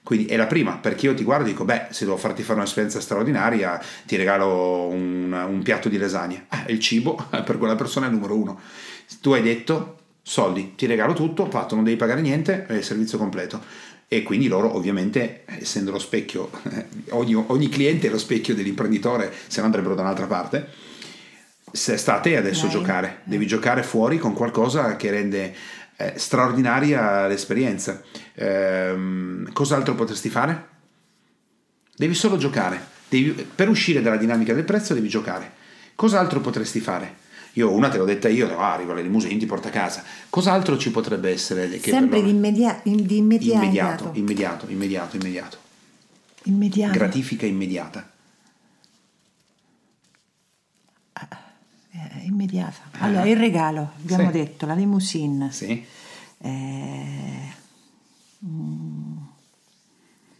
Quindi 0.03 0.27
è 0.27 0.37
la 0.37 0.47
prima, 0.47 0.77
perché 0.77 1.07
io 1.07 1.15
ti 1.15 1.25
guardo 1.25 1.47
e 1.47 1.49
dico: 1.49 1.65
Beh, 1.65 1.87
se 1.91 2.05
devo 2.05 2.19
farti 2.19 2.43
fare 2.43 2.59
un'esperienza 2.59 3.01
straordinaria, 3.01 3.81
ti 4.05 4.17
regalo 4.17 4.89
un, 4.89 5.33
un 5.33 5.63
piatto 5.63 5.89
di 5.89 5.97
lasagne. 5.97 6.47
Eh, 6.67 6.73
il 6.73 6.79
cibo 6.79 7.15
per 7.45 7.57
quella 7.57 7.75
persona 7.75 8.05
è 8.07 8.09
il 8.11 8.15
numero 8.15 8.37
uno. 8.37 8.61
Tu 9.23 9.33
hai 9.33 9.41
detto 9.43 9.99
soldi, 10.27 10.75
ti 10.75 10.87
regalo 10.87 11.13
tutto, 11.15 11.49
fatto, 11.51 11.75
non 11.75 11.85
devi 11.85 11.97
pagare 11.97 12.21
niente, 12.21 12.67
è 12.67 12.75
il 12.75 12.85
servizio 12.85 13.17
completo. 13.17 13.63
E 14.09 14.23
quindi 14.23 14.49
loro, 14.49 14.77
ovviamente, 14.77 15.45
essendo 15.47 15.91
lo 15.91 15.99
specchio, 15.99 16.51
ogni, 17.11 17.35
ogni 17.35 17.69
cliente 17.69 18.07
è 18.07 18.11
lo 18.11 18.19
specchio 18.19 18.55
dell'imprenditore, 18.55 19.33
se 19.47 19.61
no 19.61 19.67
andrebbero 19.67 19.95
da 19.95 20.03
un'altra 20.03 20.27
parte. 20.27 20.69
Se 21.73 21.97
sta 21.97 22.17
a 22.17 22.21
te 22.21 22.37
adesso 22.37 22.67
Dai. 22.67 22.71
giocare, 22.71 23.21
devi 23.25 23.47
giocare 23.47 23.83
fuori 23.83 24.19
con 24.19 24.33
qualcosa 24.35 24.95
che 24.97 25.11
rende 25.11 25.55
eh, 25.97 26.13
straordinaria 26.17 27.27
l'esperienza. 27.27 28.03
Ehm, 28.35 29.53
cos'altro 29.53 29.95
potresti 29.95 30.29
fare? 30.29 30.69
Devi 31.97 32.15
solo 32.15 32.37
giocare. 32.37 32.93
Devi- 33.09 33.47
per 33.55 33.69
uscire 33.69 34.03
dalla 34.03 34.17
dinamica 34.17 34.55
del 34.55 34.65
prezzo 34.65 34.95
devi 34.95 35.09
giocare. 35.09 35.53
Cos'altro 35.95 36.41
potresti 36.41 36.81
fare? 36.81 37.23
Io 37.57 37.71
una 37.71 37.89
te 37.89 37.99
l'ho 37.99 38.05
detta 38.05 38.29
io, 38.29 38.59
ah, 38.59 38.73
arriva 38.75 38.95
la 38.95 39.01
limousine, 39.01 39.37
ti 39.37 39.47
porta 39.47 39.69
a 39.69 39.71
casa. 39.71 40.03
Cos'altro 40.29 40.77
ci 40.77 40.91
potrebbe 40.91 41.31
essere? 41.31 41.69
Che 41.69 41.91
Sempre 41.91 42.23
di, 42.23 42.31
immedia- 42.31 42.81
di 42.83 43.17
immediato. 43.17 43.63
immediato, 43.65 44.11
immediato, 44.15 44.67
immediato, 44.69 45.17
immediato. 45.17 45.57
Immediato. 46.45 46.93
Gratifica 46.93 47.47
immediata. 47.47 48.11
Eh, 51.91 52.25
immediata. 52.25 52.79
Allora, 52.99 53.25
il 53.27 53.37
regalo, 53.37 53.93
abbiamo 54.03 54.27
Sì. 54.33 54.33
detto, 54.39 54.67
la 54.67 54.75
limousine. 54.75 55.53
Sì. 55.53 55.85
Eh, 56.39 57.53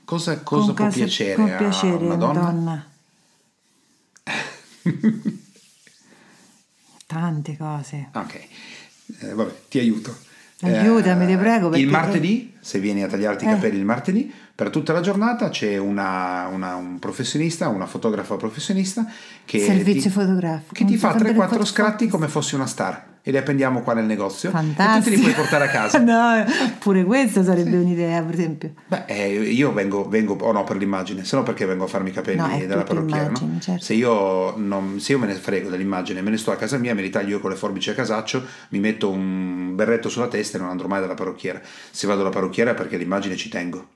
Cosa, 0.05 0.43
cosa 0.43 0.67
con 0.67 0.75
può 0.75 0.89
piacere 0.91 1.43
a 1.43 1.57
piacere, 1.57 2.05
una 2.05 2.17
donna? 2.17 2.41
Madonna. 2.43 2.87
Tante 7.19 7.57
cose. 7.57 8.09
Ok, 8.13 8.41
Eh, 9.21 9.35
vabbè, 9.35 9.53
ti 9.69 9.79
aiuto. 9.79 10.17
Aiutami, 10.63 11.27
ti 11.27 11.37
prego, 11.37 11.73
Il 11.77 11.87
martedì, 11.89 12.55
se 12.59 12.81
vieni 12.81 13.05
a 13.05 13.07
tagliarti 13.07 13.45
i 13.45 13.49
Eh. 13.49 13.51
capelli 13.53 13.77
il 13.79 13.85
martedì, 13.85 14.33
per 14.55 14.71
tutta 14.71 14.93
la 14.93 15.01
giornata 15.01 15.49
c'è 15.49 15.77
una- 15.79 16.49
una- 16.53 16.77
un 16.77 16.99
professionista, 16.99 17.69
una 17.69 17.87
fotografa 17.87 18.37
professionista 18.37 19.05
che 19.45 19.59
Servizio 19.59 20.03
ti, 20.03 20.11
fotografico. 20.11 20.73
che 20.75 20.85
ti 20.85 20.97
fa 20.97 21.11
fotografo- 21.13 21.41
3-4 21.41 21.65
scatti 21.65 22.07
come 22.09 22.29
fossi 22.29 22.55
una 22.55 22.67
star 22.67 23.13
e 23.27 23.31
le 23.33 23.39
appendiamo 23.39 23.81
qua 23.81 23.95
nel 23.95 24.05
negozio 24.05 24.51
Fantastico. 24.51 24.97
e 24.97 25.01
tu 25.03 25.09
te 25.11 25.17
li 25.17 25.23
puoi 25.23 25.33
portare 25.35 25.65
a 25.65 25.69
casa. 25.71 25.99
no, 26.05 26.45
pure 26.79 27.05
questo 27.05 27.43
sarebbe 27.43 27.77
un'idea, 27.79 28.23
per 28.23 28.35
esempio. 28.35 28.73
Beh, 28.87 29.05
eh, 29.07 29.33
io 29.41 29.73
vengo, 29.73 30.07
vengo, 30.09 30.35
oh 30.41 30.53
no, 30.53 30.63
per 30.63 30.77
l'immagine, 30.77 31.25
se 31.25 31.35
no 31.35 31.43
perché 31.43 31.65
vengo 31.67 31.85
a 31.85 31.87
farmi 31.89 32.11
i 32.11 32.13
capelli 32.13 32.37
No, 32.37 32.67
dalla 32.67 32.83
parrucchiera. 32.85 33.31
no? 33.31 33.59
certo. 33.61 33.83
Se, 33.83 33.95
io 33.95 34.55
non- 34.57 35.01
se 35.01 35.13
io 35.13 35.19
me 35.19 35.27
ne 35.27 35.35
frego 35.35 35.69
dell'immagine, 35.71 36.21
me 36.23 36.31
ne 36.31 36.37
sto 36.37 36.53
a 36.53 36.57
casa 36.57 36.77
mia, 36.79 36.95
me 36.95 37.01
li 37.03 37.11
taglio 37.11 37.31
io 37.37 37.41
con 37.41 37.51
le 37.51 37.57
forbici 37.57 37.91
a 37.91 37.95
casaccio, 37.95 38.45
mi 38.69 38.79
metto 38.79 39.11
un 39.11 39.75
berretto 39.75 40.09
sulla 40.09 40.29
testa 40.29 40.59
e 40.59 40.61
non 40.61 40.69
andrò 40.71 40.87
mai 40.87 41.01
dalla 41.01 41.15
parrucchiera. 41.15 41.61
Se 41.91 42.07
vado 42.07 42.21
alla 42.21 42.31
parrucchiera 42.31 42.73
è 42.73 42.75
perché 42.75 42.97
l'immagine 42.99 43.35
ci 43.37 43.49
tengo. 43.49 43.87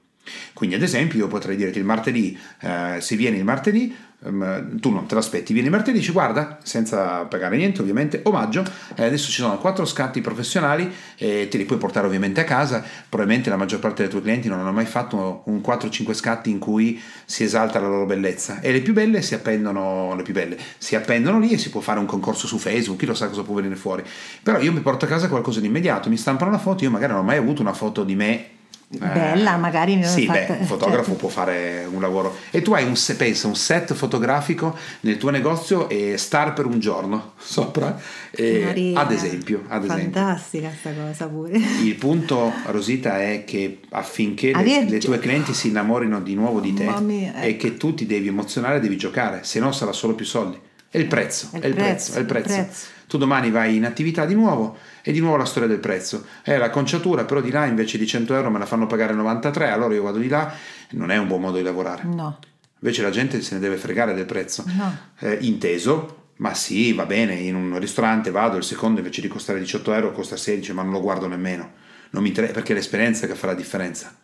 Quindi, 0.52 0.76
ad 0.76 0.82
esempio, 0.82 1.18
io 1.18 1.28
potrei 1.28 1.56
dirti 1.56 1.78
il 1.78 1.84
martedì, 1.84 2.38
eh, 2.60 3.00
se 3.00 3.16
vieni 3.16 3.38
il 3.38 3.44
martedì, 3.44 3.94
ehm, 4.24 4.78
tu 4.80 4.90
non 4.90 5.06
te 5.06 5.14
l'aspetti, 5.14 5.52
vieni 5.52 5.68
il 5.68 5.74
martedì 5.74 5.98
dici 5.98 6.12
guarda, 6.12 6.58
senza 6.62 7.24
pagare 7.24 7.56
niente 7.56 7.80
ovviamente, 7.80 8.20
omaggio, 8.24 8.64
eh, 8.96 9.04
adesso 9.04 9.30
ci 9.30 9.40
sono 9.40 9.56
quattro 9.58 9.84
scatti 9.84 10.20
professionali 10.20 10.90
e 11.16 11.48
te 11.48 11.56
li 11.56 11.64
puoi 11.64 11.78
portare 11.78 12.06
ovviamente 12.06 12.40
a 12.40 12.44
casa, 12.44 12.84
probabilmente 13.08 13.50
la 13.50 13.56
maggior 13.56 13.80
parte 13.80 14.02
dei 14.02 14.10
tuoi 14.10 14.22
clienti 14.22 14.48
non 14.48 14.58
hanno 14.58 14.72
mai 14.72 14.86
fatto 14.86 15.42
un 15.46 15.60
4-5 15.60 16.12
scatti 16.14 16.50
in 16.50 16.58
cui 16.58 17.00
si 17.24 17.44
esalta 17.44 17.78
la 17.78 17.88
loro 17.88 18.06
bellezza. 18.06 18.60
E 18.60 18.72
le 18.72 18.80
più 18.80 18.92
belle 18.92 19.22
si 19.22 19.34
appendono, 19.34 20.14
le 20.16 20.22
più 20.22 20.32
belle, 20.34 20.56
si 20.78 20.96
appendono 20.96 21.38
lì 21.38 21.50
e 21.50 21.58
si 21.58 21.70
può 21.70 21.80
fare 21.80 21.98
un 21.98 22.06
concorso 22.06 22.46
su 22.46 22.58
Facebook, 22.58 22.98
chi 22.98 23.06
lo 23.06 23.14
sa 23.14 23.28
cosa 23.28 23.42
può 23.42 23.54
venire 23.54 23.76
fuori, 23.76 24.02
però 24.42 24.58
io 24.60 24.72
mi 24.72 24.80
porto 24.80 25.04
a 25.04 25.08
casa 25.08 25.28
qualcosa 25.28 25.60
di 25.60 25.66
immediato, 25.66 26.08
mi 26.08 26.16
stampano 26.16 26.50
una 26.50 26.58
foto, 26.58 26.84
io 26.84 26.90
magari 26.90 27.12
non 27.12 27.22
ho 27.22 27.24
mai 27.24 27.36
avuto 27.36 27.62
una 27.62 27.72
foto 27.72 28.04
di 28.04 28.14
me 28.14 28.56
Bella, 28.90 29.58
magari 29.58 29.96
ne 29.96 30.06
ho 30.06 30.10
sì, 30.10 30.24
fatta- 30.24 30.54
beh, 30.54 30.60
il 30.60 30.66
fotografo 30.66 31.02
certo. 31.04 31.18
può 31.18 31.28
fare 31.28 31.86
un 31.92 32.00
lavoro. 32.00 32.34
E 32.50 32.62
tu 32.62 32.72
hai 32.72 32.84
un, 32.84 32.96
se- 32.96 33.16
pensa, 33.16 33.46
un 33.46 33.54
set 33.54 33.92
fotografico 33.92 34.74
nel 35.00 35.18
tuo 35.18 35.28
negozio 35.28 35.90
e 35.90 36.16
star 36.16 36.54
per 36.54 36.64
un 36.64 36.78
giorno 36.80 37.32
sopra, 37.38 38.00
e- 38.30 38.62
Maria, 38.64 39.00
ad 39.00 39.12
esempio. 39.12 39.64
Ad. 39.68 39.84
Fantastica 39.84 40.70
sta 40.78 40.90
cosa 40.94 41.26
pure. 41.28 41.58
Il 41.58 41.94
punto, 41.96 42.50
Rosita, 42.66 43.20
è 43.20 43.44
che 43.44 43.80
affinché 43.90 44.54
le, 44.54 44.84
le 44.88 44.98
tue 44.98 45.18
clienti 45.18 45.52
si 45.52 45.68
innamorino 45.68 46.22
di 46.22 46.34
nuovo 46.34 46.58
di 46.60 46.72
te, 46.72 46.90
mia, 47.00 47.34
è 47.34 47.46
ecco. 47.48 47.66
che 47.66 47.76
tu 47.76 47.92
ti 47.92 48.06
devi 48.06 48.28
emozionare, 48.28 48.80
devi 48.80 48.96
giocare, 48.96 49.40
se 49.42 49.60
no 49.60 49.70
sarà 49.70 49.92
solo 49.92 50.14
più 50.14 50.24
soldi. 50.24 50.58
È 50.90 50.96
il 50.96 51.04
prezzo, 51.06 51.50
È 51.52 51.56
il 51.66 51.74
prezzo, 51.74 51.76
prezzo, 51.76 52.16
è 52.16 52.18
il 52.20 52.24
prezzo. 52.24 52.48
il 52.48 52.64
prezzo. 52.64 52.86
Tu 53.06 53.18
domani 53.18 53.50
vai 53.50 53.76
in 53.76 53.84
attività 53.84 54.24
di 54.24 54.34
nuovo 54.34 54.76
e 55.08 55.12
di 55.12 55.20
nuovo 55.20 55.38
la 55.38 55.46
storia 55.46 55.66
del 55.66 55.78
prezzo. 55.78 56.26
È 56.42 56.58
la 56.58 56.68
conciatura, 56.68 57.24
però 57.24 57.40
di 57.40 57.50
là 57.50 57.64
invece 57.64 57.96
di 57.96 58.06
100 58.06 58.34
euro 58.34 58.50
me 58.50 58.58
la 58.58 58.66
fanno 58.66 58.86
pagare 58.86 59.14
93, 59.14 59.70
allora 59.70 59.94
io 59.94 60.02
vado 60.02 60.18
di 60.18 60.28
là, 60.28 60.52
non 60.90 61.10
è 61.10 61.16
un 61.16 61.26
buon 61.26 61.40
modo 61.40 61.56
di 61.56 61.62
lavorare. 61.62 62.02
No, 62.04 62.38
Invece 62.80 63.00
la 63.00 63.08
gente 63.08 63.40
se 63.40 63.54
ne 63.54 63.60
deve 63.60 63.78
fregare 63.78 64.12
del 64.12 64.26
prezzo. 64.26 64.64
No. 64.66 64.94
Eh, 65.20 65.38
inteso, 65.40 66.32
ma 66.36 66.52
sì, 66.52 66.92
va 66.92 67.06
bene, 67.06 67.32
in 67.36 67.54
un 67.54 67.78
ristorante 67.78 68.30
vado, 68.30 68.58
il 68.58 68.64
secondo 68.64 69.00
invece 69.00 69.22
di 69.22 69.28
costare 69.28 69.58
18 69.60 69.94
euro 69.94 70.12
costa 70.12 70.36
16, 70.36 70.74
ma 70.74 70.82
non 70.82 70.92
lo 70.92 71.00
guardo 71.00 71.26
nemmeno. 71.26 71.70
non 72.10 72.22
mi 72.22 72.28
inter- 72.28 72.52
perché 72.52 72.72
è 72.72 72.76
l'esperienza 72.76 73.26
che 73.26 73.34
fa 73.34 73.46
la 73.46 73.54
differenza. 73.54 74.14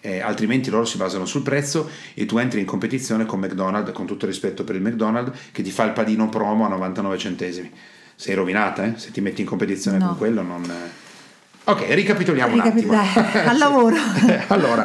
Eh, 0.00 0.20
altrimenti 0.20 0.68
loro 0.68 0.84
si 0.84 0.98
basano 0.98 1.24
sul 1.24 1.42
prezzo 1.42 1.90
e 2.12 2.26
tu 2.26 2.36
entri 2.36 2.60
in 2.60 2.66
competizione 2.66 3.24
con 3.24 3.40
McDonald's, 3.40 3.92
con 3.92 4.04
tutto 4.04 4.26
il 4.26 4.30
rispetto 4.30 4.62
per 4.62 4.74
il 4.74 4.82
McDonald's, 4.82 5.48
che 5.52 5.62
ti 5.62 5.70
fa 5.70 5.84
il 5.84 5.92
padino 5.92 6.28
promo 6.28 6.66
a 6.66 6.68
99 6.68 7.16
centesimi. 7.16 7.72
Sei 8.20 8.34
rovinata, 8.34 8.84
eh? 8.84 8.94
Se 8.96 9.12
ti 9.12 9.20
metti 9.20 9.42
in 9.42 9.46
competizione 9.46 9.98
No. 9.98 10.08
con 10.08 10.16
quello 10.16 10.42
non... 10.42 10.64
eh. 10.64 11.06
Ok, 11.70 11.84
ricapitoliamo 11.90 12.54
Ricapi- 12.54 12.84
un 12.84 12.94
attimo. 12.94 13.22
dai, 13.22 13.44
al 13.46 13.58
lavoro. 13.58 13.94
allora, 14.48 14.84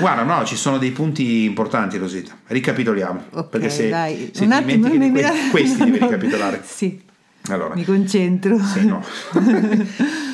guarda, 0.00 0.22
no, 0.24 0.44
ci 0.44 0.56
sono 0.56 0.76
dei 0.78 0.90
punti 0.90 1.44
importanti, 1.44 1.96
Rosita. 1.96 2.36
Ricapitoliamo. 2.46 3.24
Ok, 3.34 3.48
perché 3.50 3.70
se, 3.70 3.88
dai. 3.88 4.30
se 4.34 4.42
Un 4.44 4.50
ti 4.50 4.56
attimo, 4.56 4.88
mi- 4.88 5.12
que- 5.12 5.30
questi 5.50 5.76
devi 5.84 5.98
no. 5.98 6.06
ricapitolare. 6.06 6.60
Sì, 6.64 7.00
Allora, 7.50 7.74
mi 7.76 7.84
concentro. 7.84 8.58
sì, 8.58 8.84
no. 8.84 9.04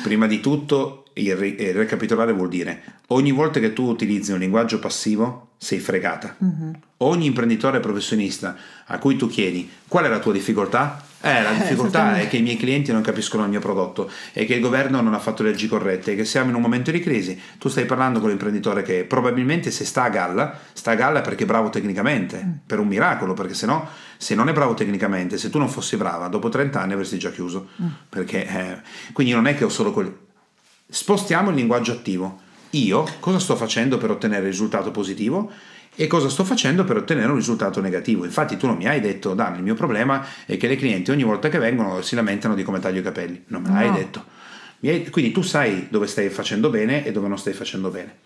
Prima 0.01 0.25
di 0.25 0.39
tutto, 0.39 1.05
il, 1.13 1.35
ri- 1.35 1.55
il 1.59 1.73
ricapitolare 1.73 2.33
vuol 2.33 2.49
dire 2.49 2.81
ogni 3.07 3.31
volta 3.31 3.59
che 3.59 3.73
tu 3.73 3.83
utilizzi 3.83 4.31
un 4.31 4.39
linguaggio 4.39 4.79
passivo 4.79 5.49
sei 5.57 5.79
fregata. 5.79 6.35
Mhm. 6.39 6.73
Ogni 6.97 7.25
imprenditore 7.27 7.79
professionista 7.79 8.55
a 8.85 8.97
cui 8.97 9.17
tu 9.17 9.27
chiedi 9.27 9.69
qual 9.87 10.05
è 10.05 10.07
la 10.09 10.19
tua 10.19 10.31
difficoltà, 10.33 11.03
eh, 11.23 11.41
la 11.41 11.51
difficoltà 11.53 11.99
esattamente. 11.99 12.21
è 12.21 12.29
che 12.29 12.37
i 12.37 12.41
miei 12.41 12.57
clienti 12.57 12.91
non 12.91 13.01
capiscono 13.01 13.43
il 13.43 13.49
mio 13.49 13.61
prodotto 13.61 14.11
e 14.33 14.45
che 14.45 14.55
il 14.55 14.61
governo 14.61 14.99
non 14.99 15.13
ha 15.13 15.19
fatto 15.19 15.41
le 15.41 15.51
leggi 15.51 15.69
corrette 15.69 16.11
e 16.11 16.15
che 16.15 16.25
siamo 16.25 16.49
in 16.49 16.55
un 16.55 16.61
momento 16.61 16.91
di 16.91 16.99
crisi. 16.99 17.39
Tu 17.57 17.69
stai 17.69 17.85
parlando 17.85 18.19
con 18.19 18.27
l'imprenditore 18.27 18.83
che 18.83 19.05
probabilmente 19.05 19.71
se 19.71 19.85
sta 19.85 20.03
a 20.03 20.09
galla, 20.09 20.59
sta 20.73 20.91
a 20.91 20.95
galla 20.95 21.21
perché 21.21 21.43
è 21.43 21.47
bravo 21.47 21.69
tecnicamente, 21.69 22.43
Mm. 22.43 22.51
per 22.67 22.79
un 22.79 22.87
miracolo, 22.87 23.33
perché 23.33 23.53
se 23.53 23.65
no, 23.65 23.87
se 24.17 24.35
non 24.35 24.49
è 24.49 24.53
bravo 24.53 24.73
tecnicamente, 24.73 25.37
se 25.37 25.49
tu 25.49 25.57
non 25.59 25.69
fossi 25.69 25.95
brava, 25.95 26.27
dopo 26.27 26.49
30 26.49 26.81
anni 26.81 26.93
avresti 26.93 27.17
già 27.17 27.31
chiuso. 27.31 27.69
Mm. 27.81 27.87
Perché, 28.09 28.45
eh, 28.45 28.77
quindi 29.13 29.31
non 29.33 29.47
è 29.47 29.55
che 29.55 29.63
ho 29.63 29.69
solo 29.69 29.93
quel... 29.93 30.13
Spostiamo 30.89 31.49
il 31.49 31.55
linguaggio 31.55 31.93
attivo. 31.93 32.41
Io 32.71 33.05
cosa 33.19 33.39
sto 33.39 33.55
facendo 33.55 33.97
per 33.97 34.09
ottenere 34.11 34.41
il 34.41 34.49
risultato 34.51 34.91
positivo 34.91 35.51
e 35.95 36.07
cosa 36.07 36.29
sto 36.29 36.43
facendo 36.43 36.83
per 36.83 36.97
ottenere 36.97 37.29
un 37.29 37.35
risultato 37.35 37.79
negativo. 37.81 38.25
Infatti 38.25 38.57
tu 38.57 38.65
non 38.67 38.77
mi 38.77 38.87
hai 38.87 38.99
detto, 38.99 39.33
Dan, 39.33 39.55
il 39.55 39.63
mio 39.63 39.75
problema 39.75 40.25
è 40.45 40.57
che 40.57 40.67
le 40.67 40.75
clienti 40.75 41.11
ogni 41.11 41.23
volta 41.23 41.49
che 41.49 41.59
vengono 41.59 42.01
si 42.01 42.15
lamentano 42.15 42.55
di 42.55 42.63
come 42.63 42.79
taglio 42.79 42.99
i 42.99 43.03
capelli. 43.03 43.43
Non 43.47 43.61
me 43.61 43.69
l'hai 43.69 43.89
No. 43.89 43.95
detto. 43.95 44.25
Hai- 44.83 45.09
Quindi 45.09 45.31
tu 45.31 45.41
sai 45.41 45.87
dove 45.89 46.07
stai 46.07 46.29
facendo 46.29 46.69
bene 46.69 47.05
e 47.05 47.11
dove 47.11 47.27
non 47.27 47.37
stai 47.37 47.53
facendo 47.53 47.89
bene. 47.89 48.17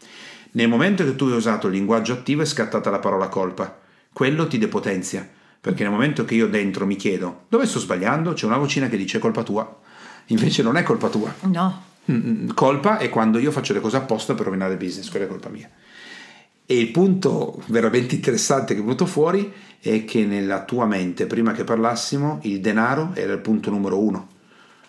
Nel 0.51 0.69
momento 0.69 1.03
che 1.03 1.15
tu 1.15 1.25
hai 1.25 1.33
usato 1.33 1.67
il 1.67 1.73
linguaggio 1.73 2.13
attivo 2.13 2.41
è 2.41 2.45
scattata 2.45 2.89
la 2.89 2.99
parola 2.99 3.27
colpa. 3.27 3.79
Quello 4.13 4.47
ti 4.47 4.57
depotenzia. 4.57 5.27
Perché 5.59 5.83
nel 5.83 5.91
momento 5.91 6.23
che 6.23 6.35
io 6.35 6.47
dentro 6.47 6.85
mi 6.85 6.95
chiedo 6.95 7.45
dove 7.49 7.65
sto 7.65 7.79
sbagliando, 7.79 8.33
c'è 8.33 8.45
una 8.45 8.57
vocina 8.57 8.87
che 8.87 8.95
dice 8.95 9.19
colpa 9.19 9.43
tua. 9.43 9.79
Invece 10.27 10.63
non 10.63 10.77
è 10.77 10.83
colpa 10.83 11.09
tua. 11.09 11.33
No, 11.41 11.83
Mm, 12.09 12.51
colpa 12.53 12.99
è 12.99 13.09
quando 13.09 13.37
io 13.37 13.51
faccio 13.51 13.73
le 13.73 13.81
cose 13.81 13.97
apposta 13.97 14.33
per 14.33 14.45
rovinare 14.45 14.71
il 14.71 14.77
business, 14.77 15.09
quella 15.09 15.25
è 15.25 15.27
colpa 15.27 15.49
mia. 15.49 15.69
E 16.69 16.77
il 16.77 16.91
punto 16.91 17.61
veramente 17.67 18.15
interessante 18.15 18.73
che 18.73 18.81
è 18.81 18.83
venuto 18.83 19.05
fuori 19.05 19.51
è 19.79 20.03
che 20.03 20.25
nella 20.25 20.63
tua 20.65 20.85
mente, 20.85 21.25
prima 21.25 21.53
che 21.53 21.63
parlassimo, 21.63 22.39
il 22.43 22.59
denaro 22.59 23.11
era 23.13 23.31
il 23.31 23.39
punto 23.39 23.69
numero 23.69 23.97
uno. 23.99 24.27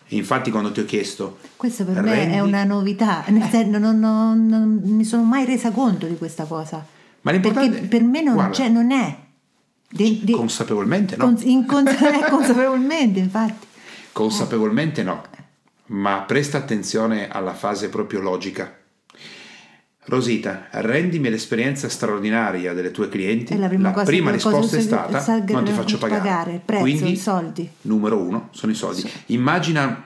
Infatti 0.09 0.51
quando 0.51 0.73
ti 0.73 0.81
ho 0.81 0.85
chiesto... 0.85 1.39
questo 1.57 1.85
per 1.85 2.03
me 2.03 2.15
rendi- 2.15 2.35
è 2.35 2.41
una 2.41 2.65
novità, 2.65 3.23
nel 3.29 3.49
senso 3.49 3.79
non, 3.79 3.99
non- 4.01 4.47
non 4.47 4.81
mi 4.83 5.05
sono 5.05 5.23
mai 5.23 5.45
resa 5.45 5.71
conto 5.71 6.07
di 6.07 6.17
questa 6.19 6.45
cosa. 6.47 6.85
Ma 7.21 7.31
l'importante- 7.31 7.71
Perché 7.71 7.87
per 7.87 8.03
me 8.03 8.23
non, 8.23 8.35
guarda, 8.35 8.69
non 8.69 8.91
è. 8.91 9.17
Di- 9.89 10.21
di- 10.25 10.33
Consapevolmente 10.33 11.17
no. 11.17 11.25
cons- 11.27 11.45
incons- 11.45 11.93
eh, 12.01 12.29
consapevolmente, 12.31 13.21
infatti. 13.21 13.67
Consapevolmente 14.13 15.03
no, 15.05 15.23
ma 15.87 16.23
presta 16.27 16.59
attenzione 16.59 17.29
alla 17.29 17.55
fase 17.55 17.89
proprio 17.89 18.21
logica. 18.21 18.75
Rosita, 20.09 20.69
rendimi 20.71 21.29
l'esperienza 21.29 21.89
straordinaria 21.91 22.73
delle 22.73 22.91
tue 22.91 23.11
clienti. 23.11 23.57
La 23.59 23.69
prima 23.69 23.91
cosa 23.93 24.11
che- 24.11 24.31
risposta 24.31 24.77
è 24.79 24.81
stata 24.81 25.21
sa- 25.21 25.45
non 25.49 25.65
ti 25.65 25.73
faccio 25.73 25.99
pagare. 25.99 26.21
pagare, 26.21 26.53
il 26.55 26.61
prezzo, 26.65 26.83
Quindi, 26.83 27.13
i 27.13 27.17
soldi. 27.17 27.71
Numero 27.83 28.17
uno 28.17 28.49
sono 28.53 28.73
i 28.73 28.75
soldi. 28.75 29.07
Immagina, 29.27 30.05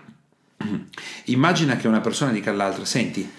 immagina 1.26 1.76
che 1.76 1.86
una 1.86 2.00
persona 2.00 2.32
dica 2.32 2.50
all'altra, 2.50 2.84
senti, 2.84 3.30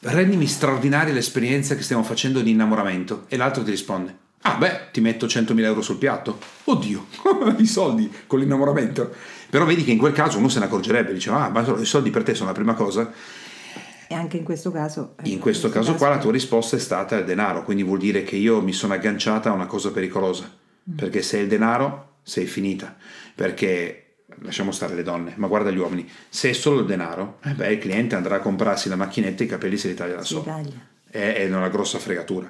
rendimi 0.00 0.46
straordinaria 0.46 1.12
l'esperienza 1.14 1.76
che 1.76 1.82
stiamo 1.82 2.02
facendo 2.02 2.40
di 2.40 2.50
innamoramento 2.50 3.24
e 3.28 3.36
l'altro 3.36 3.62
ti 3.62 3.70
risponde, 3.70 4.16
ah 4.42 4.56
beh, 4.56 4.88
ti 4.92 5.00
metto 5.00 5.26
100.000 5.26 5.60
euro 5.68 5.80
sul 5.80 5.96
piatto. 5.96 6.38
Oddio, 6.64 7.06
i 7.58 7.66
soldi 7.66 8.10
con 8.26 8.40
l'innamoramento. 8.40 9.12
Però 9.48 9.64
vedi 9.64 9.84
che 9.84 9.92
in 9.92 9.98
quel 9.98 10.12
caso 10.12 10.38
uno 10.38 10.48
se 10.48 10.58
ne 10.58 10.64
accorgerebbe, 10.64 11.12
diceva, 11.12 11.44
ah, 11.44 11.48
ma 11.50 11.60
i 11.78 11.84
soldi 11.84 12.10
per 12.10 12.24
te 12.24 12.34
sono 12.34 12.48
la 12.48 12.54
prima 12.54 12.74
cosa. 12.74 13.12
E 14.14 14.16
anche 14.16 14.36
in 14.36 14.44
questo 14.44 14.70
caso. 14.70 15.14
eh, 15.24 15.28
In 15.28 15.40
questo 15.40 15.68
caso 15.70 15.94
qua 15.96 16.08
la 16.08 16.18
tua 16.18 16.30
risposta 16.30 16.76
è 16.76 16.78
stata 16.78 17.16
il 17.18 17.24
denaro, 17.24 17.64
quindi 17.64 17.82
vuol 17.82 17.98
dire 17.98 18.22
che 18.22 18.36
io 18.36 18.62
mi 18.62 18.72
sono 18.72 18.92
agganciata 18.94 19.50
a 19.50 19.52
una 19.52 19.66
cosa 19.66 19.90
pericolosa, 19.90 20.48
perché 20.94 21.20
se 21.20 21.38
è 21.38 21.40
il 21.42 21.48
denaro 21.48 22.18
sei 22.22 22.46
finita, 22.46 22.94
perché 23.34 24.18
lasciamo 24.42 24.70
stare 24.70 24.94
le 24.94 25.02
donne, 25.02 25.32
ma 25.34 25.48
guarda 25.48 25.72
gli 25.72 25.78
uomini, 25.78 26.08
se 26.28 26.50
è 26.50 26.52
solo 26.52 26.78
il 26.80 26.86
denaro, 26.86 27.38
eh 27.42 27.54
beh, 27.54 27.72
il 27.72 27.78
cliente 27.78 28.14
andrà 28.14 28.36
a 28.36 28.38
comprarsi 28.38 28.88
la 28.88 28.94
macchinetta 28.94 29.42
e 29.42 29.46
i 29.46 29.48
capelli 29.48 29.76
se 29.76 29.88
li 29.88 29.94
taglia 29.94 30.14
da 30.14 30.22
solo. 30.22 30.42
taglia. 30.44 30.78
È, 31.10 31.34
è 31.34 31.52
una 31.52 31.68
grossa 31.68 31.98
fregatura. 31.98 32.48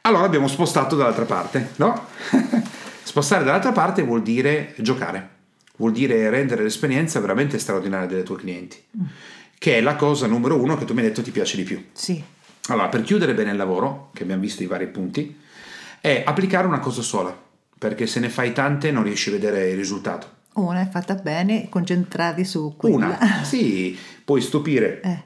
Allora 0.00 0.24
abbiamo 0.24 0.48
spostato 0.48 0.96
dall'altra 0.96 1.26
parte, 1.26 1.70
no? 1.76 2.06
Spostare 3.04 3.44
dall'altra 3.44 3.70
parte 3.70 4.02
vuol 4.02 4.22
dire 4.22 4.74
giocare, 4.78 5.28
vuol 5.76 5.92
dire 5.92 6.28
rendere 6.28 6.64
l'esperienza 6.64 7.20
veramente 7.20 7.56
straordinaria 7.60 8.08
delle 8.08 8.24
tue 8.24 8.36
clienti, 8.36 8.82
che 9.62 9.76
è 9.76 9.80
la 9.80 9.94
cosa 9.94 10.26
numero 10.26 10.60
uno 10.60 10.76
che 10.76 10.84
tu 10.84 10.92
mi 10.92 11.02
hai 11.02 11.06
detto 11.06 11.22
ti 11.22 11.30
piace 11.30 11.56
di 11.56 11.62
più. 11.62 11.80
Sì, 11.92 12.20
Allora, 12.66 12.88
per 12.88 13.02
chiudere 13.02 13.32
bene 13.32 13.52
il 13.52 13.56
lavoro, 13.56 14.10
che 14.12 14.24
abbiamo 14.24 14.40
visto 14.42 14.64
i 14.64 14.66
vari 14.66 14.88
punti, 14.88 15.38
è 16.00 16.24
applicare 16.26 16.66
una 16.66 16.80
cosa 16.80 17.00
sola, 17.00 17.32
perché 17.78 18.08
se 18.08 18.18
ne 18.18 18.28
fai 18.28 18.52
tante 18.52 18.90
non 18.90 19.04
riesci 19.04 19.28
a 19.28 19.32
vedere 19.32 19.70
il 19.70 19.76
risultato. 19.76 20.26
una 20.54 20.80
è 20.80 20.88
fatta 20.88 21.14
bene, 21.14 21.68
concentrati 21.68 22.44
su 22.44 22.74
quella. 22.76 22.96
Una, 22.96 23.44
sì, 23.44 23.96
puoi 24.24 24.40
stupire 24.40 25.00
Eh. 25.00 25.22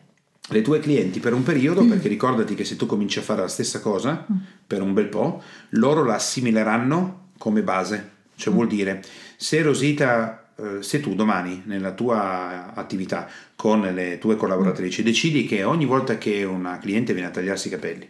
le 0.49 0.61
tue 0.61 0.81
clienti 0.81 1.19
per 1.19 1.33
un 1.33 1.43
periodo, 1.43 1.87
perché 1.87 2.09
ricordati 2.09 2.55
che 2.55 2.65
se 2.67 2.77
tu 2.77 2.85
cominci 2.85 3.19
a 3.19 3.23
fare 3.23 3.41
la 3.41 3.49
stessa 3.49 3.81
cosa 3.81 4.27
per 4.67 4.83
un 4.83 4.93
bel 4.93 5.09
po', 5.09 5.43
loro 5.71 6.05
la 6.05 6.17
assimileranno 6.17 7.29
come 7.39 7.63
base. 7.63 8.11
Cioè 8.37 8.53
vuol 8.53 8.67
dire, 8.67 9.03
se 9.39 9.63
Rosita, 9.63 10.46
eh, 10.57 10.83
se 10.83 11.01
tu 11.01 11.15
domani 11.15 11.63
nella 11.67 11.93
tua 11.93 12.73
attività 12.75 13.29
con 13.55 13.81
le 13.83 14.19
tue 14.19 14.37
collaboratrici 14.37 15.03
decidi 15.03 15.45
che 15.45 15.65
ogni 15.65 15.85
volta 15.85 16.17
che 16.17 16.45
una 16.45 16.79
cliente 16.79 17.13
viene 17.13 17.29
a 17.29 17.33
tagliarsi 17.33 17.69
i 17.69 17.71
capelli, 17.71 18.09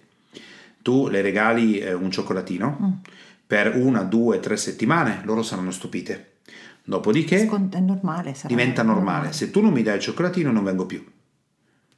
tu 0.80 1.09
le 1.09 1.22
regali 1.22 1.78
eh, 1.78 1.92
un 1.92 2.11
cioccolatino, 2.11 3.01
per 3.47 3.76
una, 3.76 4.03
due, 4.03 4.40
tre 4.40 4.57
settimane 4.57 5.22
loro 5.24 5.42
saranno 5.42 5.70
stupite. 5.70 6.34
Dopodiché 6.84 7.44
normale. 7.80 8.36
diventa 8.47 8.82
normale. 8.82 9.32
Se 9.32 9.51
tu 9.51 9.61
non 9.61 9.72
mi 9.72 9.82
dai 9.82 9.97
il 9.97 10.03
cioccolatino 10.03 10.53
non 10.53 10.62
vengo 10.62 10.86
più. 10.86 11.05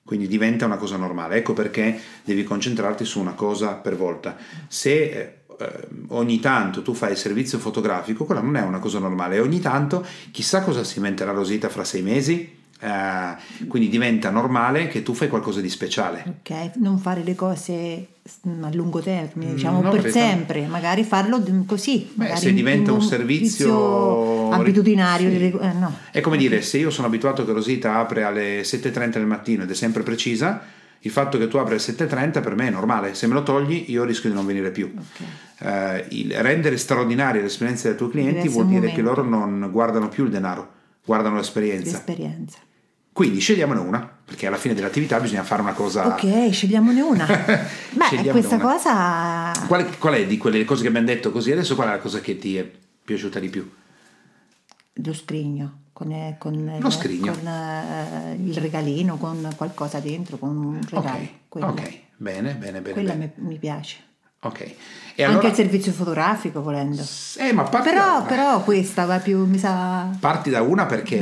Quindi 0.03 0.26
diventa 0.26 0.64
una 0.64 0.78
cosa 0.78 0.96
normale. 0.96 1.36
Ecco 1.36 1.53
perché 1.53 2.01
devi 2.24 2.42
concentrarti 2.42 3.05
su 3.05 3.20
una 3.20 3.34
cosa 3.34 3.74
per 3.74 3.96
volta. 3.96 4.36
Se 4.66 5.38
eh, 5.59 5.89
ogni 6.09 6.41
tanto 6.41 6.83
tu 6.83 6.95
fai 6.95 7.13
il 7.13 7.17
servizio 7.17 7.59
fotografico, 7.59 8.25
quella 8.25 8.41
non 8.41 8.57
è 8.57 8.63
una 8.63 8.79
cosa 8.79 8.99
normale. 8.99 9.39
Ogni 9.41 9.61
tanto 9.61 10.05
chissà 10.31 10.63
cosa 10.63 10.85
si 10.85 10.99
inventerà 10.99 11.33
Rosita 11.33 11.69
fra 11.69 11.85
sei 11.85 12.03
mesi. 12.03 12.57
eh, 12.81 13.67
quindi 13.67 13.89
diventa 13.89 14.31
normale 14.31 14.87
che 14.87 15.03
tu 15.03 15.13
fai 15.13 15.29
qualcosa 15.29 15.61
di 15.61 15.69
speciale. 15.69 16.23
Ok, 16.41 16.77
non 16.77 16.99
fare 16.99 17.25
le 17.25 17.35
cose 17.35 18.07
mm, 18.49 18.63
a 18.63 18.71
lungo 18.73 19.01
termine, 19.01 19.55
diciamo 19.55 19.81
Mm, 19.81 19.83
no, 19.83 19.91
per 19.91 20.11
sempre, 20.13 20.67
magari 20.69 21.03
farlo 21.03 21.43
così. 21.67 22.09
Beh, 22.15 22.23
magari 22.25 22.41
se 22.41 22.53
diventa 22.53 22.91
in 22.93 22.97
un 22.99 23.03
servizio- 23.03 24.51
abitudinario, 24.51 25.29
Sì. 25.31 25.59
eh, 25.61 25.73
no. 25.73 25.93
È 26.13 26.21
come 26.21 26.37
dire, 26.37 26.63
se 26.63 26.79
io 26.79 26.91
sono 26.91 27.09
abituato 27.09 27.45
che 27.45 27.51
Rosita 27.53 27.97
apre 27.99 28.23
alle 28.23 28.63
7.30 28.63 29.19
del 29.19 29.27
mattino 29.27 29.65
ed 29.65 29.71
è 29.71 29.75
sempre 29.75 30.03
precisa, 30.05 30.63
il 31.01 31.11
fatto 31.11 31.38
che 31.38 31.49
tu 31.49 31.57
apri 31.59 31.74
alle 31.74 31.82
7.30 31.82 32.42
per 32.42 32.55
me 32.57 32.68
è 32.68 32.70
normale. 32.70 33.14
Se 33.14 33.26
me 33.26 33.34
lo 33.34 33.42
togli, 33.42 33.84
io 33.88 34.05
rischio 34.05 34.28
di 34.28 34.34
non 34.34 34.46
venire 34.46 34.70
più. 34.70 34.92
Eh, 35.61 36.07
il 36.11 36.34
rendere 36.40 36.76
straordinaria 36.76 37.40
l'esperienza 37.40 37.88
dei 37.88 37.96
tuoi 37.96 38.11
clienti 38.11 38.42
Deve 38.42 38.49
vuol 38.51 38.66
dire 38.66 38.88
un 38.88 38.94
che 38.94 39.03
loro 39.03 39.22
non 39.22 39.68
guardano 39.70 40.09
più 40.09 40.24
il 40.24 40.30
denaro, 40.30 40.70
guardano 41.05 41.36
l'esperienza. 41.36 41.92
L'esperienza. 41.92 42.59
Quindi 43.12 43.40
scegliamone 43.40 43.80
una, 43.80 44.09
perché 44.24 44.46
alla 44.46 44.57
fine 44.57 44.74
dell'attività 44.74 45.18
bisogna 45.18 45.42
fare 45.42 45.62
una 45.62 45.72
cosa. 45.72 46.07
Ok, 46.07 46.53
scegliamone 46.53 47.01
una. 47.01 47.26
Beh, 47.90 48.05
Scegliamone 48.05 48.30
questa 48.30 48.55
una. 48.55 48.64
cosa 48.64 49.66
Qual, 49.66 49.99
qual 49.99 50.14
è 50.14 50.26
di 50.26 50.36
quelle 50.36 50.64
cose 50.64 50.82
che 50.82 50.88
abbiamo 50.88 51.07
detto 51.07 51.32
così 51.32 51.51
adesso? 51.51 51.74
Qual 51.74 51.88
è 51.88 51.90
la 51.90 51.99
cosa 51.99 52.20
che 52.20 52.38
ti 52.38 52.57
è 52.57 52.70
piaciuta 53.05 53.40
di 53.40 53.49
più? 53.49 53.68
lo 55.01 55.12
scrigno 55.14 55.78
con, 55.99 56.12
eh, 56.12 56.36
con 56.38 56.55
il- 56.55 56.76
Lo 56.78 56.90
scrigno. 56.90 57.32
con, 57.32 57.44
eh, 57.49 58.36
il 58.40 58.55
regalino 58.57 59.16
con 59.16 59.49
qualcosa 59.57 59.99
dentro 59.99 60.36
con 60.38 60.57
un 60.57 60.80
regalo 60.88 61.16
Ok, 61.18 61.28
quella, 61.49 61.68
ok, 61.70 61.99
bene, 62.16 62.55
bene, 62.55 62.80
bene. 62.80 62.92
quella 62.92 63.12
bene. 63.14 63.32
mi, 63.36 63.49
mi 63.49 63.59
piace 63.59 63.96
Ok. 64.42 64.61
E 64.61 64.74
anche 65.24 65.24
allora, 65.24 65.49
il 65.49 65.55
servizio 65.55 65.90
fotografico 65.90 66.62
volendo 66.62 67.03
eh, 67.38 67.53
ma 67.53 67.64
parti 67.64 67.88
però, 67.88 68.20
da, 68.20 68.24
però 68.28 68.62
questa 68.62 69.05
va 69.05 69.18
più 69.18 69.44
mi 69.44 69.59
sa 69.59 70.09
parti 70.20 70.49
da 70.51 70.62
una 70.62 70.86
perché 70.86 71.16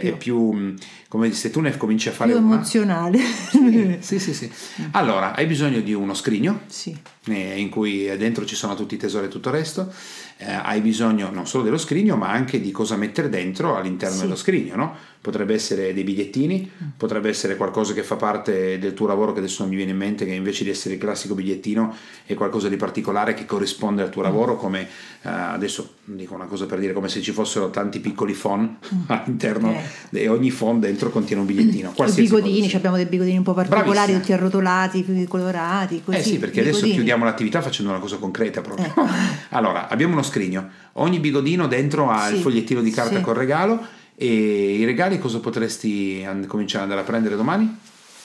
più. 0.00 0.10
è 0.10 0.16
più 0.16 0.50
mh, 0.50 0.74
come 1.08 1.32
se 1.32 1.50
tu 1.50 1.60
ne 1.60 1.74
cominci 1.76 2.08
a 2.08 2.12
fare 2.12 2.32
Più 2.32 2.40
una. 2.40 2.54
emozionale. 2.56 3.18
Sì, 4.00 4.18
sì, 4.18 4.32
sì. 4.34 4.50
Allora, 4.92 5.34
hai 5.34 5.46
bisogno 5.46 5.80
di 5.80 5.92
uno 5.94 6.14
scrigno 6.14 6.60
Sì. 6.66 6.96
eh, 7.26 7.58
in 7.58 7.68
cui 7.70 8.04
dentro 8.16 8.44
ci 8.44 8.54
sono 8.54 8.74
tutti 8.74 8.94
i 8.94 8.98
tesori 8.98 9.26
e 9.26 9.28
tutto 9.28 9.48
il 9.48 9.54
resto. 9.54 9.92
Eh, 10.40 10.52
hai 10.52 10.80
bisogno 10.80 11.30
non 11.32 11.46
solo 11.48 11.64
dello 11.64 11.78
scrigno, 11.78 12.16
ma 12.16 12.30
anche 12.30 12.60
di 12.60 12.70
cosa 12.70 12.94
mettere 12.96 13.28
dentro 13.28 13.76
all'interno 13.76 14.16
Sì. 14.16 14.22
dello 14.22 14.36
scrigno, 14.36 14.76
no? 14.76 14.94
Potrebbe 15.20 15.52
essere 15.52 15.92
dei 15.92 16.04
bigliettini, 16.04 16.70
potrebbe 16.96 17.28
essere 17.28 17.56
qualcosa 17.56 17.92
che 17.92 18.04
fa 18.04 18.14
parte 18.14 18.78
del 18.78 18.94
tuo 18.94 19.08
lavoro, 19.08 19.32
che 19.32 19.40
adesso 19.40 19.62
non 19.62 19.70
mi 19.70 19.76
viene 19.76 19.90
in 19.90 19.96
mente, 19.96 20.24
che 20.24 20.32
invece 20.32 20.62
di 20.62 20.70
essere 20.70 20.94
il 20.94 21.00
classico 21.00 21.34
bigliettino 21.34 21.92
è 22.24 22.34
qualcosa 22.34 22.68
di 22.68 22.76
particolare 22.76 23.34
che 23.34 23.44
corrisponde 23.44 24.02
al 24.02 24.10
tuo 24.10 24.22
lavoro, 24.22 24.56
come 24.56 24.82
eh, 24.82 24.88
adesso 25.28 25.94
dico 26.04 26.34
una 26.34 26.46
cosa 26.46 26.66
per 26.66 26.78
dire, 26.78 26.92
come 26.92 27.08
se 27.08 27.20
ci 27.20 27.32
fossero 27.32 27.68
tanti 27.70 27.98
piccoli 27.98 28.32
phone 28.32 28.76
all'interno 29.08 29.72
Eh. 30.12 30.20
e 30.20 30.28
ogni 30.28 30.52
phone 30.52 30.78
dentro 30.98 31.10
contiene 31.10 31.40
un 31.42 31.46
bigliettino. 31.46 31.92
I 31.96 32.12
bigodini, 32.12 32.72
abbiamo 32.74 32.96
dei 32.96 33.06
bigodini 33.06 33.36
un 33.36 33.44
po' 33.44 33.54
particolari, 33.54 33.92
Bravissima. 33.92 34.18
tutti 34.18 34.32
arrotolati, 34.32 35.26
colorati, 35.28 36.02
così. 36.04 36.18
Eh 36.18 36.22
sì, 36.22 36.38
perché 36.38 36.60
adesso 36.60 36.76
bigodini. 36.78 36.94
chiudiamo 36.96 37.24
l'attività 37.24 37.62
facendo 37.62 37.90
una 37.92 38.00
cosa 38.00 38.16
concreta 38.16 38.60
proprio. 38.60 38.86
Ecco. 38.86 39.06
allora, 39.50 39.88
abbiamo 39.88 40.12
uno 40.14 40.22
scrigno, 40.22 40.68
ogni 40.94 41.20
bigodino 41.20 41.66
dentro 41.68 42.10
ha 42.10 42.28
il 42.28 42.36
Sì, 42.36 42.42
fogliettino 42.42 42.80
di 42.82 42.90
carta 42.90 43.16
sì. 43.16 43.22
col 43.22 43.34
regalo 43.36 43.80
e 44.16 44.74
i 44.76 44.84
regali 44.84 45.18
cosa 45.18 45.38
potresti 45.38 46.24
and- 46.26 46.46
cominciare 46.46 46.84
ad 46.84 46.90
andare 46.90 47.06
a 47.06 47.08
prendere 47.10 47.36
domani? 47.36 47.78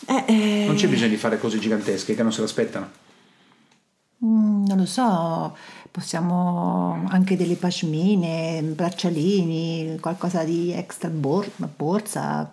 Eh, 0.05 0.24
eh, 0.28 0.63
Non 0.65 0.76
c'è 0.76 0.88
bisogno 0.88 1.09
di 1.09 1.17
fare 1.17 1.38
cose 1.39 1.59
gigantesche 1.59 2.15
che 2.15 2.24
non 2.24 2.34
se 2.34 2.41
l'aspettano. 2.41 2.89
mm, 4.26 4.65
non 4.65 4.78
lo 4.78 4.86
so, 4.86 5.55
possiamo 5.91 7.05
anche 7.09 7.38
delle 7.38 7.55
pashmine, 7.55 8.61
braccialini, 8.63 9.97
qualcosa 10.01 10.43
di 10.43 10.74
extra 10.74 11.09
bor- 11.09 11.49
borsa, 11.78 12.51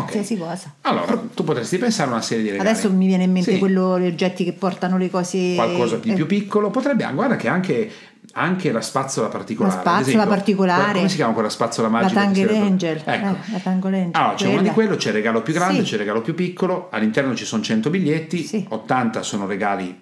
qualsiasi 0.00 0.36
cosa. 0.38 0.72
Allora, 0.82 1.20
tu 1.34 1.44
potresti 1.44 1.78
pensare 1.78 2.10
a 2.10 2.12
una 2.14 2.22
serie 2.22 2.42
di 2.44 2.50
regali. 2.50 2.68
Adesso 2.68 2.90
mi 2.92 3.06
viene 3.06 3.24
in 3.24 3.32
mente 3.32 3.52
Sì, 3.52 3.58
quello, 3.58 3.98
gli 3.98 4.06
oggetti 4.06 4.44
che 4.44 4.52
portano 4.52 4.96
le 4.98 5.10
cose. 5.10 5.54
qualcosa 5.54 5.96
di 5.96 6.10
eh, 6.10 6.14
più 6.14 6.26
piccolo. 6.26 6.70
Potrebbe, 6.70 7.08
guarda 7.12 7.36
che 7.36 7.48
anche, 7.48 7.90
anche 8.32 8.72
la 8.72 8.80
spazzola 8.80 9.28
particolare. 9.28 9.74
La 9.74 9.80
spazzola 9.80 10.00
esempio, 10.08 10.28
particolare. 10.28 10.92
Come 10.94 11.08
si 11.08 11.16
chiama 11.16 11.32
quella 11.32 11.48
spazzola 11.48 11.88
La 11.88 11.92
magica? 12.00 12.20
Tangle 12.20 12.40
si 12.40 12.46
vede? 12.46 12.58
Angel. 12.58 13.02
Ecco. 13.04 13.26
eh, 13.26 13.52
la 13.52 13.58
Tangle 13.58 13.96
Angel. 13.96 14.10
Allora, 14.20 14.34
c'è 14.34 14.48
uno 14.48 14.62
di 14.62 14.68
quello, 14.70 14.96
c'è 14.96 15.08
il 15.08 15.14
regalo 15.14 15.42
più 15.42 15.52
grande, 15.52 15.78
Sì. 15.80 15.82
c'è 15.84 15.92
il 15.94 15.98
regalo 16.00 16.20
più 16.22 16.34
piccolo, 16.34 16.88
all'interno 16.90 17.34
ci 17.34 17.44
sono 17.44 17.62
100 17.62 17.90
biglietti, 17.90 18.42
Sì. 18.44 18.64
80 18.68 19.22
sono 19.22 19.46
regali 19.46 20.00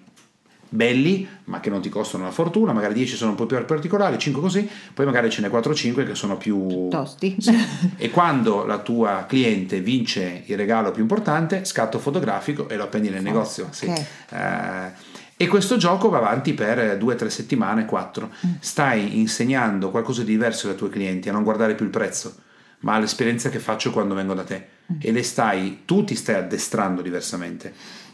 belli, 0.73 1.27
ma 1.45 1.59
che 1.59 1.69
non 1.69 1.81
ti 1.81 1.89
costano 1.89 2.23
una 2.23 2.31
fortuna, 2.31 2.71
magari 2.71 2.93
10 2.93 3.15
sono 3.17 3.31
un 3.31 3.35
po' 3.35 3.45
più 3.45 3.63
particolari, 3.65 4.17
5 4.17 4.41
così, 4.41 4.67
poi 4.93 5.05
magari 5.05 5.29
ce 5.29 5.41
n'è 5.41 5.49
4 5.49 5.71
o 5.71 5.75
5 5.75 6.05
che 6.05 6.15
sono 6.15 6.37
più 6.37 6.87
Tosti. 6.87 7.35
e 7.97 8.09
quando 8.09 8.65
la 8.65 8.79
tua 8.79 9.25
cliente 9.27 9.81
vince 9.81 10.43
il 10.45 10.55
regalo 10.55 10.91
più 10.91 11.01
importante, 11.01 11.65
scatto 11.65 11.99
fotografico 11.99 12.69
e 12.69 12.77
lo 12.77 12.83
appendi 12.83 13.09
nel 13.09 13.21
negozio. 13.21 13.67
sì. 13.71 13.87
ok. 13.87 14.05
Eh, 14.29 15.19
e 15.35 15.47
questo 15.47 15.75
gioco 15.75 16.07
va 16.07 16.19
avanti 16.19 16.53
per 16.53 16.97
due 16.99 17.15
o 17.15 17.17
tre 17.17 17.31
settimane, 17.31 17.85
quattro. 17.85 18.29
Stai 18.59 19.17
insegnando 19.17 19.89
qualcosa 19.89 20.21
di 20.21 20.29
diverso 20.33 20.69
ai 20.69 20.75
tuoi 20.75 20.91
clienti, 20.91 21.29
a 21.29 21.31
non 21.31 21.43
guardare 21.43 21.73
più 21.73 21.83
il 21.83 21.89
prezzo, 21.89 22.35
ma 22.81 22.93
all'esperienza 22.93 23.49
che 23.49 23.57
faccio 23.57 23.89
quando 23.89 24.13
vengo 24.13 24.35
da 24.35 24.43
te. 24.43 24.67
E 24.99 25.11
le 25.11 25.23
stai, 25.23 25.81
tu 25.85 26.03
ti 26.03 26.13
stai 26.13 26.35
addestrando 26.35 27.01
diversamente 27.01 27.73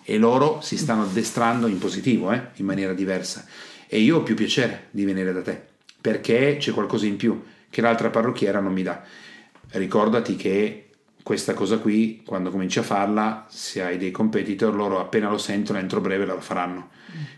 e 0.09 0.17
loro 0.17 0.61
si 0.61 0.77
stanno 0.77 1.01
addestrando 1.01 1.67
in 1.67 1.79
positivo, 1.79 2.31
eh, 2.31 2.41
in 2.55 2.65
maniera 2.65 2.93
diversa. 2.93 3.45
E 3.87 3.99
io 3.99 4.17
ho 4.17 4.23
più 4.23 4.35
piacere 4.35 4.87
di 4.91 5.03
venire 5.03 5.33
da 5.33 5.41
te, 5.41 5.61
perché 5.99 6.55
c'è 6.57 6.71
qualcosa 6.71 7.05
in 7.05 7.17
più 7.17 7.43
che 7.69 7.81
l'altra 7.81 8.09
parrucchiera 8.09 8.61
non 8.61 8.71
mi 8.71 8.83
dà. 8.83 9.03
Ricordati 9.71 10.37
che 10.37 10.91
questa 11.21 11.53
cosa 11.53 11.79
qui, 11.79 12.21
quando 12.25 12.51
cominci 12.51 12.79
a 12.79 12.83
farla, 12.83 13.47
se 13.49 13.83
hai 13.83 13.97
dei 13.97 14.11
competitor, 14.11 14.73
loro 14.73 15.01
appena 15.01 15.29
lo 15.29 15.37
sentono 15.37 15.77
entro 15.77 15.99
breve 15.99 16.25
la 16.25 16.39
faranno. 16.39 16.87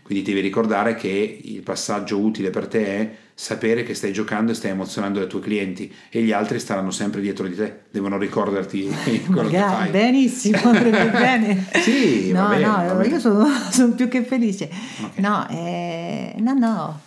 Quindi 0.02 0.22
devi 0.22 0.38
ricordare 0.38 0.94
che 0.94 1.40
il 1.42 1.62
passaggio 1.62 2.20
utile 2.20 2.50
per 2.50 2.68
te 2.68 2.86
è 2.86 3.16
sapere 3.40 3.84
che 3.84 3.94
stai 3.94 4.12
giocando 4.12 4.52
e 4.52 4.54
stai 4.54 4.72
emozionando 4.72 5.22
i 5.22 5.26
tuoi 5.26 5.40
clienti 5.40 5.90
e 6.10 6.20
gli 6.20 6.30
altri 6.30 6.60
staranno 6.60 6.90
sempre 6.90 7.22
dietro 7.22 7.46
di 7.46 7.54
te, 7.54 7.84
devono 7.90 8.18
ricordarti 8.18 8.84
quello 9.32 9.48
che 9.48 9.56
Magari, 9.56 9.74
fai. 9.76 9.90
benissimo, 9.90 10.58
andrebbe 10.68 11.08
bene. 11.08 11.66
Sì, 11.80 12.32
va 12.32 12.42
no, 12.42 12.48
bene, 12.50 12.92
no, 12.92 13.02
io 13.02 13.18
sono, 13.18 13.46
sono 13.72 13.94
più 13.94 14.08
che 14.08 14.24
felice. 14.24 14.68
Ok. 15.02 15.18
No, 15.20 15.48
eh, 15.48 16.34
no, 16.36 16.52
no, 16.52 17.00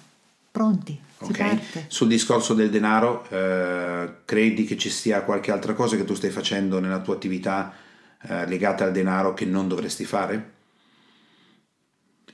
pronti, 0.50 1.00
Ok. 1.20 1.86
Sul 1.86 2.08
discorso 2.08 2.56
del 2.56 2.72
denaro, 2.72 3.28
eh, 3.30 4.10
credi 4.26 4.64
che 4.64 4.76
ci 4.76 4.90
sia 4.90 5.22
qualche 5.22 5.52
altra 5.52 5.74
cosa 5.74 5.96
che 5.96 6.04
tu 6.04 6.16
stai 6.16 6.32
facendo 6.32 6.80
nella 6.80 7.00
tua 7.00 7.14
attività 7.14 7.76
eh, 8.24 8.48
legata 8.48 8.86
al 8.86 8.92
denaro 8.92 9.36
che 9.36 9.46
non 9.46 9.68
dovresti 9.68 10.04
fare? 10.04 10.52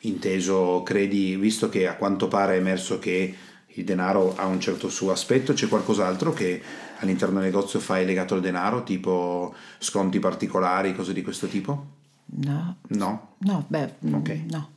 Inteso, 0.03 0.83
credi, 0.83 1.35
visto 1.35 1.67
che 1.67 1.85
a 1.85 1.95
quanto 1.95 2.29
pare 2.29 2.53
è 2.53 2.59
emerso 2.59 2.97
che 2.97 3.35
il 3.79 3.85
denaro 3.85 4.35
ha 4.37 4.45
un 4.45 4.59
certo 4.59 4.89
suo 4.89 5.11
aspetto, 5.11 5.53
c'è 5.53 5.67
qualcos'altro 5.67 6.31
che 6.33 6.61
all'interno 6.99 7.39
del 7.39 7.49
negozio 7.49 7.79
fai 7.79 8.05
legato 8.05 8.33
al 8.35 8.41
denaro, 8.41 8.83
tipo 8.83 9.53
sconti 9.79 10.19
particolari, 10.19 10.93
cose 10.95 11.13
di 11.13 11.21
questo 11.21 11.47
tipo? 11.47 11.85
No, 12.31 12.77
No? 12.89 13.35
no, 13.39 13.65
beh, 13.67 13.93
mm, 14.05 14.13
Ok. 14.13 14.29
no. 14.49 14.69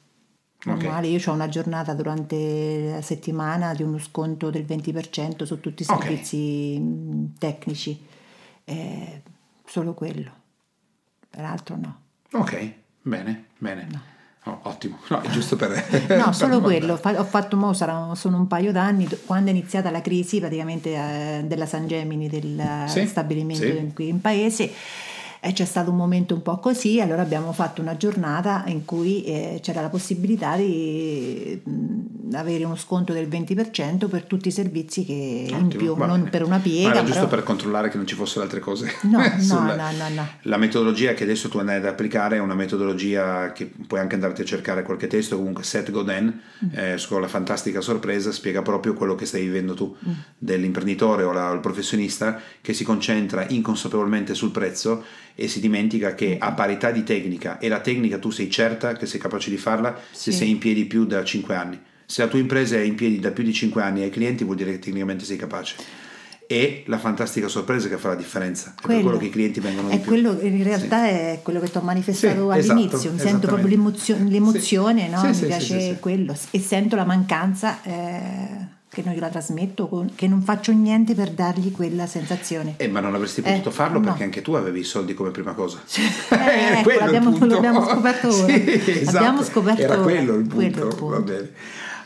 Ok. 0.64 0.66
Normale, 0.66 1.08
io 1.08 1.20
ho 1.26 1.32
una 1.34 1.48
giornata 1.48 1.92
durante 1.92 2.90
la 2.94 3.02
settimana 3.02 3.74
di 3.74 3.82
uno 3.82 3.98
sconto 3.98 4.48
del 4.50 4.64
20% 4.64 5.42
su 5.42 5.58
tutti 5.58 5.82
i 5.82 5.84
servizi 5.84 6.76
mm, 6.78 7.24
tecnici, 7.38 8.00
Eh, 8.64 9.22
solo 9.66 9.92
quello, 9.92 10.30
peraltro 11.28 11.76
no. 11.76 12.00
Ok, 12.32 12.72
bene, 13.02 13.46
bene. 13.58 13.88
Oh, 14.44 14.58
ottimo, 14.62 14.98
no, 15.08 15.20
è 15.20 15.28
giusto 15.28 15.54
per... 15.54 15.70
No, 15.70 16.24
per 16.24 16.34
solo 16.34 16.58
domandare. 16.58 16.60
quello. 16.98 17.20
Ho 17.20 17.24
fatto, 17.24 17.56
mo 17.56 17.72
sarà- 17.74 18.12
sono 18.14 18.38
un 18.38 18.48
paio 18.48 18.72
d'anni, 18.72 19.06
do- 19.06 19.18
quando 19.24 19.50
è 19.50 19.52
iniziata 19.52 19.90
la 19.90 20.00
crisi 20.00 20.40
praticamente 20.40 20.94
eh, 20.94 21.44
della 21.46 21.66
San 21.66 21.86
Gemini, 21.86 22.28
del 22.28 22.60
Sì, 22.86 23.06
stabilimento 23.06 23.62
sì. 23.64 23.90
qui 23.94 24.08
in 24.08 24.20
paese, 24.20 24.70
e 25.44 25.52
c'è 25.52 25.64
stato 25.64 25.90
un 25.90 25.96
momento 25.96 26.34
un 26.34 26.42
po' 26.42 26.58
così, 26.58 27.00
allora 27.00 27.22
abbiamo 27.22 27.52
fatto 27.52 27.80
una 27.82 27.96
giornata 27.96 28.64
in 28.66 28.84
cui 28.84 29.22
eh, 29.24 29.58
c'era 29.62 29.80
la 29.80 29.88
possibilità 29.88 30.56
di 30.56 31.60
avere 32.34 32.64
uno 32.64 32.76
sconto 32.76 33.12
del 33.12 33.28
20% 33.28 34.08
per 34.08 34.24
tutti 34.24 34.48
i 34.48 34.50
servizi 34.50 35.04
che 35.04 35.46
in 35.48 35.54
Ottimo, 35.54 35.68
più, 35.68 35.96
va 35.96 36.06
non 36.06 36.18
bene. 36.18 36.30
per 36.30 36.44
una 36.44 36.58
piega. 36.58 36.88
Ma 36.88 36.94
era 36.94 37.04
giusto 37.04 37.24
però- 37.24 37.36
per 37.36 37.42
controllare 37.44 37.88
che 37.90 37.96
non 37.96 38.06
ci 38.06 38.14
fossero 38.14 38.42
altre 38.42 38.60
cose. 38.60 38.92
No, 39.02 39.18
no, 39.18 39.40
Sul- 39.40 39.56
no, 39.64 39.74
no, 39.74 40.08
no. 40.14 40.28
La 40.42 40.56
metodologia 40.56 41.14
che 41.14 41.24
adesso 41.24 41.48
tu 41.48 41.58
andai 41.58 41.76
ad 41.76 41.86
applicare 41.86 42.36
è 42.36 42.40
una 42.40 42.54
metodologia 42.54 43.52
che 43.52 43.70
puoi 43.86 44.00
anche 44.00 44.14
andarti 44.14 44.42
a 44.42 44.44
cercare 44.44 44.82
qualche 44.82 45.06
testo, 45.06 45.36
comunque 45.36 45.62
Seth 45.64 45.90
Godin, 45.90 46.40
Mm. 46.64 46.68
eh, 46.74 46.96
con 47.08 47.20
la 47.20 47.28
fantastica 47.28 47.80
sorpresa, 47.80 48.30
spiega 48.32 48.62
proprio 48.62 48.94
quello 48.94 49.14
che 49.14 49.26
stai 49.26 49.42
vivendo 49.42 49.74
tu, 49.74 49.96
Mm. 50.08 50.12
dell'imprenditore 50.38 51.22
o, 51.22 51.32
la- 51.32 51.50
o 51.50 51.54
il 51.54 51.60
professionista 51.60 52.40
che 52.60 52.72
si 52.72 52.84
concentra 52.84 53.46
inconsapevolmente 53.48 54.34
sul 54.34 54.50
prezzo 54.50 55.04
e 55.34 55.48
si 55.48 55.60
dimentica 55.60 56.14
che 56.14 56.36
a 56.38 56.52
parità 56.52 56.90
di 56.90 57.02
tecnica, 57.04 57.58
e 57.58 57.68
la 57.68 57.80
tecnica 57.80 58.18
tu 58.18 58.30
sei 58.30 58.50
certa 58.50 58.92
che 58.94 59.06
sei 59.06 59.18
capace 59.18 59.50
di 59.50 59.56
farla 59.56 59.96
se 60.10 60.30
Sì. 60.30 60.38
sei 60.38 60.50
in 60.50 60.58
piedi 60.58 60.84
più 60.84 61.04
da 61.06 61.24
5 61.24 61.54
anni. 61.54 61.80
Se 62.12 62.20
la 62.20 62.28
tua 62.28 62.38
impresa 62.40 62.76
è 62.76 62.80
in 62.80 62.94
piedi 62.94 63.18
da 63.20 63.30
più 63.30 63.42
di 63.42 63.54
5 63.54 63.80
anni 63.82 64.00
e 64.00 64.04
hai 64.04 64.10
clienti 64.10 64.44
vuol 64.44 64.56
dire 64.56 64.70
che 64.72 64.78
tecnicamente 64.78 65.24
sei 65.24 65.38
capace. 65.38 65.76
E 66.46 66.82
la 66.88 66.98
fantastica 66.98 67.48
sorpresa 67.48 67.88
che 67.88 67.96
fa 67.96 68.08
la 68.08 68.16
differenza. 68.16 68.74
È 68.78 68.86
per 68.86 69.00
quello 69.00 69.16
che 69.16 69.24
i 69.24 69.30
clienti 69.30 69.60
vengono 69.60 69.88
di 69.88 69.98
quello 70.00 70.36
in 70.42 70.62
realtà 70.62 71.06
è 71.08 71.40
quello 71.42 71.58
che 71.60 71.70
ti 71.70 71.78
ho 71.78 71.80
manifestato 71.80 72.52
Sì, 72.52 72.58
esatto, 72.58 72.72
all'inizio, 72.74 73.12
mi 73.12 73.18
sento 73.18 73.46
proprio 73.46 73.66
l'emozio- 73.68 74.18
l'emozione, 74.28 75.04
Sì, 75.06 75.10
no? 75.10 75.20
sì, 75.20 75.26
mi 75.28 75.34
sì, 75.34 75.46
piace 75.46 75.64
sì, 75.64 75.72
sì, 75.80 75.88
sì. 75.94 75.96
quello 76.00 76.36
e 76.50 76.60
sento 76.60 76.96
la 76.96 77.04
mancanza 77.06 77.82
eh, 77.82 78.46
che 78.90 79.02
non 79.02 79.14
gliela 79.14 79.30
trasmetto, 79.30 79.88
con- 79.88 80.10
che 80.14 80.28
non 80.28 80.42
faccio 80.42 80.72
niente 80.72 81.14
per 81.14 81.30
dargli 81.30 81.72
quella 81.72 82.06
sensazione. 82.06 82.74
Eh, 82.76 82.88
ma 82.88 83.00
non 83.00 83.14
avresti 83.14 83.40
potuto 83.40 83.70
Eh, 83.70 83.72
farlo 83.72 84.00
no. 84.00 84.04
perché 84.04 84.24
anche 84.24 84.42
tu 84.42 84.52
avevi 84.52 84.80
i 84.80 84.84
soldi 84.84 85.14
come 85.14 85.30
prima 85.30 85.54
cosa. 85.54 85.80
Eh, 85.88 86.72
ecco, 86.74 86.82
quello 86.82 86.98
l'abbiamo- 87.00 87.46
l'abbiamo 87.46 87.88
scoperto 87.88 88.28
ora. 88.36 88.52
Sì, 88.52 88.60
esatto. 88.90 89.12
L'abbiamo 89.16 89.42
scoperto 89.42 89.80
Era 89.80 89.92
ora. 89.94 90.02
quello 90.02 90.34
il 90.34 90.46
punto. 90.46 90.54
Quello 90.56 90.88
il 90.88 90.94
punto. 90.94 91.48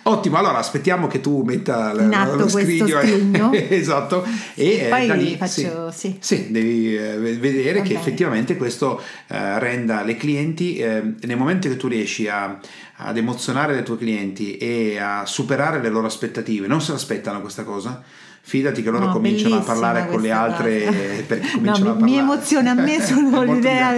Ottimo, 0.09 0.37
allora 0.37 0.59
aspettiamo 0.59 1.09
che 1.09 1.21
tu 1.21 1.43
metta 1.43 1.93
l- 1.93 2.03
In 2.05 2.15
atto 2.15 2.37
lo 2.37 2.49
scrigno. 2.49 3.01
eh. 3.01 3.07
scrigno. 3.09 3.51
esatto. 3.53 4.25
E 4.55 4.85
eh, 4.85 4.89
Poi 4.89 5.07
da 5.09 5.15
lì, 5.15 5.37
faccio- 5.37 5.91
sì, 5.91 6.17
sì. 6.21 6.37
sì, 6.37 6.51
devi 6.53 6.97
eh, 6.97 7.17
vedere 7.19 7.79
Va 7.79 7.85
che 7.85 7.89
bene. 7.95 8.01
effettivamente 8.01 8.57
questo 8.57 9.01
eh, 9.27 9.59
renda 9.59 10.03
le 10.05 10.17
clienti, 10.17 10.77
eh, 10.77 11.03
nel 11.23 11.37
momento 11.37 11.69
che 11.69 11.77
tu 11.77 11.89
riesci 11.89 12.29
a- 12.29 12.57
ad 12.99 13.17
emozionare 13.17 13.75
le 13.75 13.83
tue 13.83 13.99
clienti 13.99 14.57
e 14.59 14.97
a 14.99 15.27
superare 15.27 15.81
le 15.83 15.89
loro 15.89 16.07
aspettative, 16.07 16.67
non 16.69 16.81
se 16.81 16.93
l'aspettano 16.93 17.41
questa 17.41 17.65
cosa, 17.65 18.01
fidati 18.43 18.83
che 18.85 18.91
loro 18.91 19.07
No, 19.07 19.13
cominciano 19.13 19.57
a 19.57 19.61
parlare 19.61 20.07
con 20.07 20.21
le 20.21 20.31
altre 20.31 21.25
perché 21.27 21.59
No, 21.59 21.77
mi, 21.97 22.03
mi 22.05 22.17
emoziona 22.17 22.71
a 22.71 22.75
me 22.75 23.01
solo 23.03 23.43
l'idea 23.43 23.93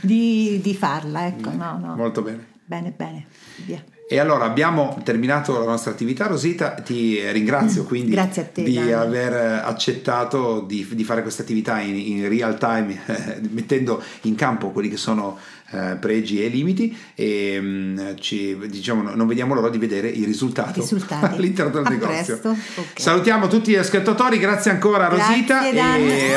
di, 0.00 0.58
di 0.62 0.74
farla, 0.74 1.26
ecco, 1.26 1.50
no, 1.50 1.78
no. 1.78 1.94
Molto 1.96 2.22
bene. 2.22 2.46
Bene, 2.64 2.94
bene, 2.96 3.26
via. 3.66 3.84
E 4.06 4.18
allora 4.18 4.44
abbiamo 4.44 5.00
terminato 5.02 5.58
la 5.58 5.64
nostra 5.64 5.90
attività, 5.90 6.26
Rosita, 6.26 6.72
ti 6.72 7.18
ringrazio 7.30 7.84
quindi 7.84 8.14
te, 8.14 8.62
di 8.62 8.74
Dani. 8.74 8.92
aver 8.92 9.62
accettato 9.64 10.60
di, 10.60 10.86
di 10.92 11.04
fare 11.04 11.22
questa 11.22 11.40
attività 11.42 11.80
in, 11.80 11.96
in 11.96 12.28
real 12.28 12.58
time, 12.58 13.00
mettendo 13.50 14.02
in 14.22 14.34
campo 14.34 14.70
quelli 14.72 14.90
che 14.90 14.98
sono 14.98 15.38
eh, 15.70 15.96
pregi 15.98 16.44
e 16.44 16.48
limiti 16.48 16.94
e 17.14 17.58
mh, 17.58 18.16
ci, 18.20 18.56
diciamo, 18.68 19.14
non 19.14 19.26
vediamo 19.26 19.54
l'ora 19.54 19.70
di 19.70 19.78
vedere 19.78 20.08
i 20.08 20.24
risultati, 20.24 20.80
risultati. 20.80 21.24
all'interno 21.34 21.70
del 21.70 21.86
A 21.86 21.88
negozio. 21.88 22.38
presto. 22.38 22.48
Ok. 22.50 23.00
Salutiamo 23.00 23.46
tutti 23.48 23.70
gli 23.70 23.76
ascoltatori, 23.76 24.38
grazie 24.38 24.70
ancora 24.70 25.08
Rosita. 25.08 25.60
Grazie, 25.60 25.72
Dani. 25.72 26.10
e- 26.10 26.36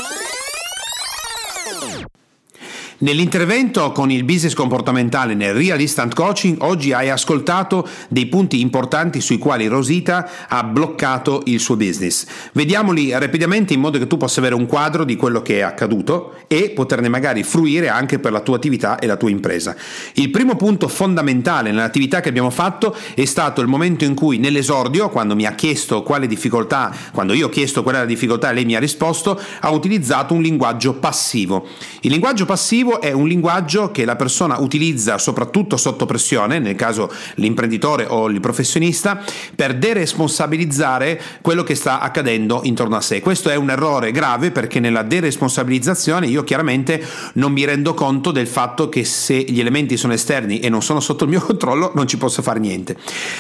Nell'intervento 2.99 3.91
con 3.91 4.09
il 4.09 4.23
business 4.23 4.55
comportamentale 4.55 5.35
nel 5.35 5.53
Real 5.53 5.79
Instant 5.79 6.15
Coaching 6.15 6.57
oggi 6.61 6.93
hai 6.93 7.11
ascoltato 7.11 7.87
dei 8.09 8.25
punti 8.25 8.59
importanti 8.59 9.21
sui 9.21 9.37
quali 9.37 9.67
Rosita 9.67 10.27
ha 10.47 10.63
bloccato 10.63 11.43
il 11.45 11.59
suo 11.59 11.75
business. 11.75 12.25
Vediamoli 12.53 13.11
rapidamente 13.11 13.75
in 13.75 13.81
modo 13.81 13.99
che 13.99 14.07
tu 14.07 14.17
possa 14.17 14.39
avere 14.39 14.55
un 14.55 14.65
quadro 14.65 15.03
di 15.03 15.15
quello 15.15 15.43
che 15.43 15.59
è 15.59 15.61
accaduto 15.61 16.37
e 16.47 16.71
poterne 16.71 17.07
magari 17.07 17.43
fruire 17.43 17.87
anche 17.87 18.17
per 18.17 18.31
la 18.31 18.39
tua 18.39 18.55
attività 18.55 18.97
e 18.97 19.05
la 19.05 19.15
tua 19.15 19.29
impresa. 19.29 19.75
Il 20.13 20.31
primo 20.31 20.55
punto 20.55 20.87
fondamentale 20.87 21.69
nell'attività 21.69 22.19
che 22.19 22.29
abbiamo 22.29 22.49
fatto 22.49 22.95
è 23.13 23.25
stato 23.25 23.61
il 23.61 23.67
momento 23.67 24.05
in 24.05 24.15
cui 24.15 24.39
nell'esordio, 24.39 25.09
quando 25.09 25.35
mi 25.35 25.45
ha 25.45 25.53
chiesto 25.53 26.01
quale 26.01 26.25
difficoltà, 26.25 26.91
quando 27.13 27.33
io 27.33 27.45
ho 27.45 27.49
chiesto 27.49 27.83
qual 27.83 27.93
era 27.93 28.03
la 28.05 28.09
difficoltà 28.09 28.49
e 28.49 28.55
lei 28.55 28.65
mi 28.65 28.75
ha 28.75 28.79
risposto, 28.79 29.39
ha 29.59 29.69
utilizzato 29.69 30.33
un 30.33 30.41
linguaggio 30.41 30.95
passivo. 30.95 31.67
Il 32.01 32.09
linguaggio 32.09 32.45
passivo 32.45 32.85
è 32.95 33.11
un 33.11 33.27
linguaggio 33.27 33.91
che 33.91 34.05
la 34.05 34.15
persona 34.15 34.59
utilizza 34.59 35.17
soprattutto 35.17 35.77
sotto 35.77 36.05
pressione, 36.05 36.59
nel 36.59 36.75
caso 36.75 37.11
l'imprenditore 37.35 38.05
o 38.07 38.27
il 38.29 38.39
professionista, 38.39 39.21
per 39.55 39.75
deresponsabilizzare 39.75 41.21
quello 41.41 41.63
che 41.63 41.75
sta 41.75 41.99
accadendo 41.99 42.61
intorno 42.63 42.95
a 42.95 43.01
sé. 43.01 43.19
Questo 43.19 43.49
è 43.49 43.55
un 43.55 43.69
errore 43.69 44.11
grave 44.11 44.51
perché 44.51 44.79
nella 44.79 45.03
deresponsabilizzazione 45.03 46.27
io 46.27 46.43
chiaramente 46.43 47.03
non 47.33 47.51
mi 47.51 47.65
rendo 47.65 47.93
conto 47.93 48.31
del 48.31 48.47
fatto 48.47 48.89
che 48.89 49.03
se 49.05 49.37
gli 49.37 49.59
elementi 49.59 49.97
sono 49.97 50.13
esterni 50.13 50.59
e 50.59 50.69
non 50.69 50.81
sono 50.81 50.99
sotto 50.99 51.23
il 51.23 51.29
mio 51.29 51.41
controllo 51.45 51.91
non 51.95 52.07
ci 52.07 52.17
posso 52.17 52.41
fare 52.41 52.59
niente. 52.59 52.95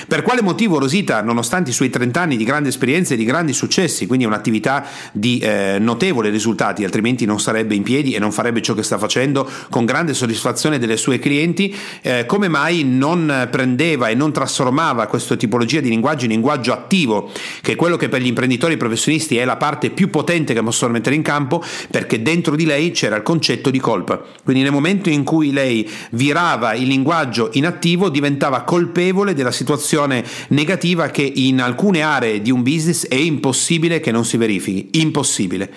Per 0.07 0.21
quale 0.21 0.41
motivo 0.41 0.79
Rosita, 0.79 1.21
nonostante 1.21 1.69
i 1.69 1.73
suoi 1.73 1.89
30 1.89 2.21
anni 2.21 2.37
di 2.37 2.43
grande 2.43 2.69
esperienza 2.69 3.13
e 3.13 3.17
di 3.17 3.25
grandi 3.25 3.53
successi, 3.53 4.05
quindi 4.07 4.25
un'attività 4.25 4.85
di 5.11 5.39
eh, 5.39 5.77
notevoli 5.79 6.29
risultati, 6.29 6.83
altrimenti 6.83 7.25
non 7.25 7.39
sarebbe 7.39 7.75
in 7.75 7.83
piedi 7.83 8.13
e 8.13 8.19
non 8.19 8.31
farebbe 8.31 8.61
ciò 8.61 8.73
che 8.73 8.83
sta 8.83 8.97
facendo 8.97 9.36
con 9.69 9.85
grande 9.85 10.13
soddisfazione 10.13 10.79
delle 10.79 10.95
sue 10.95 11.19
clienti, 11.19 11.75
eh, 12.01 12.25
come 12.25 12.47
mai 12.47 12.83
non 12.83 13.47
prendeva 13.51 14.07
e 14.07 14.15
non 14.15 14.31
trasformava 14.31 15.07
questa 15.07 15.35
tipologia 15.35 15.81
di 15.81 15.89
linguaggio 15.89 16.25
in 16.25 16.31
linguaggio 16.31 16.71
attivo, 16.71 17.29
che 17.61 17.73
è 17.73 17.75
quello 17.75 17.97
che 17.97 18.07
per 18.07 18.21
gli 18.21 18.27
imprenditori 18.27 18.77
professionisti 18.77 19.37
è 19.37 19.45
la 19.45 19.57
parte 19.57 19.89
più 19.89 20.09
potente 20.09 20.53
che 20.53 20.63
possono 20.63 20.93
mettere 20.93 21.15
in 21.15 21.21
campo, 21.21 21.63
perché 21.91 22.21
dentro 22.21 22.55
di 22.55 22.65
lei 22.65 22.91
c'era 22.91 23.15
il 23.17 23.23
concetto 23.23 23.69
di 23.69 23.79
colpa. 23.79 24.21
Quindi 24.43 24.63
nel 24.63 24.71
momento 24.71 25.09
in 25.09 25.23
cui 25.23 25.51
lei 25.51 25.89
virava 26.11 26.73
il 26.73 26.87
linguaggio 26.87 27.49
in 27.53 27.65
attivo, 27.65 28.09
diventava 28.09 28.61
colpevole 28.61 29.33
della 29.33 29.51
situazione 29.51 30.23
negativa 30.49 31.07
che 31.07 31.21
in 31.21 31.61
alcune 31.61 32.01
aree 32.01 32.41
di 32.41 32.51
un 32.51 32.63
business 32.63 33.07
è 33.07 33.15
impossibile 33.15 33.99
che 33.99 34.11
non 34.11 34.25
si 34.25 34.37
verifichi, 34.37 34.99
impossibile. 34.99 35.71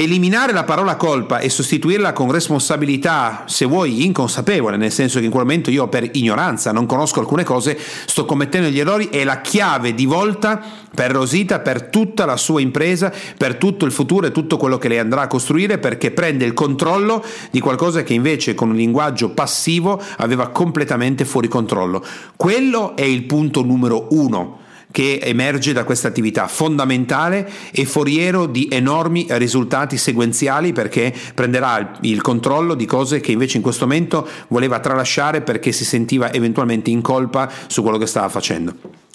Eliminare 0.00 0.54
la 0.54 0.64
parola 0.64 0.96
colpa 0.96 1.40
e 1.40 1.50
sostituirla 1.50 2.14
con 2.14 2.32
responsabilità, 2.32 3.42
se 3.44 3.66
vuoi, 3.66 4.06
inconsapevole, 4.06 4.78
nel 4.78 4.92
senso 4.92 5.18
che 5.18 5.26
in 5.26 5.30
quel 5.30 5.44
momento 5.44 5.70
io 5.70 5.88
per 5.88 6.08
ignoranza 6.12 6.72
non 6.72 6.86
conosco 6.86 7.20
alcune 7.20 7.44
cose, 7.44 7.78
sto 8.06 8.24
commettendo 8.24 8.70
gli 8.70 8.78
errori, 8.78 9.10
è 9.10 9.24
la 9.24 9.42
chiave 9.42 9.92
di 9.92 10.06
volta 10.06 10.58
per 10.94 11.10
Rosita, 11.10 11.60
per 11.60 11.90
tutta 11.90 12.24
la 12.24 12.38
sua 12.38 12.62
impresa, 12.62 13.12
per 13.36 13.56
tutto 13.56 13.84
il 13.84 13.92
futuro 13.92 14.26
e 14.26 14.32
tutto 14.32 14.56
quello 14.56 14.78
che 14.78 14.88
lei 14.88 15.00
andrà 15.00 15.20
a 15.20 15.26
costruire, 15.26 15.76
perché 15.76 16.12
prende 16.12 16.46
il 16.46 16.54
controllo 16.54 17.22
di 17.50 17.60
qualcosa 17.60 18.02
che 18.02 18.14
invece 18.14 18.54
con 18.54 18.70
un 18.70 18.76
linguaggio 18.76 19.34
passivo 19.34 20.02
aveva 20.16 20.48
completamente 20.48 21.26
fuori 21.26 21.46
controllo. 21.48 22.02
Quello 22.36 22.96
è 22.96 23.02
il 23.02 23.24
punto 23.24 23.62
numero 23.62 24.06
uno 24.12 24.68
che 24.90 25.20
emerge 25.22 25.72
da 25.72 25.84
questa 25.84 26.08
attività 26.08 26.46
fondamentale 26.46 27.48
e 27.70 27.84
foriero 27.84 28.46
di 28.46 28.68
enormi 28.70 29.26
risultati 29.30 29.96
sequenziali 29.96 30.72
perché 30.72 31.14
prenderà 31.34 31.98
il 32.02 32.20
controllo 32.22 32.74
di 32.74 32.86
cose 32.86 33.20
che 33.20 33.32
invece 33.32 33.56
in 33.58 33.62
questo 33.62 33.86
momento 33.86 34.26
voleva 34.48 34.80
tralasciare 34.80 35.42
perché 35.42 35.72
si 35.72 35.84
sentiva 35.84 36.32
eventualmente 36.32 36.90
in 36.90 37.00
colpa 37.00 37.50
su 37.66 37.82
quello 37.82 37.98
che 37.98 38.06
stava 38.06 38.28
facendo. 38.28 38.74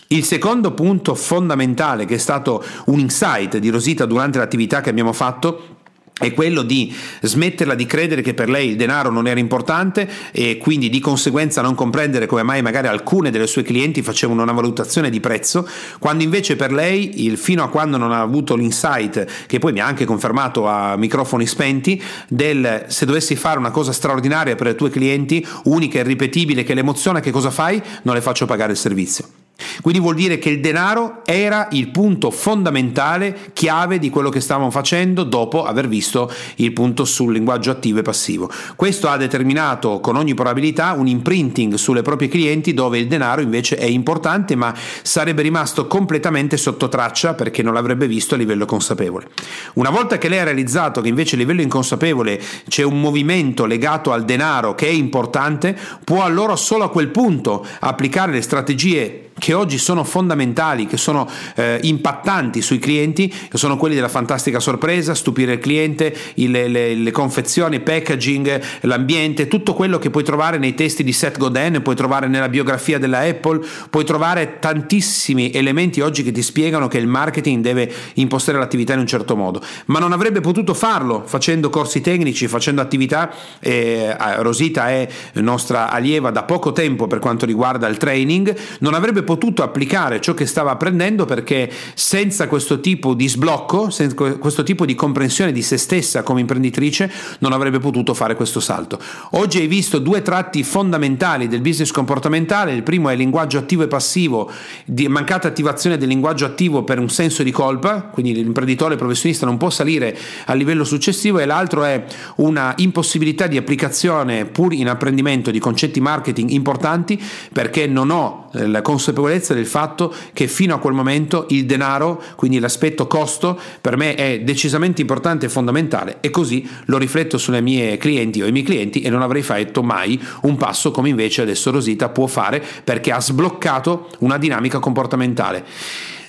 Il 0.10 0.24
secondo 0.24 0.72
punto 0.72 1.16
fondamentale 1.16 2.06
che 2.06 2.16
è 2.16 2.20
stato 2.20 2.64
un 2.86 3.00
insight 3.00 3.58
di 3.58 3.70
Rosita 3.70 4.06
durante 4.06 4.38
l'attività 4.38 4.80
che 4.80 4.92
abbiamo 4.92 5.14
fatto 5.14 5.75
è 6.18 6.34
quello 6.34 6.62
di 6.62 6.96
smetterla 7.22 7.76
di 7.76 7.86
credere 7.86 8.22
che 8.22 8.34
per 8.34 8.50
lei 8.50 8.70
il 8.70 8.76
denaro 8.78 9.10
non 9.10 9.28
era 9.28 9.38
importante 9.38 10.10
e 10.32 10.58
quindi 10.58 10.90
di 10.90 11.02
conseguenza 11.02 11.62
non 11.62 11.76
comprendere 11.76 12.26
come 12.26 12.42
mai 12.42 12.62
magari 12.62 12.88
alcune 12.88 13.32
delle 13.32 13.48
sue 13.48 13.64
clienti 13.64 14.02
facevano 14.02 14.42
una 14.42 14.54
valutazione 14.54 15.10
di 15.10 15.20
prezzo, 15.20 15.68
quando 16.00 16.24
invece 16.24 16.56
per 16.56 16.72
lei, 16.72 17.26
il, 17.26 17.38
fino 17.38 17.64
a 17.64 17.70
quando 17.70 17.98
non 17.98 18.14
ha 18.14 18.22
avuto 18.22 18.56
l'insight, 18.56 19.46
che 19.46 19.60
poi 19.60 19.74
mi 19.74 19.82
ha 19.82 19.86
anche 19.86 20.06
confermato 20.06 20.66
a 20.68 20.96
microfoni 20.96 21.46
spenti, 21.46 22.02
del 22.30 22.86
se 22.88 23.06
dovessi 23.06 23.36
fare 23.36 23.60
una 23.60 23.72
cosa 23.72 23.92
straordinaria 23.92 24.56
per 24.56 24.68
le 24.68 24.76
tue 24.76 24.90
clienti, 24.90 25.46
unica 25.66 26.00
e 26.00 26.04
ripetibile 26.04 26.64
che 26.64 26.74
le 26.74 26.80
emoziona, 26.80 27.20
che 27.20 27.32
cosa 27.32 27.52
fai? 27.52 27.82
Non 28.04 28.16
le 28.16 28.22
faccio 28.22 28.46
pagare 28.46 28.72
il 28.72 28.78
servizio. 28.78 29.45
Quindi 29.82 30.02
vuol 30.02 30.16
dire 30.16 30.38
che 30.38 30.50
il 30.50 30.60
denaro 30.60 31.22
era 31.26 31.68
il 31.72 31.90
punto 31.90 32.32
fondamentale, 32.32 33.52
chiave 33.54 34.00
di 34.00 34.10
quello 34.10 34.30
che 34.30 34.42
stavamo 34.42 34.72
facendo 34.72 35.24
dopo 35.24 35.64
aver 35.64 35.88
visto 35.88 36.32
il 36.56 36.74
punto 36.74 37.06
sul 37.06 37.34
linguaggio 37.34 37.72
attivo 37.72 38.00
e 38.00 38.02
passivo. 38.02 38.50
Questo 38.76 39.08
ha 39.08 39.18
determinato 39.18 40.00
con 40.00 40.16
ogni 40.16 40.34
probabilità 40.34 40.94
un 40.94 41.08
imprinting 41.08 41.76
sulle 41.76 42.02
proprie 42.02 42.28
clienti 42.28 42.74
dove 42.74 43.00
il 43.00 43.08
denaro 43.08 43.42
invece 43.42 43.78
è 43.78 43.86
importante 43.86 44.56
ma 44.56 44.74
sarebbe 45.02 45.42
rimasto 45.42 45.88
completamente 45.88 46.58
sotto 46.58 46.90
traccia 46.90 47.34
perché 47.34 47.64
non 47.64 47.74
l'avrebbe 47.74 48.08
visto 48.08 48.36
a 48.36 48.38
livello 48.38 48.66
consapevole. 48.66 49.28
Una 49.74 49.90
volta 49.90 50.18
che 50.18 50.30
lei 50.30 50.40
ha 50.40 50.44
realizzato 50.44 51.02
che 51.02 51.10
invece 51.10 51.36
a 51.36 51.38
livello 51.38 51.62
inconsapevole 51.62 52.42
c'è 52.68 52.84
un 52.84 53.00
movimento 53.00 53.66
legato 53.66 54.12
al 54.12 54.26
denaro 54.26 54.76
che 54.76 54.88
è 54.88 54.92
importante, 54.92 55.78
può 56.04 56.24
allora 56.24 56.56
solo 56.56 56.84
a 56.84 56.90
quel 56.90 57.10
punto 57.10 57.66
applicare 57.80 58.32
le 58.32 58.42
strategie 58.42 59.25
che 59.38 59.54
oggi 59.54 59.78
sono 59.78 60.04
fondamentali, 60.04 60.86
che 60.86 60.98
sono 60.98 61.30
eh, 61.56 61.80
impattanti 61.84 62.62
sui 62.62 62.80
clienti, 62.80 63.28
che 63.28 63.58
sono 63.58 63.76
quelli 63.76 63.96
della 63.96 64.08
fantastica 64.08 64.60
sorpresa, 64.60 65.14
stupire 65.14 65.54
il 65.54 65.60
cliente, 65.60 66.16
il, 66.36 66.52
le, 66.52 66.96
le, 66.96 67.12
confezioni, 67.12 67.82
packaging, 67.82 68.62
l'ambiente, 68.82 69.48
tutto 69.48 69.74
quello 69.74 70.00
che 70.00 70.10
puoi 70.10 70.24
trovare 70.24 70.58
nei 70.58 70.74
testi 70.74 71.04
di 71.04 71.12
Seth 71.12 71.38
Godin, 71.38 71.82
puoi 71.82 71.96
trovare 71.96 72.28
nella 72.28 72.48
biografia 72.48 72.98
della 72.98 73.20
Apple, 73.20 73.60
puoi 73.90 74.06
trovare 74.06 74.58
tantissimi 74.60 75.52
elementi 75.52 76.00
oggi 76.00 76.24
che 76.24 76.32
ti 76.32 76.42
spiegano 76.42 76.88
che 76.88 76.98
il 76.98 77.08
marketing 77.08 77.62
deve 77.62 77.92
impostare 78.14 78.58
l'attività 78.58 78.94
in 78.94 79.00
un 79.00 79.08
certo 79.08 79.36
modo, 79.36 79.62
ma 79.88 80.00
non 80.00 80.14
avrebbe 80.14 80.40
potuto 80.40 80.74
farlo 80.74 81.24
facendo 81.26 81.70
corsi 81.70 82.00
tecnici, 82.00 82.48
facendo 82.48 82.80
attività, 82.82 83.30
eh, 83.60 84.16
Rosita 84.38 84.90
è 84.90 85.08
nostra 85.34 85.90
allieva 85.90 86.32
da 86.32 86.44
poco 86.44 86.72
tempo 86.72 87.08
per 87.08 87.20
quanto 87.20 87.46
riguarda 87.46 87.88
il 87.88 87.98
training, 87.98 88.56
non 88.80 88.94
avrebbe 88.94 89.24
potuto 89.26 89.62
applicare 89.62 90.22
ciò 90.22 90.34
che 90.34 90.46
stava 90.46 90.72
apprendendo 90.72 91.26
perché 91.26 91.70
senza 91.94 92.48
questo 92.48 92.80
tipo 92.80 93.14
di 93.14 93.28
sblocco, 93.28 93.90
senza 93.90 94.16
questo 94.16 94.64
tipo 94.64 94.86
di 94.86 94.96
comprensione 94.96 95.52
di 95.52 95.62
se 95.62 95.76
stessa 95.76 96.24
come 96.24 96.40
imprenditrice, 96.40 97.12
non 97.40 97.52
avrebbe 97.52 97.80
potuto 97.80 98.14
fare 98.14 98.36
questo 98.36 98.62
salto. 98.62 98.98
Oggi 99.32 99.60
hai 99.60 99.68
visto 99.68 100.00
due 100.00 100.22
tratti 100.22 100.64
fondamentali 100.64 101.50
del 101.50 101.60
business 101.60 101.92
comportamentale, 101.92 102.72
il 102.72 102.84
primo 102.84 103.10
è 103.10 103.14
il 103.14 103.20
linguaggio 103.20 103.58
attivo 103.58 103.84
e 103.84 103.88
passivo, 103.88 104.50
di 104.86 105.08
mancata 105.10 105.50
attivazione 105.50 105.98
del 105.98 106.08
linguaggio 106.08 106.46
attivo 106.46 106.84
per 106.84 107.00
un 107.00 107.10
senso 107.10 107.44
di 107.44 107.52
colpa, 107.52 108.04
quindi 108.04 108.34
l'imprenditore 108.34 108.96
professionista 108.96 109.46
non 109.46 109.58
può 109.58 109.70
salire 109.70 110.18
al 110.46 110.58
livello 110.58 110.86
successivo 110.86 111.40
e 111.40 111.46
l'altro 111.46 111.84
è 111.84 112.06
una 112.38 112.74
impossibilità 112.78 113.48
di 113.48 113.58
applicazione 113.58 114.46
pur 114.46 114.74
in 114.74 114.88
apprendimento 114.88 115.52
di 115.52 115.60
concetti 115.60 116.00
marketing 116.00 116.52
importanti 116.52 117.22
perché 117.52 117.88
non 117.88 118.12
ho 118.12 118.50
eh, 118.54 118.68
la 118.68 118.82
consapevolezza 118.82 119.15
del 119.54 119.66
fatto 119.66 120.14
che 120.34 120.48
fino 120.48 120.76
a 120.76 120.80
quel 120.80 120.94
momento 120.94 121.46
il 121.50 121.66
denaro, 121.66 122.22
quindi 122.36 122.60
l'aspetto 122.60 123.08
costo, 123.08 123.60
per 123.82 123.98
me 123.98 124.16
è 124.16 124.42
decisamente 124.42 125.02
importante 125.02 125.46
e 125.46 125.50
fondamentale 125.50 126.18
e 126.22 126.30
così 126.30 126.68
lo 126.86 126.98
rifletto 126.98 127.38
sulle 127.38 127.62
mie 127.62 127.98
clienti 127.98 128.42
o 128.42 128.48
i 128.48 128.52
miei 128.52 128.64
clienti 128.64 129.02
e 129.02 129.10
non 129.10 129.22
avrei 129.22 129.42
fatto 129.42 129.84
mai 129.84 130.20
un 130.42 130.58
passo 130.58 130.92
come 130.92 131.10
invece 131.10 131.42
adesso 131.42 131.72
Rosita 131.72 132.10
può 132.10 132.28
fare 132.28 132.64
perché 132.84 133.12
ha 133.12 133.22
sbloccato 133.22 134.10
una 134.20 134.38
dinamica 134.38 134.80
comportamentale. 134.80 135.64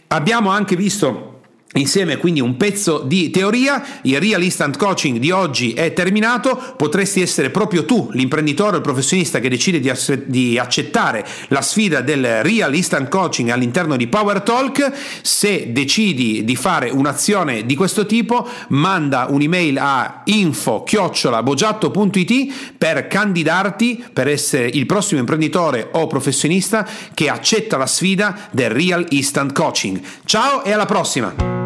Abbiamo 0.08 0.50
anche 0.50 0.76
visto 0.76 1.35
Insieme 1.72 2.16
quindi 2.16 2.40
un 2.40 2.56
pezzo 2.56 3.00
di 3.00 3.28
teoria, 3.30 3.84
il 4.02 4.18
Real 4.18 4.42
Instant 4.42 4.78
Coaching 4.78 5.18
di 5.18 5.30
oggi 5.30 5.72
è 5.72 5.92
terminato, 5.92 6.58
potresti 6.76 7.20
essere 7.20 7.50
proprio 7.50 7.84
tu 7.84 8.08
l'imprenditore 8.12 8.74
o 8.74 8.76
il 8.76 8.82
professionista 8.82 9.40
che 9.40 9.50
decide 9.50 9.80
di, 9.80 9.90
ass- 9.90 10.22
di, 10.24 10.58
accettare 10.58 11.26
la 11.48 11.60
sfida 11.60 12.00
del 12.00 12.42
Real 12.42 12.74
Instant 12.74 13.08
Coaching 13.08 13.50
all'interno 13.50 13.96
di 13.96 14.06
Power 14.06 14.40
Talk, 14.40 14.90
se 15.20 15.70
decidi 15.72 16.44
di 16.44 16.56
fare 16.56 16.88
un'azione 16.88 17.66
di 17.66 17.74
questo 17.74 18.06
tipo 18.06 18.48
manda 18.68 19.26
un'email 19.28 19.78
a 19.78 20.22
info-bogiatto.it 20.24 22.74
per 22.78 23.06
candidarti 23.06 24.02
per 24.12 24.28
essere 24.28 24.70
il 24.72 24.86
prossimo 24.86 25.20
imprenditore 25.20 25.90
o 25.92 26.06
professionista 26.06 26.88
che 27.12 27.28
accetta 27.28 27.76
la 27.76 27.86
sfida 27.86 28.48
del 28.52 28.70
Real 28.70 29.04
Instant 29.10 29.52
Coaching. 29.52 30.00
Ciao 30.24 30.64
e 30.64 30.72
alla 30.72 30.86
prossima! 30.86 31.65